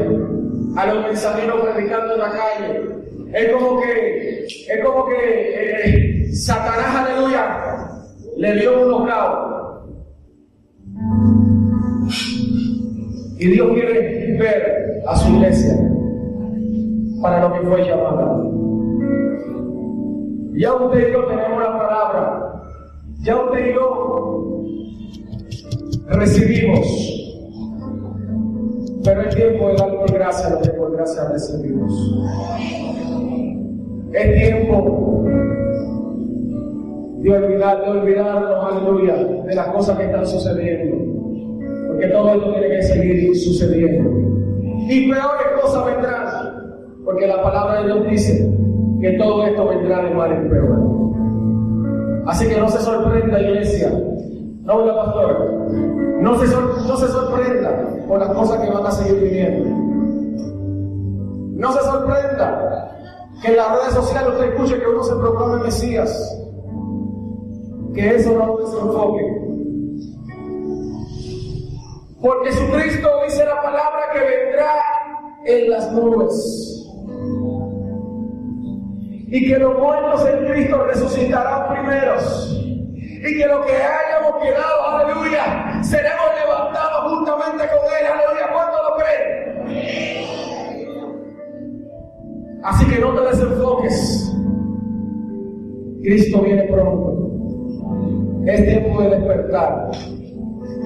a 0.77 0.87
los 0.87 1.03
mensajeros 1.05 1.61
predicando 1.63 2.15
en 2.15 2.21
la 2.21 2.31
calle. 2.31 2.91
Es 3.33 3.53
como 3.53 3.81
que, 3.81 4.45
es 4.45 4.85
como 4.85 5.07
que 5.07 5.15
eh, 5.15 5.81
eh, 5.85 6.33
Satanás, 6.35 7.09
aleluya, 7.09 7.89
le 8.37 8.55
dio 8.55 8.83
un 8.83 8.89
knockout. 8.91 9.60
Y 13.41 13.47
Dios 13.53 13.71
quiere 13.73 14.37
ver 14.37 15.03
a 15.07 15.17
su 15.17 15.35
iglesia 15.35 15.75
para 17.23 17.49
lo 17.49 17.55
que 17.55 17.67
fue 17.67 17.85
llamada. 17.87 18.37
Ya 20.59 20.75
usted 20.75 21.09
y 21.09 21.13
yo 21.13 21.25
tenemos 21.25 21.59
la 21.59 21.79
palabra. 21.79 22.63
Ya 23.23 23.43
usted 23.43 23.67
y 23.67 23.73
yo 23.73 24.63
recibimos. 26.09 26.87
Pero 29.05 29.23
es 29.23 29.35
tiempo 29.35 29.69
de 29.69 29.77
dar 29.77 29.97
por 29.97 30.13
gracia 30.13 30.51
lo 30.51 30.61
que 30.61 30.71
por 30.73 30.95
gracia 30.95 31.25
recibimos. 31.33 31.93
Es 34.13 34.35
tiempo 34.35 35.25
de 37.21 37.31
olvidar, 37.31 37.81
de 37.85 37.91
olvidarnos, 37.91 38.71
aleluya, 38.71 39.15
de 39.17 39.55
las 39.55 39.69
cosas 39.69 39.97
que 39.97 40.05
están 40.05 40.27
sucediendo 40.27 41.11
que 42.01 42.09
todo 42.09 42.35
esto 42.35 42.53
tiene 42.53 42.69
que 42.69 42.70
sucediendo. 43.35 44.11
y 44.89 45.11
peores 45.11 45.63
cosas 45.63 45.87
vendrán. 45.87 46.31
Porque 47.05 47.27
la 47.27 47.43
palabra 47.43 47.81
de 47.81 47.87
Dios 47.87 48.11
dice 48.11 48.51
que 49.01 49.13
todo 49.13 49.45
esto 49.45 49.67
vendrá 49.69 50.05
de 50.05 50.15
mal 50.15 50.33
en 50.33 50.51
peor. 50.51 51.01
Así 52.27 52.49
que 52.49 52.61
no 52.61 52.69
se 52.69 52.79
sorprenda, 52.79 53.41
iglesia. 53.41 53.91
No, 54.63 54.85
la 54.85 54.95
pastor. 54.95 55.51
No 56.21 56.39
se, 56.39 56.47
no 56.47 56.97
se 56.97 57.09
sorprenda 57.09 57.89
por 58.07 58.21
las 58.21 58.29
cosas 58.31 58.61
que 58.61 58.71
van 58.71 58.87
a 58.87 58.91
seguir 58.91 59.23
viniendo. 59.23 59.71
No 61.57 61.73
se 61.73 61.81
sorprenda 61.81 62.97
que 63.43 63.49
en 63.49 63.57
las 63.57 63.71
redes 63.71 63.95
sociales 63.95 64.31
usted 64.35 64.53
escuche 64.53 64.79
que 64.81 64.87
uno 64.87 65.03
se 65.03 65.15
proclame 65.17 65.65
Mesías. 65.65 66.37
Que 67.95 68.17
eso 68.17 68.33
no 68.39 68.47
lo 68.47 68.57
desenfoque. 68.59 69.40
Porque 72.21 72.51
Jesucristo 72.51 73.09
dice 73.25 73.45
la 73.47 73.63
palabra 73.63 74.11
que 74.13 74.19
vendrá 74.21 74.75
en 75.47 75.71
las 75.71 75.91
nubes. 75.93 76.87
Y 79.29 79.49
que 79.49 79.59
los 79.59 79.79
muertos 79.79 80.29
en 80.29 80.47
Cristo 80.47 80.85
resucitarán 80.85 81.73
primeros. 81.73 82.57
Y 82.95 83.39
que 83.39 83.47
lo 83.47 83.65
que 83.65 83.73
hayamos 83.73 84.43
quedado, 84.43 84.87
aleluya, 84.89 85.83
seremos 85.83 86.27
levantados 86.43 87.13
juntamente 87.13 87.65
con 87.69 87.79
Él, 88.01 88.07
aleluya. 88.07 88.53
¿Cuánto 88.53 88.77
lo 88.83 88.97
creen? 88.97 89.41
Así 92.65 92.87
que 92.87 92.99
no 92.99 93.15
te 93.15 93.21
desenfoques. 93.29 94.35
Cristo 96.03 96.43
viene 96.43 96.65
pronto. 96.65 97.31
Es 98.47 98.65
tiempo 98.65 99.03
de 99.03 99.11
despertar. 99.11 99.91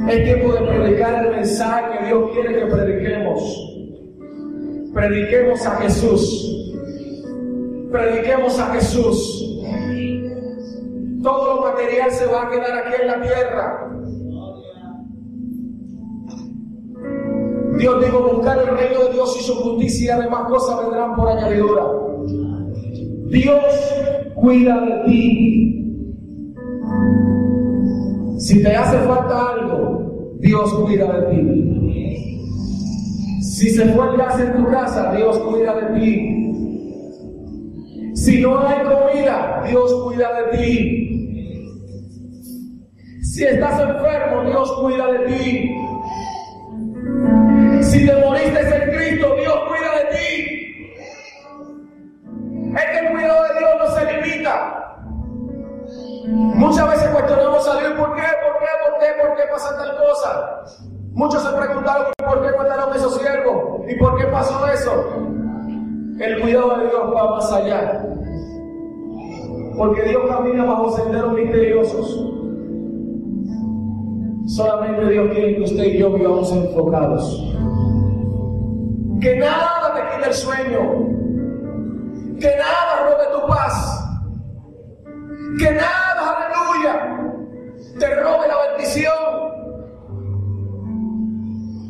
Es 0.09 0.25
tiempo 0.25 0.53
de 0.53 0.61
predicar 0.61 1.25
el 1.25 1.31
mensaje 1.37 1.99
que 1.99 2.07
Dios 2.07 2.31
quiere 2.33 2.55
que 2.59 2.67
prediquemos. 2.67 3.75
Prediquemos 4.93 5.67
a 5.67 5.77
Jesús. 5.77 6.77
Prediquemos 7.91 8.59
a 8.59 8.67
Jesús. 8.75 9.61
Todo 11.23 11.57
lo 11.57 11.63
material 11.63 12.11
se 12.11 12.27
va 12.27 12.43
a 12.43 12.51
quedar 12.51 12.79
aquí 12.79 12.95
en 13.01 13.07
la 13.07 13.23
tierra. 13.23 13.91
Dios 17.79 18.05
dijo, 18.05 18.35
buscar 18.35 18.59
el 18.59 18.77
reino 18.77 19.05
de 19.05 19.13
Dios 19.15 19.37
y 19.41 19.43
su 19.43 19.55
justicia 19.55 20.07
y 20.07 20.21
además 20.21 20.49
cosas 20.49 20.81
vendrán 20.81 21.17
por 21.17 21.29
añadidura. 21.29 21.83
Dios 23.31 23.65
cuida 24.35 24.81
de 24.81 25.05
ti. 25.07 25.75
Si 28.39 28.63
te 28.63 28.75
hace 28.75 28.99
falta 28.99 29.53
algo, 29.53 30.37
Dios 30.41 30.75
cuida 30.75 31.21
de 31.21 31.23
ti. 31.31 31.75
Si 33.41 33.71
se 33.71 33.87
fue 33.87 34.11
el 34.11 34.17
gas 34.17 34.41
en 34.41 34.53
tu 34.55 34.71
casa, 34.71 35.13
Dios 35.15 35.39
cuida 35.39 35.75
de 35.81 36.01
ti. 36.01 36.41
Si 38.15 38.41
no 38.41 38.59
hay 38.67 38.83
comida, 38.83 39.63
Dios 39.69 39.95
cuida 40.05 40.31
de 40.41 40.57
ti. 40.57 41.05
Si 43.23 43.45
estás 43.45 43.81
enfermo, 43.81 44.45
Dios 44.45 44.73
cuida 44.81 45.13
de 45.13 45.19
ti. 45.27 45.71
Si 47.83 48.07
te 48.07 48.17
moriste 48.17 48.61
en 48.61 48.91
Cristo, 48.97 49.37
Dios 49.37 49.59
cuida 49.69 49.91
de 49.99 50.05
ti. 50.17 50.29
Es 52.77 52.85
que 52.85 52.99
el 52.99 53.13
cuidado 53.13 53.43
de 53.45 53.59
Dios 53.59 53.71
no 53.79 53.87
se 53.95 54.13
limita. 54.13 54.84
Muchas 56.27 56.89
veces 56.89 57.09
cuestionamos 57.11 57.69
a 57.69 57.81
Dios 57.81 57.93
por 57.99 58.15
qué, 58.15 58.23
por 58.23 58.59
qué, 58.59 58.67
por 58.83 58.99
qué, 58.99 59.07
por 59.21 59.37
qué 59.37 59.43
pasa 59.53 59.77
tal 59.77 59.97
cosa. 59.97 60.65
Muchos 61.13 61.43
se 61.43 61.49
preguntaron 61.51 62.07
por 62.17 62.43
qué 62.43 62.57
mataron 62.57 62.97
esos 62.97 63.17
siervos 63.19 63.83
y 63.89 63.95
por 63.97 64.19
qué 64.19 64.27
pasó 64.27 64.67
eso. 64.69 64.91
El 66.19 66.41
cuidado 66.41 66.79
de 66.79 66.87
Dios 66.87 67.15
va 67.15 67.31
más 67.31 67.53
allá. 67.53 68.05
Porque 69.77 70.03
Dios 70.03 70.23
camina 70.29 70.65
bajo 70.65 70.97
senderos 70.97 71.33
misteriosos. 71.35 72.31
Solamente 74.47 75.09
Dios 75.11 75.31
quiere 75.33 75.57
que 75.57 75.63
usted 75.63 75.85
y 75.85 75.99
yo 75.99 76.13
vivamos 76.13 76.53
enfocados. 76.53 77.55
Que 79.21 79.37
nada 79.37 79.95
te 79.95 80.17
quite 80.17 80.29
el 80.29 80.35
sueño. 80.35 80.81
Que 82.41 82.57
nada 82.57 83.11
robe 83.11 83.41
tu 83.41 83.47
paz. 83.47 84.04
Que 85.59 85.71
nada, 85.71 86.37
aleluya, 86.37 86.95
te 87.99 88.15
robe 88.17 88.49
la 88.49 88.73
bendición. 88.73 89.15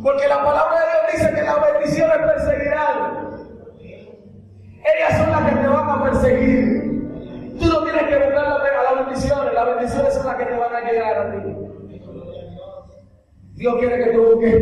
Porque 0.02 0.28
la 0.28 0.44
palabra 0.44 0.80
de 0.80 0.86
Dios 0.90 1.12
dice 1.12 1.34
que 1.34 1.42
las 1.42 1.72
bendiciones 1.72 2.16
perseguirán. 2.18 3.24
Ellas 4.84 5.18
son 5.18 5.30
las 5.30 5.50
que 5.50 5.56
te 5.56 5.66
van 5.66 5.88
a 5.88 6.04
perseguir. 6.04 7.54
Tú 7.58 7.66
no 7.66 7.84
tienes 7.84 8.02
que 8.02 8.16
buscar 8.16 8.44
a 8.44 8.82
las 8.82 9.06
bendiciones, 9.06 9.54
las 9.54 9.66
bendiciones 9.66 10.14
son 10.14 10.26
las 10.26 10.36
que 10.36 10.44
te 10.44 10.56
van 10.58 10.74
a 10.74 10.80
llegar 10.80 11.18
a 11.18 11.32
ti. 11.32 11.64
Dios 13.54 13.74
quiere 13.78 14.04
que 14.04 14.10
tú 14.10 14.24
busques 14.24 14.54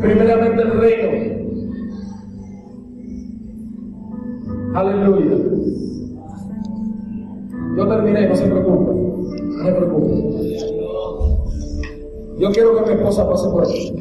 primeramente 0.00 0.62
el 0.62 0.80
reino 0.80 1.46
Aleluya. 4.74 5.36
Yo 7.76 7.86
terminé, 7.86 8.26
no 8.26 8.34
se 8.34 8.46
preocupe. 8.46 8.92
No 8.94 9.64
se 9.64 9.72
preocupe. 9.72 10.36
Yo 12.38 12.50
quiero 12.50 12.74
que 12.74 12.90
mi 12.90 12.96
esposa 12.96 13.28
pase 13.28 13.50
por 13.50 13.64
aquí. 13.64 13.92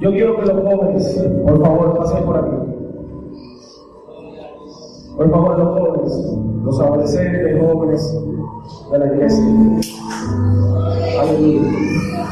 Yo 0.00 0.10
quiero 0.12 0.36
que 0.36 0.46
los 0.46 0.62
jóvenes, 0.62 1.26
por 1.44 1.60
favor, 1.60 1.98
pasen 1.98 2.24
por 2.24 2.36
aquí. 2.36 2.56
Por 5.16 5.30
favor, 5.30 5.58
los 5.58 5.80
jóvenes, 5.80 6.12
los 6.64 6.80
adolescentes, 6.80 7.60
jóvenes 7.60 8.20
de 8.92 8.98
la 8.98 9.06
iglesia. 9.06 9.44
Aleluya, 11.20 12.28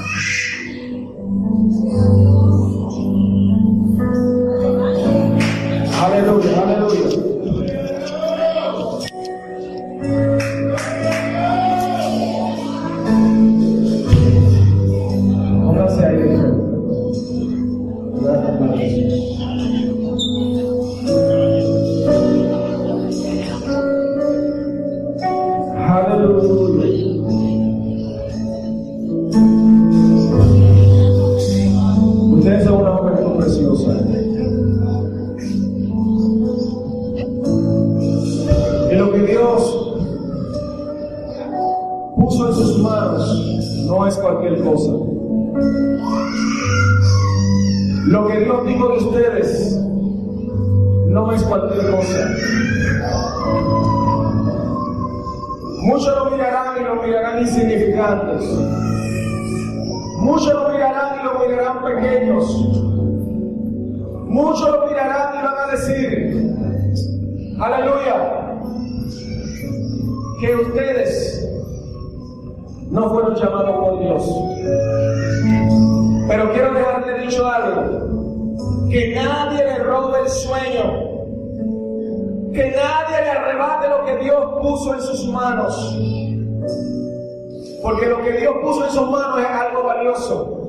puso 88.67 88.85
en 88.85 88.91
sus 88.91 89.11
manos 89.11 89.39
es 89.41 89.47
algo 89.47 89.85
valioso. 89.85 90.61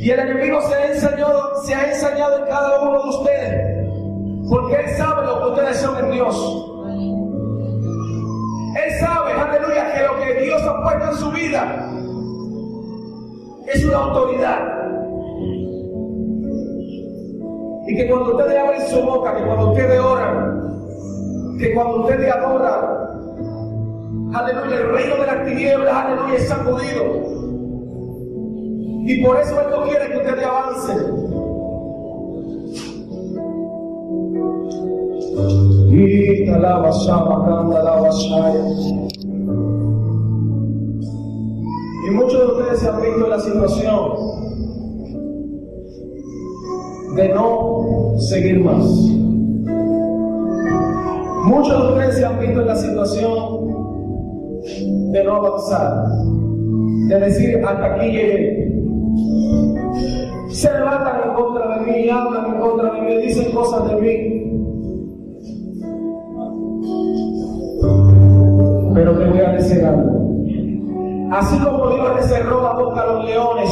Y 0.00 0.10
el 0.10 0.20
enemigo 0.20 0.60
se 0.62 0.74
ha 0.74 0.92
enseñado, 0.92 1.62
se 1.64 1.74
ha 1.74 1.88
enseñado 1.88 2.38
en 2.38 2.44
cada 2.44 2.80
uno 2.82 3.02
de 3.02 3.08
ustedes. 3.08 4.48
Porque 4.48 4.76
Él 4.76 4.96
sabe 4.96 5.26
lo 5.26 5.40
que 5.40 5.50
ustedes 5.50 5.76
son 5.78 6.04
en 6.04 6.10
Dios. 6.12 6.66
Él 8.84 8.92
sabe, 9.00 9.32
aleluya, 9.32 9.92
que 9.92 10.02
lo 10.04 10.20
que 10.20 10.44
Dios 10.44 10.62
ha 10.62 10.82
puesto 10.82 11.10
en 11.10 11.16
su 11.16 11.30
vida 11.32 11.90
es 13.66 13.84
una 13.84 13.96
autoridad. 13.96 14.58
Y 17.88 17.96
que 17.96 18.08
cuando 18.08 18.36
ustedes 18.36 18.58
abren 18.58 18.88
su 18.88 19.02
boca, 19.02 19.36
que 19.36 19.44
cuando 19.44 19.70
ustedes 19.70 20.00
oran, 20.00 21.58
que 21.58 21.74
cuando 21.74 21.96
ustedes 22.02 22.32
adoran, 22.32 23.19
aleluya, 24.32 24.76
el 24.76 24.92
reino 24.92 25.14
de 25.16 25.26
las 25.26 25.46
tinieblas, 25.46 25.94
aleluya, 25.94 26.34
es 26.36 26.48
sacudido. 26.48 27.04
Y 29.06 29.24
por 29.24 29.40
eso 29.40 29.60
Él 29.60 29.66
no 29.70 29.82
quiere 29.84 30.08
que 30.10 30.16
ustedes 30.18 30.44
avancen. 30.44 31.30
La 36.60 36.80
Y 42.04 42.10
muchos 42.10 42.40
de 42.40 42.46
ustedes 42.46 42.80
se 42.80 42.88
han 42.88 43.00
visto 43.00 43.24
en 43.24 43.30
la 43.30 43.40
situación 43.40 44.12
de 47.16 47.28
no 47.30 48.14
seguir 48.18 48.60
más. 48.64 48.84
Muchos 51.44 51.82
de 51.82 51.88
ustedes 51.92 52.16
se 52.16 52.24
han 52.24 52.38
visto 52.38 52.60
en 52.60 52.66
la 52.66 52.76
situación 52.76 53.59
de 55.10 55.24
no 55.24 55.36
avanzar, 55.36 56.04
de 57.08 57.20
decir 57.20 57.64
hasta 57.64 57.94
aquí 57.94 58.06
llegué. 58.06 58.70
Se 60.50 60.72
levantan 60.72 61.28
en 61.28 61.34
contra 61.34 61.78
de 61.78 61.92
mí, 61.92 62.08
hablan 62.08 62.54
en 62.54 62.60
contra 62.60 62.92
de 62.92 63.00
mí, 63.02 63.16
dicen 63.22 63.52
cosas 63.52 63.88
de 63.88 63.96
mí. 64.00 64.40
Pero 68.94 69.18
te 69.18 69.24
voy 69.26 69.40
a 69.40 69.52
decir 69.52 69.84
algo. 69.84 70.20
Así 71.32 71.58
como 71.58 71.90
Dios 71.90 72.16
le 72.16 72.22
cerró 72.22 72.62
la 72.62 72.72
boca 72.72 73.02
a 73.02 73.06
los 73.06 73.24
leones, 73.24 73.70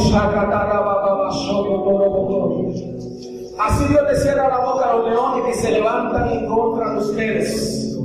así 3.59 3.83
Dios 3.89 4.03
le 4.09 4.15
cierra 4.17 4.47
la 4.47 4.59
boca 4.59 4.89
a 4.89 4.95
los 4.95 5.09
leones 5.09 5.45
que 5.45 5.53
se 5.55 5.71
levantan 5.71 6.29
en 6.29 6.47
contra 6.47 6.93
de 6.93 6.97
ustedes. 6.99 7.98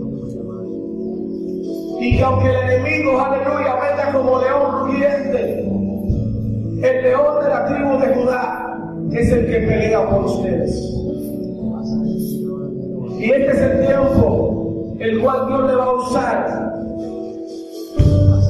Y 2.04 2.18
que 2.18 2.22
aunque 2.22 2.50
el 2.50 2.70
enemigo, 2.70 3.18
aleluya, 3.18 3.76
venga 3.76 4.12
como 4.12 4.38
león 4.38 4.72
rugiente, 4.80 5.60
el 6.82 7.02
león 7.02 7.42
de 7.42 7.48
la 7.48 7.64
tribu 7.64 7.98
de 7.98 8.14
Judá 8.14 8.76
es 9.10 9.32
el 9.32 9.46
que 9.46 9.60
pelea 9.60 10.10
por 10.10 10.26
ustedes. 10.26 10.70
Y 13.18 13.30
este 13.30 13.50
es 13.52 13.58
el 13.58 13.86
tiempo 13.86 14.96
el 15.00 15.18
cual 15.22 15.46
Dios 15.46 15.66
le 15.66 15.76
va 15.76 15.84
a 15.84 15.92
usar 15.94 16.72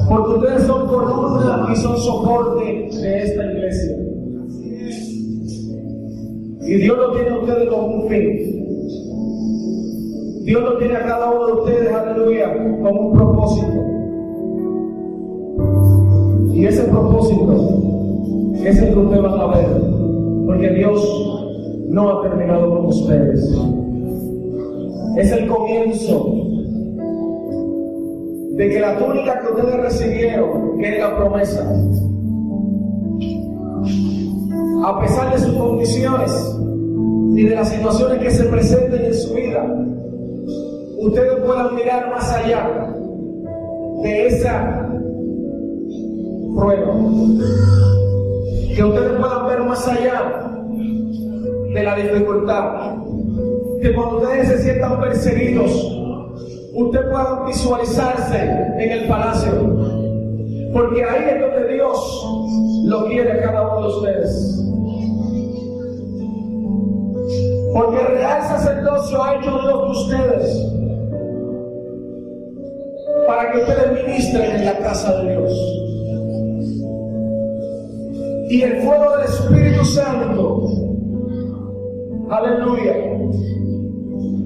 porque 0.09 0.31
ustedes 0.31 0.63
son 0.63 0.87
columna 0.87 1.69
y 1.71 1.75
son 1.77 1.97
soporte 1.97 2.89
de 2.91 3.23
esta 3.23 3.45
iglesia. 3.45 3.95
Y 6.61 6.75
Dios 6.75 6.97
lo 6.97 7.11
tiene 7.13 7.29
a 7.29 7.39
ustedes 7.39 7.69
con 7.69 7.83
un 7.85 8.09
fin. 8.09 8.54
Dios 10.45 10.61
lo 10.61 10.77
tiene 10.77 10.95
a 10.95 11.03
cada 11.03 11.31
uno 11.31 11.47
de 11.47 11.53
ustedes, 11.53 11.91
aleluya, 11.91 12.53
con 12.53 12.97
un 12.99 13.13
propósito. 13.13 13.83
Y 16.53 16.65
ese 16.67 16.83
propósito 16.83 17.81
es 18.63 18.77
el 18.79 18.93
que 18.93 18.99
ustedes 18.99 19.23
van 19.23 19.41
a 19.41 19.47
ver. 19.47 19.65
Porque 20.45 20.69
Dios 20.69 21.87
no 21.89 22.09
ha 22.09 22.21
terminado 22.21 22.69
con 22.69 22.85
ustedes. 22.85 23.59
Es 25.17 25.31
el 25.31 25.47
comienzo 25.47 26.31
de 28.51 28.69
que 28.69 28.79
la 28.79 28.99
túnica 28.99 29.39
que 29.39 29.47
ustedes 29.47 29.81
recibieron, 29.81 30.77
que 30.77 30.93
es 30.93 30.99
la 30.99 31.17
promesa, 31.17 31.75
a 34.85 35.01
pesar 35.01 35.33
de 35.33 35.39
sus 35.39 35.55
condiciones 35.55 36.55
y 37.35 37.43
de 37.45 37.55
las 37.55 37.67
situaciones 37.67 38.19
que 38.19 38.29
se 38.29 38.43
presenten 38.43 39.05
en 39.05 39.13
su 39.15 39.33
vida, 39.33 39.65
ustedes 41.05 41.35
puedan 41.45 41.75
mirar 41.75 42.09
más 42.09 42.33
allá 42.33 42.67
de 44.01 44.27
esa 44.27 44.89
prueba. 46.55 46.93
Que 48.75 48.83
ustedes 48.83 49.19
puedan 49.19 49.47
ver 49.47 49.59
más 49.61 49.87
allá 49.87 50.51
de 51.73 51.83
la 51.83 51.95
dificultad. 51.95 52.95
Que 53.81 53.93
cuando 53.93 54.17
ustedes 54.17 54.47
se 54.47 54.63
sientan 54.63 54.99
perseguidos, 54.99 55.71
usted 56.73 57.09
pueda 57.09 57.45
visualizarse 57.45 58.41
en 58.79 58.91
el 58.91 59.07
palacio. 59.07 59.51
Porque 60.73 61.03
ahí 61.03 61.35
es 61.35 61.41
donde 61.41 61.73
Dios 61.73 62.83
lo 62.85 63.05
quiere 63.05 63.31
a 63.31 63.43
cada 63.43 63.77
uno 63.77 63.81
de 63.81 63.95
ustedes. 63.95 64.61
Porque 67.73 67.99
el 67.99 68.07
real 68.07 68.41
sacerdocio 68.43 69.23
ha 69.23 69.35
hecho 69.35 69.51
Dios 69.51 69.81
de 69.81 69.91
ustedes 69.91 70.75
para 73.27 73.51
que 73.51 73.59
ustedes 73.59 74.05
ministren 74.05 74.51
en 74.51 74.65
la 74.65 74.77
casa 74.79 75.21
de 75.21 75.31
Dios. 75.31 75.51
Y 78.49 78.61
el 78.61 78.81
fuego 78.81 79.17
del 79.17 79.25
Espíritu 79.25 79.85
Santo, 79.85 80.69
aleluya, 82.29 82.93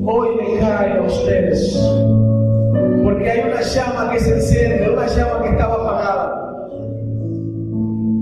hoy 0.05 0.29
me 0.37 0.59
cae 0.59 0.97
a 0.97 1.01
ustedes. 1.01 1.77
Porque 3.03 3.29
hay 3.29 3.49
una 3.49 3.61
llama 3.61 4.11
que 4.11 4.19
se 4.19 4.33
enciende, 4.35 4.89
una 4.89 5.07
llama 5.07 5.43
que 5.43 5.49
estaba 5.49 5.75
apagada. 5.75 6.39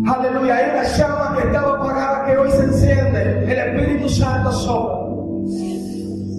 Aleluya, 0.08 0.56
hay 0.56 0.70
una 0.72 0.84
llama 0.84 1.38
que 1.38 1.48
estaba 1.48 1.78
apagada 1.78 2.26
que 2.26 2.38
hoy 2.38 2.52
se 2.52 2.64
enciende. 2.64 3.44
El 3.44 3.60
Espíritu 3.60 4.10
Santo 4.10 4.52
sopla. 4.52 4.98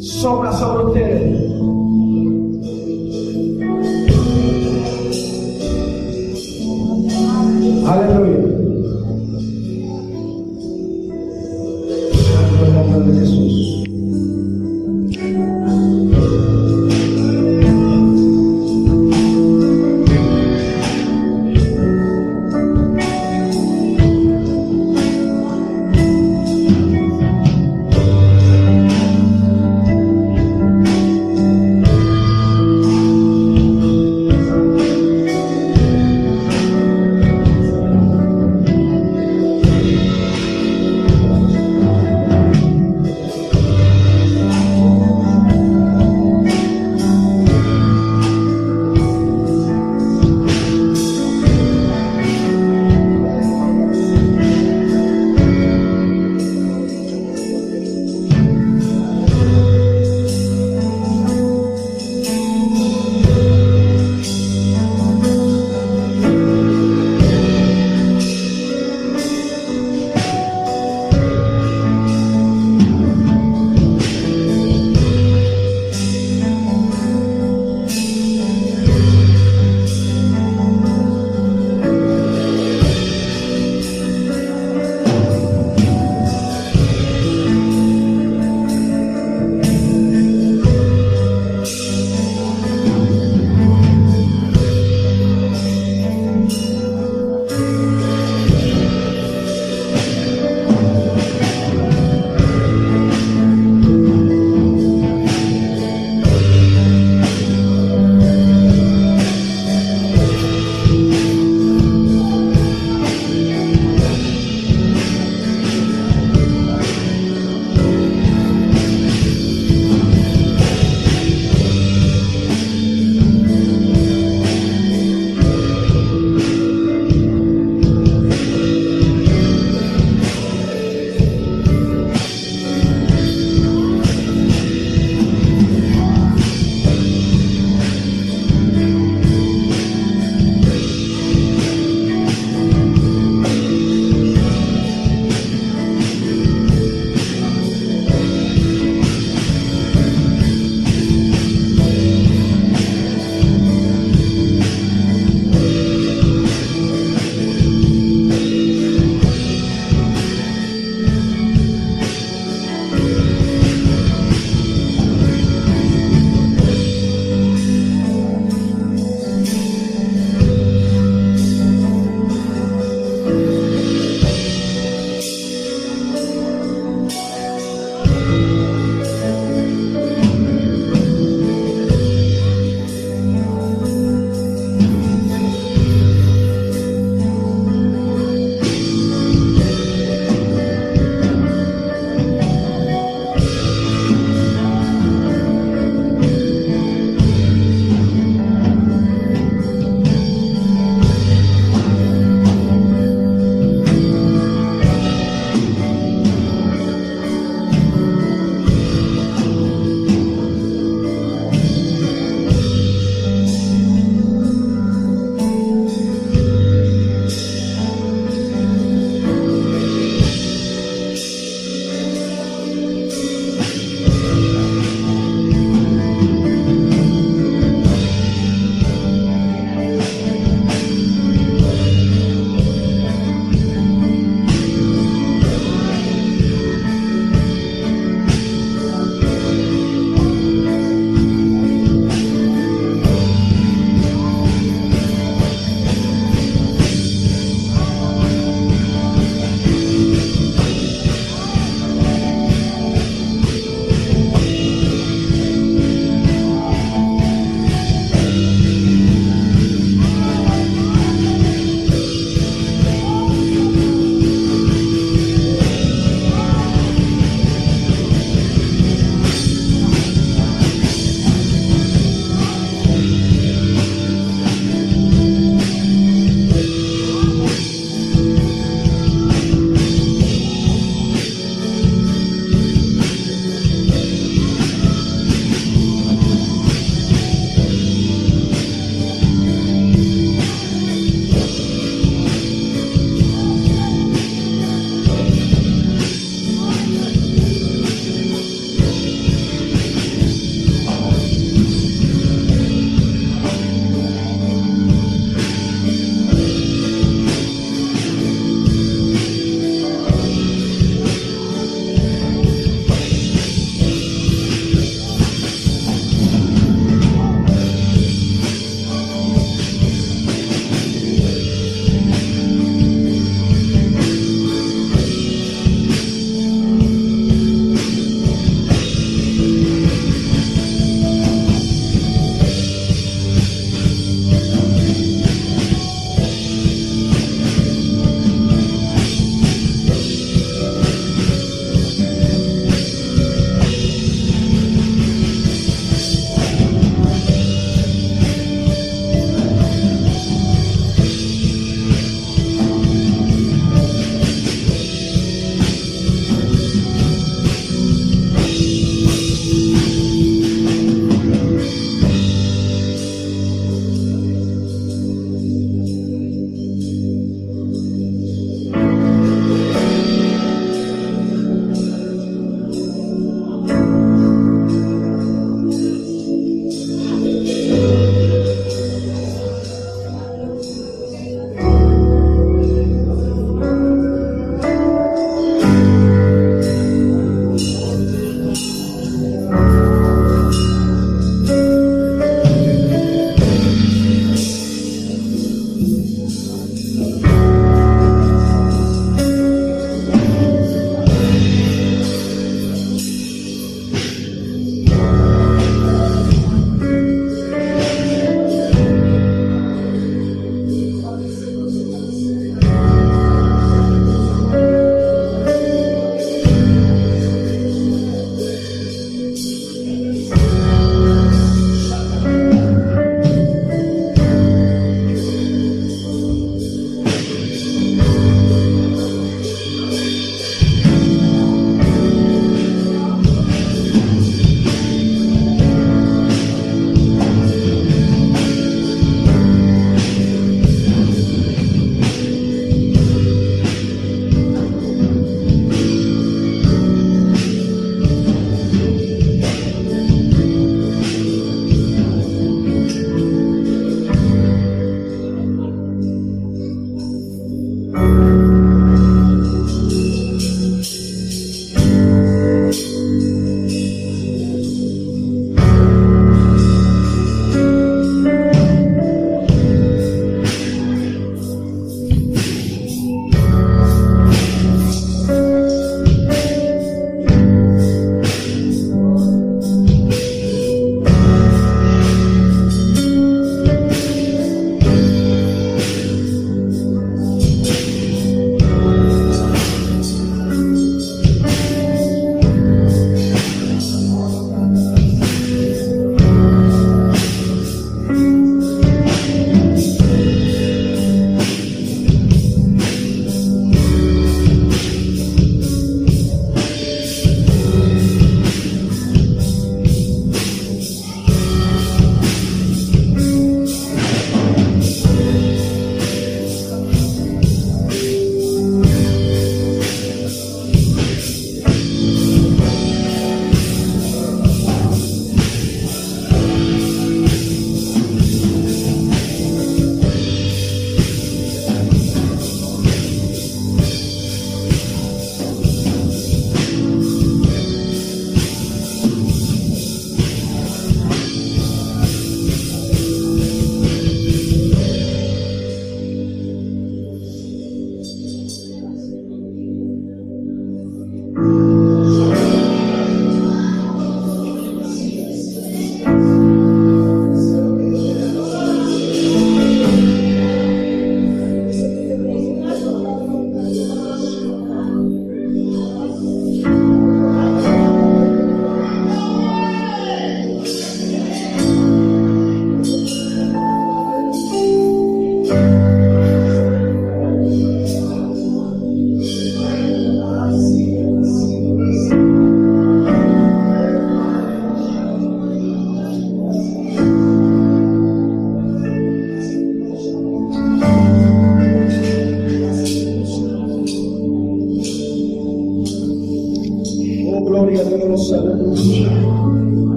Sopla 0.00 0.52
sobre 0.52 0.81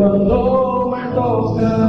que 0.00 0.06
cuando 0.06 0.86
me 0.88 1.14
toca, 1.14 1.79